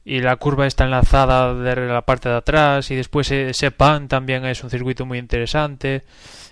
y 0.05 0.21
la 0.21 0.35
curva 0.37 0.65
está 0.65 0.85
enlazada 0.85 1.53
de 1.53 1.87
la 1.87 2.01
parte 2.03 2.29
de 2.29 2.35
atrás 2.35 2.89
y 2.91 2.95
después 2.95 3.31
ese 3.31 3.71
pan 3.71 4.07
también 4.07 4.45
es 4.45 4.63
un 4.63 4.69
circuito 4.69 5.05
muy 5.05 5.17
interesante. 5.17 6.03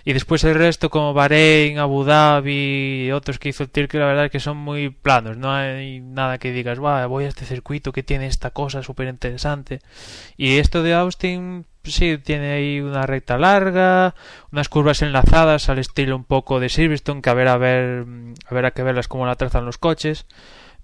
Y 0.04 0.12
después 0.12 0.44
el 0.44 0.54
resto 0.54 0.90
como 0.90 1.12
Bahrein, 1.12 1.78
Abu 1.78 2.04
Dhabi 2.04 3.06
y 3.06 3.12
otros 3.12 3.38
que 3.38 3.50
hizo 3.50 3.64
el 3.64 3.70
Tirk 3.70 3.92
la 3.94 4.06
verdad 4.06 4.26
es 4.26 4.30
que 4.30 4.40
son 4.40 4.56
muy 4.56 4.90
planos. 4.90 5.36
No 5.36 5.52
hay 5.52 6.00
nada 6.00 6.38
que 6.38 6.52
digas 6.52 6.78
voy 6.78 7.24
a 7.24 7.28
este 7.28 7.44
circuito 7.44 7.92
que 7.92 8.02
tiene 8.02 8.26
esta 8.26 8.50
cosa 8.50 8.82
súper 8.82 9.08
interesante 9.08 9.80
y 10.36 10.58
esto 10.58 10.82
de 10.82 10.94
Austin 10.94 11.66
sí 11.84 12.18
tiene 12.18 12.52
ahí 12.52 12.80
una 12.80 13.06
recta 13.06 13.38
larga 13.38 14.14
unas 14.52 14.68
curvas 14.68 15.02
enlazadas 15.02 15.68
al 15.68 15.78
estilo 15.78 16.16
un 16.16 16.24
poco 16.24 16.60
de 16.60 16.68
Silverstone 16.68 17.22
que 17.22 17.30
a 17.30 17.34
ver 17.34 17.48
a 17.48 17.56
ver 17.56 18.06
a 18.46 18.54
ver 18.54 18.66
a 18.66 18.70
que 18.72 18.82
verlas 18.82 19.08
cómo 19.08 19.26
la 19.26 19.36
trazan 19.36 19.64
los 19.64 19.78
coches 19.78 20.26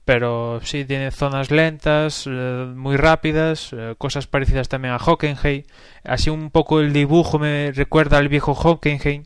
pero 0.05 0.61
sí 0.63 0.85
tiene 0.85 1.11
zonas 1.11 1.51
lentas, 1.51 2.27
eh, 2.27 2.31
muy 2.75 2.97
rápidas, 2.97 3.71
eh, 3.73 3.95
cosas 3.97 4.27
parecidas 4.27 4.69
también 4.69 4.93
a 4.95 4.99
Hockenheim. 4.99 5.65
Así 6.05 6.29
un 6.29 6.51
poco 6.51 6.81
el 6.81 6.93
dibujo 6.93 7.39
me 7.39 7.73
recuerda 7.73 8.19
al 8.19 8.29
viejo 8.29 8.53
Hockenheim, 8.53 9.25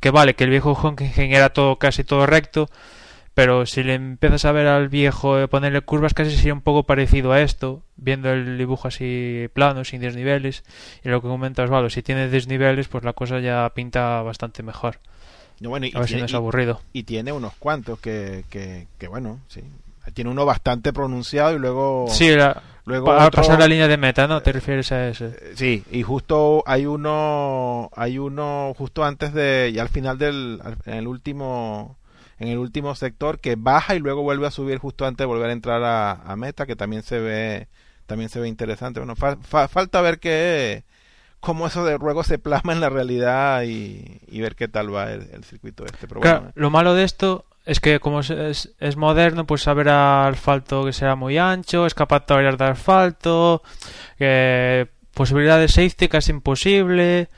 que 0.00 0.10
vale, 0.10 0.34
que 0.34 0.44
el 0.44 0.50
viejo 0.50 0.72
Hockenheim 0.72 1.32
era 1.32 1.50
todo 1.50 1.78
casi 1.78 2.04
todo 2.04 2.26
recto, 2.26 2.68
pero 3.32 3.64
si 3.64 3.82
le 3.82 3.94
empiezas 3.94 4.44
a 4.44 4.52
ver 4.52 4.66
al 4.66 4.88
viejo 4.88 5.38
eh, 5.38 5.48
ponerle 5.48 5.80
curvas 5.80 6.12
casi 6.12 6.36
sería 6.36 6.52
un 6.52 6.60
poco 6.60 6.82
parecido 6.82 7.32
a 7.32 7.40
esto, 7.40 7.82
viendo 7.96 8.30
el 8.30 8.58
dibujo 8.58 8.88
así 8.88 9.48
plano, 9.54 9.84
sin 9.84 10.02
desniveles, 10.02 10.62
y 11.02 11.08
lo 11.08 11.22
que 11.22 11.28
comentas, 11.28 11.70
vale, 11.70 11.88
si 11.88 12.02
tiene 12.02 12.28
desniveles, 12.28 12.88
pues 12.88 13.02
la 13.02 13.14
cosa 13.14 13.40
ya 13.40 13.70
pinta 13.74 14.20
bastante 14.20 14.62
mejor. 14.62 14.98
Bueno, 15.60 15.86
y, 15.86 15.92
a 15.94 16.00
ver 16.00 16.08
si 16.08 16.16
no 16.16 16.26
es 16.26 16.34
aburrido. 16.34 16.80
Y, 16.92 17.04
tiene 17.04 17.32
unos 17.32 17.54
cuantos 17.54 17.98
que, 17.98 18.44
que, 18.50 18.86
que 18.98 19.08
bueno, 19.08 19.40
sí, 19.48 19.62
tiene 20.14 20.30
uno 20.30 20.44
bastante 20.44 20.92
pronunciado 20.92 21.54
y 21.54 21.58
luego... 21.58 22.06
Sí, 22.10 22.34
luego 22.84 23.06
pasar 23.30 23.58
la 23.58 23.68
línea 23.68 23.88
de 23.88 23.96
meta, 23.96 24.26
¿no? 24.26 24.40
¿Te 24.42 24.52
refieres 24.52 24.90
a 24.92 25.08
eso? 25.08 25.26
Eh, 25.26 25.52
sí, 25.54 25.84
y 25.90 26.02
justo 26.02 26.62
hay 26.66 26.86
uno, 26.86 27.90
hay 27.94 28.18
uno 28.18 28.74
justo 28.76 29.04
antes 29.04 29.32
de, 29.34 29.70
y 29.74 29.78
al 29.78 29.88
final 29.88 30.18
del, 30.18 30.60
en 30.86 30.94
el 30.94 31.06
último, 31.06 31.98
en 32.38 32.48
el 32.48 32.58
último 32.58 32.94
sector 32.94 33.40
que 33.40 33.56
baja 33.56 33.94
y 33.94 33.98
luego 33.98 34.22
vuelve 34.22 34.46
a 34.46 34.50
subir 34.50 34.78
justo 34.78 35.06
antes 35.06 35.18
de 35.18 35.26
volver 35.26 35.50
a 35.50 35.52
entrar 35.52 35.82
a, 35.84 36.36
meta, 36.36 36.66
que 36.66 36.76
también 36.76 37.02
se 37.02 37.18
ve, 37.18 37.68
también 38.06 38.30
se 38.30 38.40
ve 38.40 38.48
interesante. 38.48 39.00
Bueno, 39.00 39.16
falta 39.16 40.00
ver 40.00 40.18
qué, 40.18 40.84
cómo 41.40 41.66
eso 41.66 41.84
de 41.84 41.98
ruego 41.98 42.24
se 42.24 42.38
plasma 42.38 42.72
en 42.72 42.80
la 42.80 42.88
realidad 42.88 43.62
y, 43.64 44.40
ver 44.40 44.56
qué 44.56 44.68
tal 44.68 44.94
va 44.94 45.12
el, 45.12 45.44
circuito 45.44 45.84
este. 45.84 46.08
Pero 46.08 46.52
lo 46.54 46.70
malo 46.70 46.94
de 46.94 47.04
esto 47.04 47.44
es 47.68 47.80
que 47.80 48.00
como 48.00 48.20
es, 48.20 48.70
es, 48.80 48.96
moderno, 48.96 49.46
pues 49.46 49.68
habrá 49.68 50.26
asfalto 50.26 50.86
que 50.86 50.94
será 50.94 51.16
muy 51.16 51.36
ancho, 51.36 51.84
escapatorias 51.84 52.56
de 52.56 52.64
asfalto, 52.64 53.62
que 54.16 54.88
posibilidad 55.12 55.58
de 55.58 55.68
safety 55.68 56.08
casi 56.08 56.32
imposible. 56.32 57.28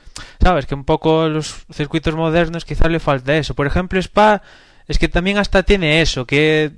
Sabes 0.41 0.65
que 0.67 0.73
un 0.73 0.85
poco 0.85 1.27
los 1.27 1.65
circuitos 1.73 2.15
modernos 2.15 2.63
quizás 2.63 2.89
le 2.89 3.01
falta 3.01 3.35
eso. 3.35 3.55
Por 3.55 3.67
ejemplo, 3.67 3.99
Spa 3.99 4.41
es 4.87 4.99
que 4.99 5.09
también 5.09 5.37
hasta 5.37 5.63
tiene 5.63 6.01
eso, 6.01 6.25
que 6.25 6.71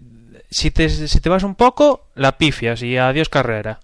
si 0.50 0.72
te, 0.72 0.90
si 0.90 1.20
te 1.20 1.30
vas 1.30 1.44
un 1.44 1.54
poco, 1.54 2.08
la 2.16 2.40
pifias 2.40 2.82
y 2.82 2.98
adiós 2.98 3.30
carrera. 3.30 3.82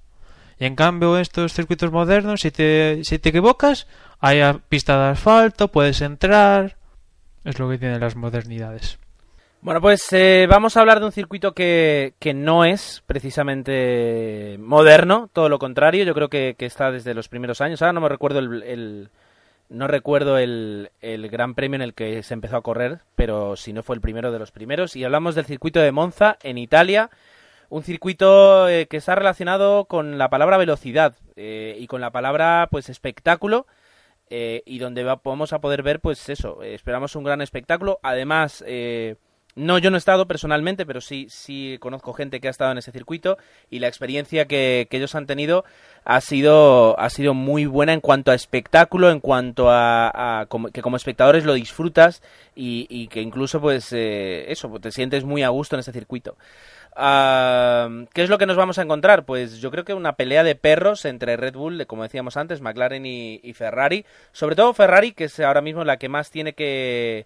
Y 0.59 0.65
en 0.65 0.75
cambio, 0.75 1.19
estos 1.19 1.53
circuitos 1.53 1.91
modernos, 1.91 2.41
si 2.41 2.49
te, 2.49 3.01
si 3.03 3.19
te 3.19 3.29
equivocas, 3.29 3.85
hay 4.19 4.41
pista 4.67 4.97
de 4.97 5.11
asfalto, 5.11 5.67
puedes 5.67 6.01
entrar. 6.01 6.77
Es 7.43 7.59
lo 7.59 7.69
que 7.69 7.77
tienen 7.77 7.99
las 7.99 8.15
modernidades. 8.15 8.97
Bueno, 9.61 9.81
pues 9.81 10.07
eh, 10.13 10.47
vamos 10.49 10.77
a 10.77 10.79
hablar 10.79 11.01
de 11.01 11.05
un 11.05 11.11
circuito 11.11 11.53
que, 11.53 12.13
que, 12.17 12.33
no 12.33 12.63
es 12.63 13.03
precisamente 13.05 14.55
moderno, 14.57 15.29
todo 15.33 15.49
lo 15.49 15.59
contrario. 15.59 16.05
Yo 16.05 16.13
creo 16.13 16.29
que, 16.29 16.55
está 16.59 16.91
desde 16.91 17.13
los 17.13 17.27
primeros 17.27 17.59
años. 17.59 17.81
Ahora 17.81 17.91
no 17.91 17.99
me 17.99 18.07
recuerdo 18.07 18.39
el, 18.39 19.09
no 19.67 19.87
recuerdo 19.87 20.37
el, 20.37 20.91
el, 21.01 21.27
gran 21.27 21.55
premio 21.55 21.75
en 21.75 21.81
el 21.81 21.93
que 21.93 22.23
se 22.23 22.33
empezó 22.33 22.55
a 22.55 22.61
correr, 22.61 23.01
pero 23.15 23.57
si 23.57 23.73
no 23.73 23.83
fue 23.83 23.97
el 23.97 24.01
primero 24.01 24.31
de 24.31 24.39
los 24.39 24.51
primeros. 24.51 24.95
Y 24.95 25.03
hablamos 25.03 25.35
del 25.35 25.45
circuito 25.45 25.81
de 25.81 25.91
Monza 25.91 26.37
en 26.41 26.57
Italia, 26.57 27.09
un 27.67 27.83
circuito 27.83 28.69
eh, 28.69 28.87
que 28.87 28.95
está 28.95 29.15
relacionado 29.15 29.85
con 29.85 30.17
la 30.17 30.29
palabra 30.29 30.55
velocidad 30.55 31.17
eh, 31.35 31.75
y 31.77 31.87
con 31.87 31.99
la 31.99 32.11
palabra 32.11 32.69
pues 32.71 32.87
espectáculo 32.87 33.67
y 34.31 34.77
donde 34.77 35.03
vamos 35.03 35.53
a 35.53 35.59
poder 35.59 35.81
ver 35.81 35.99
pues 35.99 36.29
eso 36.29 36.61
esperamos 36.61 37.15
un 37.15 37.23
gran 37.23 37.41
espectáculo 37.41 37.99
además 38.03 38.63
no 39.59 39.77
yo 39.77 39.91
no 39.91 39.97
he 39.97 39.99
estado 39.99 40.27
personalmente 40.27 40.85
pero 40.85 41.01
sí 41.01 41.27
sí 41.29 41.77
conozco 41.79 42.13
gente 42.13 42.39
que 42.39 42.47
ha 42.47 42.51
estado 42.51 42.71
en 42.71 42.77
ese 42.77 42.91
circuito 42.91 43.37
y 43.69 43.79
la 43.79 43.87
experiencia 43.87 44.45
que, 44.45 44.87
ellos 44.89 45.15
han 45.15 45.27
tenido 45.27 45.65
ha 46.05 46.21
sido 46.21 46.99
ha 46.99 47.09
sido 47.09 47.33
muy 47.33 47.65
buena 47.65 47.93
en 47.93 48.01
cuanto 48.01 48.31
a 48.31 48.35
espectáculo 48.35 49.11
en 49.11 49.19
cuanto 49.19 49.67
a, 49.69 50.47
que 50.73 50.81
como 50.81 50.97
espectadores 50.97 51.45
lo 51.45 51.53
disfrutas 51.53 52.21
y, 52.55 52.87
y 52.89 53.07
que 53.07 53.21
incluso 53.21 53.61
pues 53.61 53.93
eso 53.93 54.69
te 54.79 54.91
sientes 54.91 55.23
muy 55.23 55.43
a 55.43 55.49
gusto 55.49 55.75
en 55.75 55.81
ese 55.81 55.91
circuito 55.91 56.35
¿Qué 56.95 58.23
es 58.23 58.29
lo 58.29 58.37
que 58.37 58.45
nos 58.45 58.57
vamos 58.57 58.77
a 58.77 58.81
encontrar? 58.81 59.23
Pues 59.23 59.61
yo 59.61 59.71
creo 59.71 59.85
que 59.85 59.93
una 59.93 60.13
pelea 60.13 60.43
de 60.43 60.55
perros 60.55 61.05
entre 61.05 61.37
Red 61.37 61.53
Bull, 61.53 61.85
como 61.87 62.03
decíamos 62.03 62.35
antes, 62.35 62.61
McLaren 62.61 63.05
y, 63.05 63.53
Ferrari. 63.53 64.05
Sobre 64.33 64.55
todo 64.55 64.73
Ferrari, 64.73 65.13
que 65.13 65.25
es 65.25 65.39
ahora 65.39 65.61
mismo 65.61 65.85
la 65.85 65.97
que 65.97 66.09
más 66.09 66.29
tiene 66.29 66.53
que, 66.53 67.25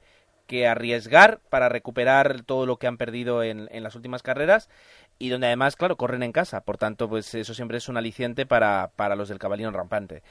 arriesgar 0.67 1.39
para 1.49 1.69
recuperar 1.69 2.43
todo 2.43 2.65
lo 2.65 2.77
que 2.77 2.87
han 2.87 2.97
perdido 2.97 3.43
en, 3.43 3.67
las 3.71 3.95
últimas 3.95 4.21
carreras 4.21 4.69
y 5.19 5.29
donde 5.29 5.47
además, 5.47 5.75
claro, 5.75 5.97
corren 5.97 6.23
en 6.23 6.31
casa. 6.31 6.61
Por 6.61 6.77
tanto, 6.77 7.09
pues 7.09 7.33
eso 7.35 7.53
siempre 7.53 7.77
es 7.77 7.89
un 7.89 7.97
aliciente 7.97 8.45
para, 8.45 8.91
los 9.15 9.29
del 9.29 9.39
caballero 9.39 9.71
rampante. 9.71 10.23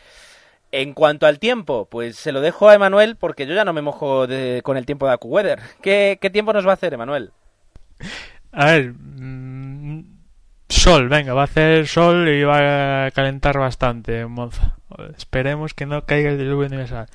En 0.70 0.94
cuanto 0.94 1.26
al 1.26 1.38
tiempo, 1.38 1.86
pues 1.90 2.16
se 2.16 2.32
lo 2.32 2.40
dejo 2.40 2.68
a 2.68 2.74
Emanuel 2.74 3.16
porque 3.16 3.46
yo 3.46 3.54
ya 3.54 3.64
no 3.64 3.72
me 3.72 3.82
mojo 3.82 4.26
con 4.62 4.76
el 4.76 4.86
tiempo 4.86 5.06
de 5.06 5.12
AccuWeather. 5.12 5.60
¿Qué, 5.82 6.18
¿Qué 6.20 6.30
tiempo 6.30 6.52
nos 6.52 6.66
va 6.66 6.70
a 6.70 6.74
hacer, 6.74 6.94
Emanuel? 6.94 7.32
A 8.52 8.66
ver, 8.66 8.92
mm, 8.92 10.04
sol, 10.68 11.08
venga, 11.08 11.34
va 11.34 11.42
a 11.42 11.44
hacer 11.44 11.86
sol 11.86 12.28
y 12.28 12.42
va 12.42 13.06
a 13.06 13.10
calentar 13.10 13.58
bastante 13.58 14.20
en 14.20 14.30
Monza. 14.30 14.76
Esperemos 15.16 15.74
que 15.74 15.86
no 15.86 16.04
caiga 16.04 16.30
el 16.30 16.38
diluvio 16.38 16.66
universal. 16.66 17.06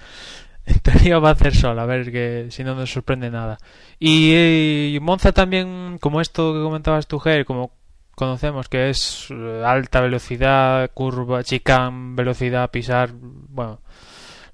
En 0.74 0.80
teoría 0.80 1.20
va 1.20 1.30
a 1.30 1.34
hacer 1.34 1.56
sol, 1.56 1.80
a 1.80 1.86
ver 1.86 2.12
que 2.12 2.48
si 2.50 2.64
no 2.64 2.76
nos 2.76 2.92
sorprende 2.92 3.30
nada. 3.30 3.58
Y, 4.00 4.98
Monza 5.02 5.32
también, 5.32 5.98
como 6.00 6.20
esto 6.20 6.54
que 6.54 6.62
comentabas 6.62 7.08
tú, 7.08 7.20
Ger, 7.20 7.46
como 7.46 7.72
conocemos 8.16 8.68
que 8.68 8.90
es 8.90 9.28
eh, 9.30 9.64
alta 9.66 10.02
velocidad, 10.02 10.92
curva, 10.94 11.44
chicane, 11.44 12.16
velocidad, 12.16 12.70
pisar, 12.70 13.12
bueno, 13.14 13.80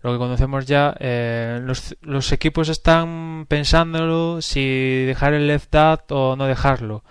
lo 0.02 0.12
que 0.12 0.18
conocemos 0.20 0.66
ya, 0.68 0.96
eh, 1.00 1.62
los, 1.64 2.32
equipos 2.32 2.70
están 2.70 3.46
pensándolo 3.48 4.42
si 4.42 5.06
dejar 5.06 5.34
el 5.34 5.48
left 5.48 5.72
that 5.72 6.12
o 6.12 6.36
no 6.36 6.46
dejarlo. 6.46 7.04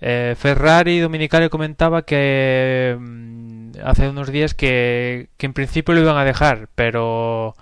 Eh, 0.00 0.36
Ferrari 0.38 1.00
Dominicale 1.00 1.50
comentaba 1.50 2.02
que 2.02 2.96
mm, 2.98 3.72
hace 3.84 4.08
unos 4.08 4.30
días 4.30 4.54
que, 4.54 5.30
que 5.36 5.46
en 5.46 5.52
principio 5.52 5.94
lo 5.94 6.00
iban 6.00 6.16
a 6.16 6.24
dejar, 6.24 6.68
pero 6.74 7.56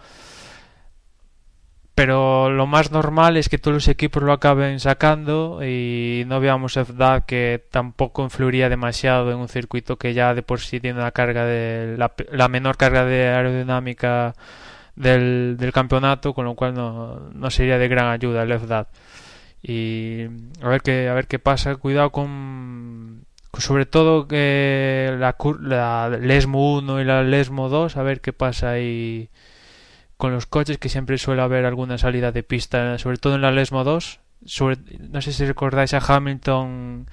pero 1.97 2.51
lo 2.51 2.66
más 2.66 2.92
normal 2.92 3.38
es 3.38 3.49
que 3.49 3.57
todos 3.57 3.74
los 3.74 3.88
equipos 3.88 4.22
lo 4.22 4.34
acaben 4.34 4.80
sacando 4.80 5.61
y 5.64 6.24
no 6.26 6.40
veamos 6.40 6.74
FDAT 6.74 7.24
que 7.24 7.64
tampoco 7.70 8.22
influiría 8.22 8.68
demasiado 8.68 9.32
en 9.32 9.38
un 9.38 9.49
circuito 9.49 9.97
que 9.97 10.12
ya 10.12 10.34
de 10.34 10.42
por 10.42 10.61
sí 10.61 10.78
tiene 10.78 11.01
una 11.01 11.12
carga 11.12 11.47
de 11.47 11.97
la, 11.97 12.12
la 12.30 12.49
menor 12.49 12.76
carga 12.76 13.07
de 13.07 13.28
aerodinámica 13.28 14.34
del, 14.94 15.57
del 15.59 15.72
campeonato, 15.72 16.34
con 16.34 16.44
lo 16.44 16.55
cual 16.55 16.74
no, 16.74 17.30
no 17.32 17.51
sería 17.51 17.78
de 17.78 17.88
gran 17.88 18.09
ayuda 18.09 18.42
el 18.42 18.59
FDAT. 18.59 18.88
Y 19.62 20.24
a 20.62 20.68
ver 20.68 20.82
qué, 20.82 21.09
a 21.09 21.14
ver 21.14 21.26
qué 21.26 21.38
pasa. 21.38 21.76
Cuidado 21.76 22.12
con, 22.12 23.24
sobre 23.59 23.86
todo 23.86 24.28
que 24.28 25.16
la, 25.18 25.34
la 25.62 26.11
Lesmo 26.11 26.76
1 26.76 27.01
y 27.01 27.05
la 27.05 27.22
Lesmo 27.22 27.70
2, 27.70 27.97
a 27.97 28.03
ver 28.03 28.20
qué 28.20 28.34
pasa 28.34 28.72
ahí 28.72 29.30
con 30.16 30.32
los 30.32 30.46
coches, 30.46 30.78
que 30.78 30.88
siempre 30.88 31.18
suele 31.18 31.42
haber 31.42 31.64
alguna 31.64 31.98
salida 31.98 32.32
de 32.32 32.42
pista, 32.42 32.98
sobre 32.98 33.18
todo 33.18 33.34
en 33.34 33.42
la 33.42 33.50
Lesmo 33.50 33.84
2. 33.84 34.20
Sobre, 34.44 34.78
no 35.00 35.20
sé 35.22 35.32
si 35.32 35.44
recordáis 35.44 35.94
a 35.94 35.98
Hamilton 35.98 37.06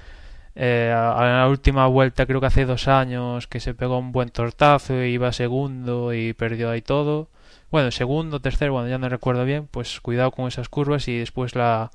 eh, 0.56 0.94
a, 0.96 1.40
la 1.40 1.48
última 1.48 1.88
vuelta, 1.88 2.26
creo 2.26 2.40
que 2.40 2.48
hace 2.48 2.66
dos 2.66 2.88
años, 2.88 3.48
que 3.48 3.60
se 3.60 3.74
pegó 3.74 3.98
un 3.98 4.12
buen 4.12 4.30
tortazo 4.30 5.04
y 5.04 5.14
iba 5.14 5.32
segundo 5.34 6.14
y 6.14 6.34
perdió 6.34 6.70
ahí 6.70 6.82
todo 6.82 7.30
bueno, 7.74 7.90
segundo, 7.90 8.40
tercero, 8.40 8.74
bueno, 8.74 8.88
ya 8.88 9.00
no 9.00 9.10
recuerdo 9.10 9.46
bien, 9.46 9.66
pues 9.66 10.00
cuidado 10.00 10.30
con 10.30 10.48
esas 10.48 10.70
curvas 10.70 11.08
y 11.08 11.18
después 11.18 11.56
la, 11.56 11.90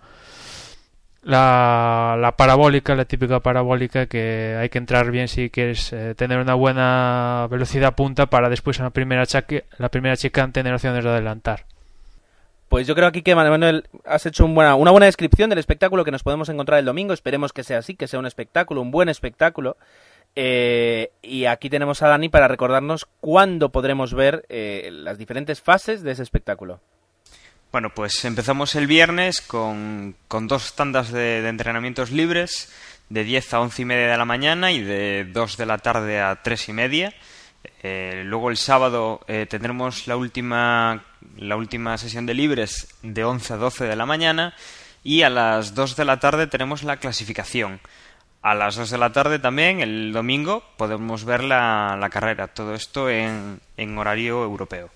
la, 1.29 2.35
parabólica, 2.37 2.95
la 2.95 3.05
típica 3.05 3.41
parabólica 3.41 4.07
que 4.07 4.57
hay 4.59 4.71
que 4.71 4.79
entrar 4.79 5.11
bien 5.11 5.29
si 5.29 5.51
quieres 5.51 5.93
eh, 5.93 6.15
tener 6.15 6.39
una 6.39 6.55
buena 6.55 7.47
velocidad 7.51 7.95
punta 7.95 8.27
para 8.27 8.49
después 8.49 8.79
en 8.79 8.85
la 8.85 8.91
primera, 8.91 9.27
chaque, 9.27 9.67
la 9.77 9.91
primera 9.91 10.17
chicane 10.17 10.53
tener 10.53 10.73
opciones 10.73 11.05
de 11.05 11.11
adelantar. 11.11 11.67
Pues 12.71 12.87
yo 12.87 12.95
creo 12.95 13.09
aquí 13.09 13.23
que 13.23 13.35
Manuel 13.35 13.85
has 14.05 14.27
hecho 14.27 14.45
una 14.45 14.75
buena 14.75 15.07
descripción 15.07 15.51
del 15.51 15.59
espectáculo 15.59 16.05
que 16.05 16.11
nos 16.11 16.23
podemos 16.23 16.49
encontrar 16.49 16.79
el 16.79 16.85
domingo. 16.85 17.15
Esperemos 17.15 17.53
que 17.53 17.63
sea 17.63 17.79
así, 17.79 17.95
que 17.95 18.09
sea 18.09 18.19
un 18.19 18.27
espectáculo, 18.27 18.83
un 18.83 18.91
buen 18.91 19.09
espectáculo. 19.09 19.77
Eh, 20.35 21.11
y 21.23 21.47
aquí 21.47 21.71
tenemos 21.71 22.03
a 22.03 22.09
Dani 22.09 22.29
para 22.29 22.49
recordarnos 22.49 23.07
cuándo 23.21 23.71
podremos 23.71 24.13
ver 24.13 24.45
eh, 24.51 24.91
las 24.93 25.17
diferentes 25.17 25.63
fases 25.63 26.03
de 26.03 26.13
ese 26.13 26.23
espectáculo. 26.23 26.81
Bueno, 27.71 27.91
pues 27.95 28.25
empezamos 28.25 28.75
el 28.75 28.87
viernes 28.87 29.41
con, 29.41 30.17
dos 30.29 30.75
tandas 30.75 31.13
de, 31.13 31.47
entrenamientos 31.47 32.11
libres 32.11 32.73
de 33.09 33.25
10 33.25 33.55
a 33.55 33.61
11 33.61 33.83
y 33.83 33.85
media 33.85 34.09
de 34.09 34.17
la 34.17 34.25
mañana 34.25 34.73
y 34.73 34.83
de 34.83 35.27
2 35.31 35.57
de 35.57 35.67
la 35.67 35.79
tarde 35.79 36.21
a 36.21 36.43
3 36.43 36.69
y 36.69 36.73
media. 36.73 37.15
Eh, 37.83 38.23
luego 38.25 38.51
el 38.51 38.57
sábado 38.57 39.21
tendremos 39.49 40.07
la 40.07 40.17
última, 40.17 41.05
la 41.37 41.57
última 41.57 41.99
sesión 41.99 42.27
de 42.27 42.35
libres 42.35 42.89
de 43.03 43.25
11 43.25 43.53
a 43.53 43.57
12 43.57 43.85
de 43.85 43.97
la 43.97 44.07
mañana 44.07 44.55
y 45.05 45.23
a 45.23 45.31
las 45.31 45.75
2 45.75 45.97
de 45.97 46.05
la 46.05 46.21
tarde 46.21 46.47
tenemos 46.47 46.83
la 46.83 46.97
clasificación. 46.97 47.81
A 48.43 48.55
las 48.55 48.77
2 48.77 48.91
de 48.91 48.99
la 48.99 49.13
tarde 49.13 49.39
también, 49.39 49.81
el 49.81 50.13
domingo, 50.13 50.63
podemos 50.77 51.25
ver 51.25 51.43
la, 51.43 52.09
carrera. 52.11 52.49
Todo 52.49 52.75
esto 52.75 53.11
en, 53.11 53.61
horario 53.99 54.45
europeo. 54.45 54.91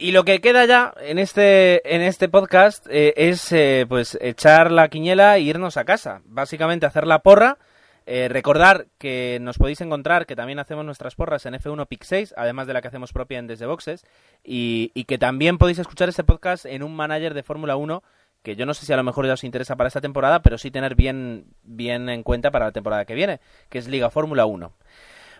Y 0.00 0.12
lo 0.12 0.24
que 0.24 0.40
queda 0.40 0.64
ya 0.64 0.94
en 1.00 1.18
este, 1.18 1.82
en 1.92 2.02
este 2.02 2.28
podcast 2.28 2.86
eh, 2.88 3.14
es 3.16 3.50
eh, 3.50 3.84
pues 3.88 4.16
echar 4.20 4.70
la 4.70 4.88
quiñela 4.88 5.36
e 5.36 5.40
irnos 5.40 5.76
a 5.76 5.84
casa. 5.84 6.22
Básicamente 6.24 6.86
hacer 6.86 7.04
la 7.04 7.18
porra. 7.18 7.58
Eh, 8.06 8.28
recordar 8.28 8.86
que 8.96 9.38
nos 9.40 9.58
podéis 9.58 9.80
encontrar, 9.80 10.24
que 10.24 10.36
también 10.36 10.60
hacemos 10.60 10.84
nuestras 10.84 11.16
porras 11.16 11.46
en 11.46 11.54
F1 11.54 11.88
Pick 11.88 12.04
6, 12.04 12.34
además 12.36 12.68
de 12.68 12.74
la 12.74 12.80
que 12.80 12.86
hacemos 12.86 13.12
propia 13.12 13.40
en 13.40 13.48
Desde 13.48 13.66
Boxes, 13.66 14.06
y, 14.44 14.92
y 14.94 15.02
que 15.02 15.18
también 15.18 15.58
podéis 15.58 15.80
escuchar 15.80 16.08
este 16.08 16.22
podcast 16.22 16.64
en 16.64 16.84
un 16.84 16.94
manager 16.94 17.34
de 17.34 17.42
Fórmula 17.42 17.74
1 17.74 18.02
que 18.44 18.54
yo 18.54 18.66
no 18.66 18.74
sé 18.74 18.86
si 18.86 18.92
a 18.92 18.96
lo 18.96 19.02
mejor 19.02 19.26
ya 19.26 19.32
os 19.32 19.42
interesa 19.42 19.74
para 19.74 19.88
esta 19.88 20.00
temporada, 20.00 20.42
pero 20.42 20.58
sí 20.58 20.70
tener 20.70 20.94
bien, 20.94 21.46
bien 21.64 22.08
en 22.08 22.22
cuenta 22.22 22.52
para 22.52 22.66
la 22.66 22.72
temporada 22.72 23.04
que 23.04 23.14
viene, 23.14 23.40
que 23.68 23.78
es 23.78 23.88
Liga 23.88 24.10
Fórmula 24.10 24.46
1. 24.46 24.72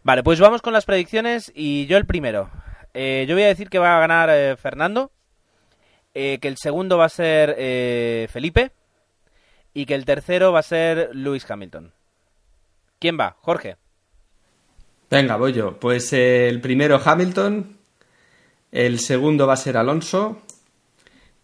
Vale, 0.03 0.25
pues 0.25 0.41
vamos 0.41 0.63
con 0.63 0.73
las 0.73 0.85
predicciones 0.85 1.53
y 1.55 1.87
yo 1.87 1.97
el 1.97 2.07
primero. 2.07 2.51
Eh, 3.01 3.27
yo 3.29 3.37
voy 3.37 3.45
a 3.45 3.47
decir 3.47 3.71
que 3.71 3.79
va 3.79 3.97
a 3.97 4.01
ganar 4.01 4.29
eh, 4.29 4.57
Fernando, 4.57 5.13
eh, 6.15 6.41
que 6.41 6.49
el 6.49 6.57
segundo 6.57 6.99
va 6.99 7.05
a 7.05 7.09
ser 7.09 7.55
Felipe 8.29 8.73
y 9.73 9.87
que 9.87 9.95
el 9.95 10.05
tercero 10.05 10.51
va 10.51 10.59
a 10.59 10.65
ser 10.65 11.11
Lewis 11.15 11.49
Hamilton. 11.49 11.93
¿Quién 12.99 13.17
va? 13.17 13.37
Jorge. 13.41 13.77
Venga, 15.09 15.37
voy 15.37 15.53
yo. 15.53 15.79
Pues 15.79 16.13
el 16.13 16.61
primero 16.61 17.01
Hamilton, 17.05 17.79
el 18.73 18.99
segundo 18.99 19.47
va 19.47 19.53
a 19.53 19.59
ser 19.59 19.77
Alonso 19.77 20.43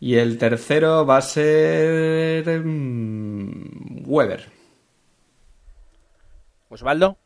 y 0.01 0.17
el 0.17 0.39
tercero 0.39 1.07
va 1.07 1.19
a 1.19 1.23
ser 1.23 2.65
mm, 2.65 4.03
Weber. 4.11 4.51
Osvaldo. 6.69 7.17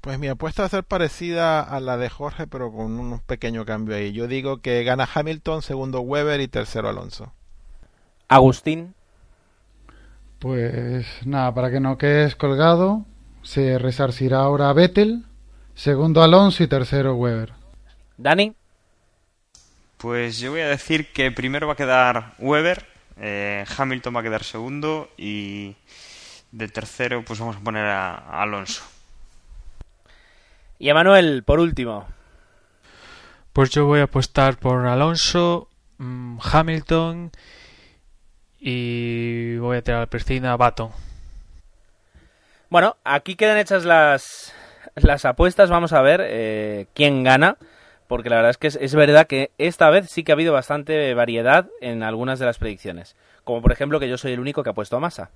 Pues 0.00 0.18
mi 0.18 0.28
apuesta 0.28 0.62
va 0.62 0.66
a 0.66 0.70
ser 0.70 0.84
parecida 0.84 1.60
a 1.60 1.80
la 1.80 1.96
de 1.96 2.08
Jorge, 2.08 2.46
pero 2.46 2.72
con 2.72 2.98
un 2.98 3.18
pequeño 3.20 3.64
cambio 3.64 3.96
ahí. 3.96 4.12
Yo 4.12 4.28
digo 4.28 4.60
que 4.60 4.84
gana 4.84 5.08
Hamilton, 5.12 5.62
segundo 5.62 6.00
Weber 6.00 6.40
y 6.40 6.48
tercero 6.48 6.88
Alonso. 6.88 7.32
Agustín. 8.28 8.94
Pues 10.38 11.06
nada, 11.26 11.52
para 11.52 11.70
que 11.70 11.80
no 11.80 11.98
quedes 11.98 12.36
colgado, 12.36 13.04
se 13.42 13.76
resarcirá 13.78 14.38
ahora 14.38 14.72
Vettel, 14.72 15.24
segundo 15.74 16.22
Alonso 16.22 16.62
y 16.62 16.68
tercero 16.68 17.16
Weber. 17.16 17.54
Dani. 18.16 18.54
Pues 19.96 20.38
yo 20.38 20.52
voy 20.52 20.60
a 20.60 20.68
decir 20.68 21.12
que 21.12 21.32
primero 21.32 21.66
va 21.66 21.72
a 21.72 21.76
quedar 21.76 22.34
Weber, 22.38 22.86
eh, 23.16 23.64
Hamilton 23.76 24.14
va 24.14 24.20
a 24.20 24.22
quedar 24.22 24.44
segundo 24.44 25.10
y 25.16 25.74
de 26.52 26.68
tercero 26.68 27.24
pues 27.24 27.40
vamos 27.40 27.56
a 27.56 27.60
poner 27.60 27.86
a 27.86 28.40
Alonso. 28.40 28.84
Y 30.78 30.88
Emanuel, 30.88 31.42
por 31.42 31.60
último. 31.60 32.06
Pues 33.52 33.70
yo 33.70 33.86
voy 33.86 34.00
a 34.00 34.04
apostar 34.04 34.58
por 34.58 34.86
Alonso, 34.86 35.68
mm, 35.98 36.38
Hamilton 36.40 37.32
y 38.60 39.56
voy 39.56 39.78
a 39.78 39.82
tirar 39.82 40.00
la 40.00 40.06
piscina 40.06 40.52
a 40.52 40.56
Baton. 40.56 40.90
Bueno, 42.70 42.96
aquí 43.02 43.34
quedan 43.34 43.58
hechas 43.58 43.84
las, 43.84 44.52
las 44.94 45.24
apuestas. 45.24 45.70
Vamos 45.70 45.92
a 45.92 46.02
ver 46.02 46.20
eh, 46.24 46.86
quién 46.94 47.24
gana. 47.24 47.56
Porque 48.08 48.30
la 48.30 48.36
verdad 48.36 48.50
es 48.50 48.56
que 48.56 48.68
es, 48.68 48.94
verdad 48.94 49.26
que 49.26 49.50
esta 49.58 49.90
vez 49.90 50.08
sí 50.08 50.24
que 50.24 50.32
ha 50.32 50.34
habido 50.34 50.54
bastante 50.54 51.12
variedad 51.12 51.68
en 51.82 52.02
algunas 52.02 52.38
de 52.38 52.46
las 52.46 52.58
predicciones. 52.58 53.16
Como 53.44 53.60
por 53.60 53.70
ejemplo 53.70 54.00
que 54.00 54.08
yo 54.08 54.16
soy 54.16 54.32
el 54.32 54.40
único 54.40 54.62
que 54.62 54.70
ha 54.70 54.74
puesto 54.74 54.96
a 54.96 55.00
Massa. 55.00 55.30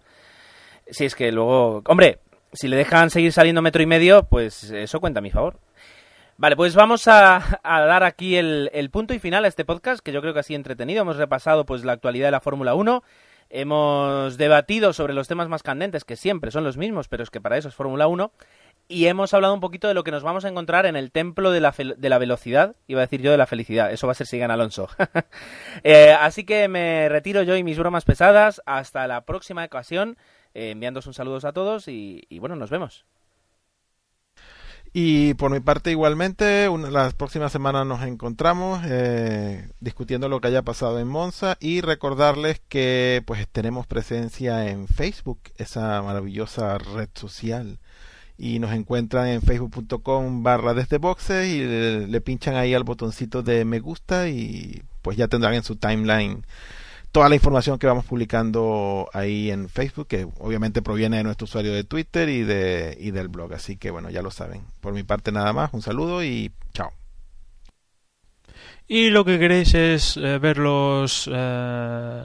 Si 0.90 1.04
es 1.04 1.14
que 1.14 1.30
luego... 1.32 1.82
Hombre, 1.86 2.20
si 2.52 2.68
le 2.68 2.76
dejan 2.76 3.10
seguir 3.10 3.32
saliendo 3.32 3.62
metro 3.62 3.82
y 3.82 3.86
medio, 3.86 4.24
pues 4.24 4.64
eso 4.70 5.00
cuenta 5.00 5.18
a 5.18 5.22
mi 5.22 5.30
favor. 5.30 5.58
Vale, 6.36 6.56
pues 6.56 6.74
vamos 6.74 7.06
a, 7.08 7.60
dar 7.62 8.02
aquí 8.02 8.36
el, 8.36 8.88
punto 8.90 9.14
y 9.14 9.18
final 9.18 9.44
a 9.44 9.48
este 9.48 9.64
podcast, 9.64 10.02
que 10.02 10.12
yo 10.12 10.20
creo 10.20 10.34
que 10.34 10.40
ha 10.40 10.42
sido 10.42 10.56
entretenido. 10.56 11.02
Hemos 11.02 11.16
repasado 11.16 11.64
pues 11.64 11.84
la 11.84 11.92
actualidad 11.92 12.26
de 12.26 12.32
la 12.32 12.40
Fórmula 12.40 12.74
1, 12.74 13.02
hemos 13.50 14.38
debatido 14.38 14.92
sobre 14.92 15.14
los 15.14 15.28
temas 15.28 15.48
más 15.48 15.62
candentes, 15.62 16.04
que 16.04 16.16
siempre 16.16 16.50
son 16.50 16.64
los 16.64 16.76
mismos, 16.76 17.08
pero 17.08 17.22
es 17.22 17.30
que 17.30 17.40
para 17.40 17.58
eso 17.58 17.68
es 17.68 17.74
Fórmula 17.74 18.06
1, 18.06 18.32
y 18.88 19.06
hemos 19.06 19.32
hablado 19.34 19.54
un 19.54 19.60
poquito 19.60 19.88
de 19.88 19.94
lo 19.94 20.04
que 20.04 20.10
nos 20.10 20.22
vamos 20.22 20.44
a 20.44 20.48
encontrar 20.48 20.86
en 20.86 20.96
el 20.96 21.12
templo 21.12 21.52
de 21.52 21.60
la, 21.60 21.72
de 21.72 22.08
la 22.08 22.18
velocidad, 22.18 22.74
iba 22.88 23.00
a 23.00 23.06
decir 23.06 23.22
yo 23.22 23.30
de 23.30 23.36
la 23.36 23.46
felicidad, 23.46 23.92
eso 23.92 24.06
va 24.06 24.12
a 24.12 24.16
ser 24.16 24.26
si 24.26 24.38
gana 24.38 24.54
Alonso. 24.54 24.88
Eh, 25.84 26.12
así 26.12 26.44
que 26.44 26.68
me 26.68 27.08
retiro 27.08 27.42
yo 27.42 27.56
y 27.56 27.64
mis 27.64 27.78
bromas 27.78 28.04
pesadas, 28.04 28.62
hasta 28.66 29.06
la 29.06 29.24
próxima 29.24 29.64
ocasión. 29.64 30.16
Eh, 30.54 30.70
enviándos 30.70 31.06
un 31.06 31.14
saludos 31.14 31.44
a 31.44 31.52
todos 31.52 31.88
y, 31.88 32.26
bueno, 32.38 32.56
nos 32.56 32.70
vemos. 32.70 33.04
Y 34.94 35.32
por 35.34 35.50
mi 35.50 35.60
parte 35.60 35.90
igualmente, 35.90 36.68
las 36.90 37.14
próximas 37.14 37.50
semanas 37.50 37.86
nos 37.86 38.02
encontramos 38.02 38.82
eh, 38.84 39.70
discutiendo 39.80 40.28
lo 40.28 40.40
que 40.40 40.48
haya 40.48 40.62
pasado 40.62 40.98
en 40.98 41.08
Monza 41.08 41.56
y 41.60 41.80
recordarles 41.80 42.60
que 42.68 43.22
pues 43.26 43.48
tenemos 43.48 43.86
presencia 43.86 44.68
en 44.68 44.86
Facebook, 44.88 45.40
esa 45.56 46.02
maravillosa 46.02 46.76
red 46.76 47.08
social. 47.14 47.78
Y 48.36 48.58
nos 48.58 48.72
encuentran 48.72 49.28
en 49.28 49.40
facebook.com 49.40 50.42
barra 50.42 50.74
desde 50.74 50.98
boxes 50.98 51.48
y 51.48 51.64
le 52.06 52.20
pinchan 52.20 52.56
ahí 52.56 52.74
al 52.74 52.84
botoncito 52.84 53.42
de 53.42 53.64
me 53.64 53.80
gusta 53.80 54.28
y 54.28 54.82
pues 55.00 55.16
ya 55.16 55.28
tendrán 55.28 55.54
en 55.54 55.62
su 55.62 55.76
timeline 55.76 56.44
toda 57.12 57.28
la 57.28 57.34
información 57.34 57.78
que 57.78 57.86
vamos 57.86 58.06
publicando 58.06 59.08
ahí 59.12 59.50
en 59.50 59.68
Facebook, 59.68 60.08
que 60.08 60.26
obviamente 60.38 60.80
proviene 60.80 61.18
de 61.18 61.24
nuestro 61.24 61.44
usuario 61.44 61.72
de 61.72 61.84
Twitter 61.84 62.28
y, 62.30 62.42
de, 62.42 62.96
y 62.98 63.10
del 63.10 63.28
blog. 63.28 63.52
Así 63.52 63.76
que 63.76 63.90
bueno, 63.90 64.10
ya 64.10 64.22
lo 64.22 64.30
saben. 64.30 64.62
Por 64.80 64.94
mi 64.94 65.02
parte 65.02 65.30
nada 65.30 65.52
más, 65.52 65.70
un 65.74 65.82
saludo 65.82 66.24
y 66.24 66.50
chao. 66.72 66.90
Y 68.88 69.10
lo 69.10 69.24
que 69.24 69.38
queréis 69.38 69.74
es 69.74 70.16
eh, 70.16 70.38
ver 70.38 70.58
los... 70.58 71.30
Eh, 71.32 72.24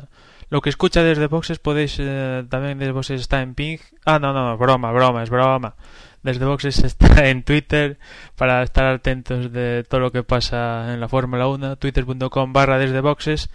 lo 0.50 0.62
que 0.62 0.70
escucha 0.70 1.04
desde 1.04 1.28
Boxes 1.28 1.60
podéis 1.60 1.98
eh, 2.00 2.46
también 2.50 2.80
desde 2.80 2.94
Boxes 2.94 3.20
está 3.20 3.42
en 3.42 3.54
Ping. 3.54 3.80
Ah, 4.06 4.18
no, 4.18 4.32
no, 4.32 4.58
broma, 4.58 4.94
broma, 4.94 5.22
es 5.24 5.30
broma. 5.30 5.76
Desde 6.24 6.46
Boxes 6.46 6.80
está 6.86 7.28
en 7.28 7.44
Twitter 7.44 8.00
para 8.38 8.64
estar 8.64 8.86
atentos 8.86 9.52
de 9.52 9.84
todo 9.88 10.00
lo 10.00 10.12
que 10.12 10.24
pasa 10.24 10.94
en 10.94 11.02
la 11.02 11.10
Fórmula 11.10 11.48
1. 11.48 11.76
Twitter.com 11.76 12.54
barra 12.54 12.78
desde 12.78 13.02
Boxes. 13.02 13.50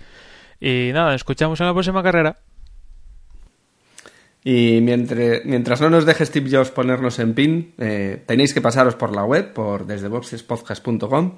Y 0.65 0.93
nada, 0.93 1.17
escuchamos 1.17 1.61
en 1.61 1.67
la 1.67 1.73
próxima 1.73 2.05
carrera. 2.05 2.39
Y 4.45 4.79
mientras, 4.81 5.45
mientras 5.45 5.81
no 5.81 5.91
nos 5.91 6.07
deje 6.07 6.25
Steve 6.25 6.49
Jobs 6.49 6.71
ponernos 6.71 7.19
en 7.19 7.35
pin, 7.35 7.75
eh, 7.79 8.23
tenéis 8.27 8.55
que 8.55 8.61
pasaros 8.61 8.95
por 8.95 9.13
la 9.13 9.25
web, 9.25 9.53
por 9.53 9.87
desdeboxespodcast.com. 9.87 11.37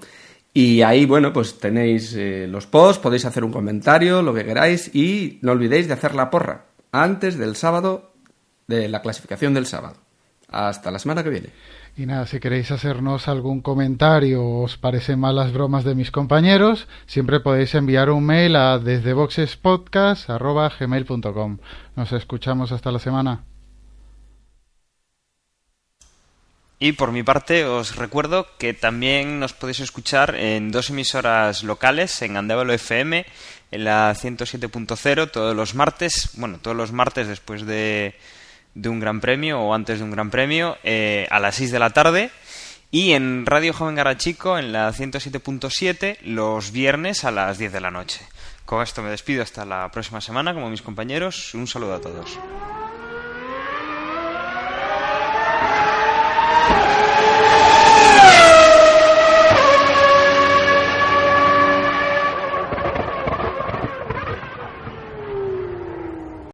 Y 0.52 0.82
ahí, 0.82 1.06
bueno, 1.06 1.32
pues 1.32 1.58
tenéis 1.58 2.14
eh, 2.14 2.46
los 2.46 2.66
posts, 2.66 3.02
podéis 3.02 3.24
hacer 3.24 3.44
un 3.44 3.50
comentario, 3.50 4.20
lo 4.20 4.34
que 4.34 4.44
queráis. 4.44 4.94
Y 4.94 5.38
no 5.40 5.52
olvidéis 5.52 5.88
de 5.88 5.94
hacer 5.94 6.14
la 6.14 6.28
porra 6.28 6.66
antes 6.92 7.38
del 7.38 7.56
sábado, 7.56 8.12
de 8.66 8.90
la 8.90 9.00
clasificación 9.00 9.54
del 9.54 9.64
sábado. 9.64 9.96
Hasta 10.48 10.90
la 10.90 10.98
semana 10.98 11.24
que 11.24 11.30
viene. 11.30 11.48
Y 11.96 12.06
nada, 12.06 12.26
si 12.26 12.40
queréis 12.40 12.72
hacernos 12.72 13.28
algún 13.28 13.60
comentario 13.60 14.42
o 14.42 14.64
os 14.64 14.76
parecen 14.76 15.20
mal 15.20 15.36
las 15.36 15.52
bromas 15.52 15.84
de 15.84 15.94
mis 15.94 16.10
compañeros, 16.10 16.88
siempre 17.06 17.38
podéis 17.38 17.72
enviar 17.76 18.10
un 18.10 18.26
mail 18.26 18.56
a 18.56 18.80
desdeboxespodcast.gmail.com. 18.80 21.58
Nos 21.94 22.12
escuchamos 22.12 22.72
hasta 22.72 22.90
la 22.90 22.98
semana. 22.98 23.44
Y 26.80 26.90
por 26.92 27.12
mi 27.12 27.22
parte 27.22 27.64
os 27.64 27.94
recuerdo 27.94 28.48
que 28.58 28.74
también 28.74 29.38
nos 29.38 29.52
podéis 29.52 29.78
escuchar 29.78 30.34
en 30.34 30.72
dos 30.72 30.90
emisoras 30.90 31.62
locales, 31.62 32.20
en 32.22 32.36
Andévalo 32.36 32.72
FM, 32.72 33.24
en 33.70 33.84
la 33.84 34.12
107.0 34.12 35.30
todos 35.30 35.54
los 35.54 35.76
martes, 35.76 36.30
bueno, 36.34 36.58
todos 36.60 36.76
los 36.76 36.90
martes 36.90 37.28
después 37.28 37.64
de 37.64 38.16
de 38.74 38.88
un 38.88 39.00
gran 39.00 39.20
premio 39.20 39.60
o 39.60 39.74
antes 39.74 39.98
de 39.98 40.04
un 40.04 40.10
gran 40.10 40.30
premio 40.30 40.76
eh, 40.84 41.26
a 41.30 41.40
las 41.40 41.56
6 41.56 41.70
de 41.70 41.78
la 41.78 41.90
tarde 41.90 42.30
y 42.90 43.12
en 43.12 43.46
Radio 43.46 43.72
Joven 43.72 43.96
Garachico 43.96 44.58
en 44.58 44.72
la 44.72 44.92
107.7 44.92 46.18
los 46.22 46.70
viernes 46.70 47.24
a 47.24 47.30
las 47.30 47.58
10 47.58 47.72
de 47.72 47.80
la 47.80 47.90
noche. 47.90 48.20
Con 48.64 48.82
esto 48.82 49.02
me 49.02 49.10
despido 49.10 49.42
hasta 49.42 49.64
la 49.64 49.90
próxima 49.90 50.20
semana 50.20 50.54
como 50.54 50.70
mis 50.70 50.82
compañeros. 50.82 51.54
Un 51.54 51.66
saludo 51.66 51.94
a 51.94 52.00
todos. 52.00 52.38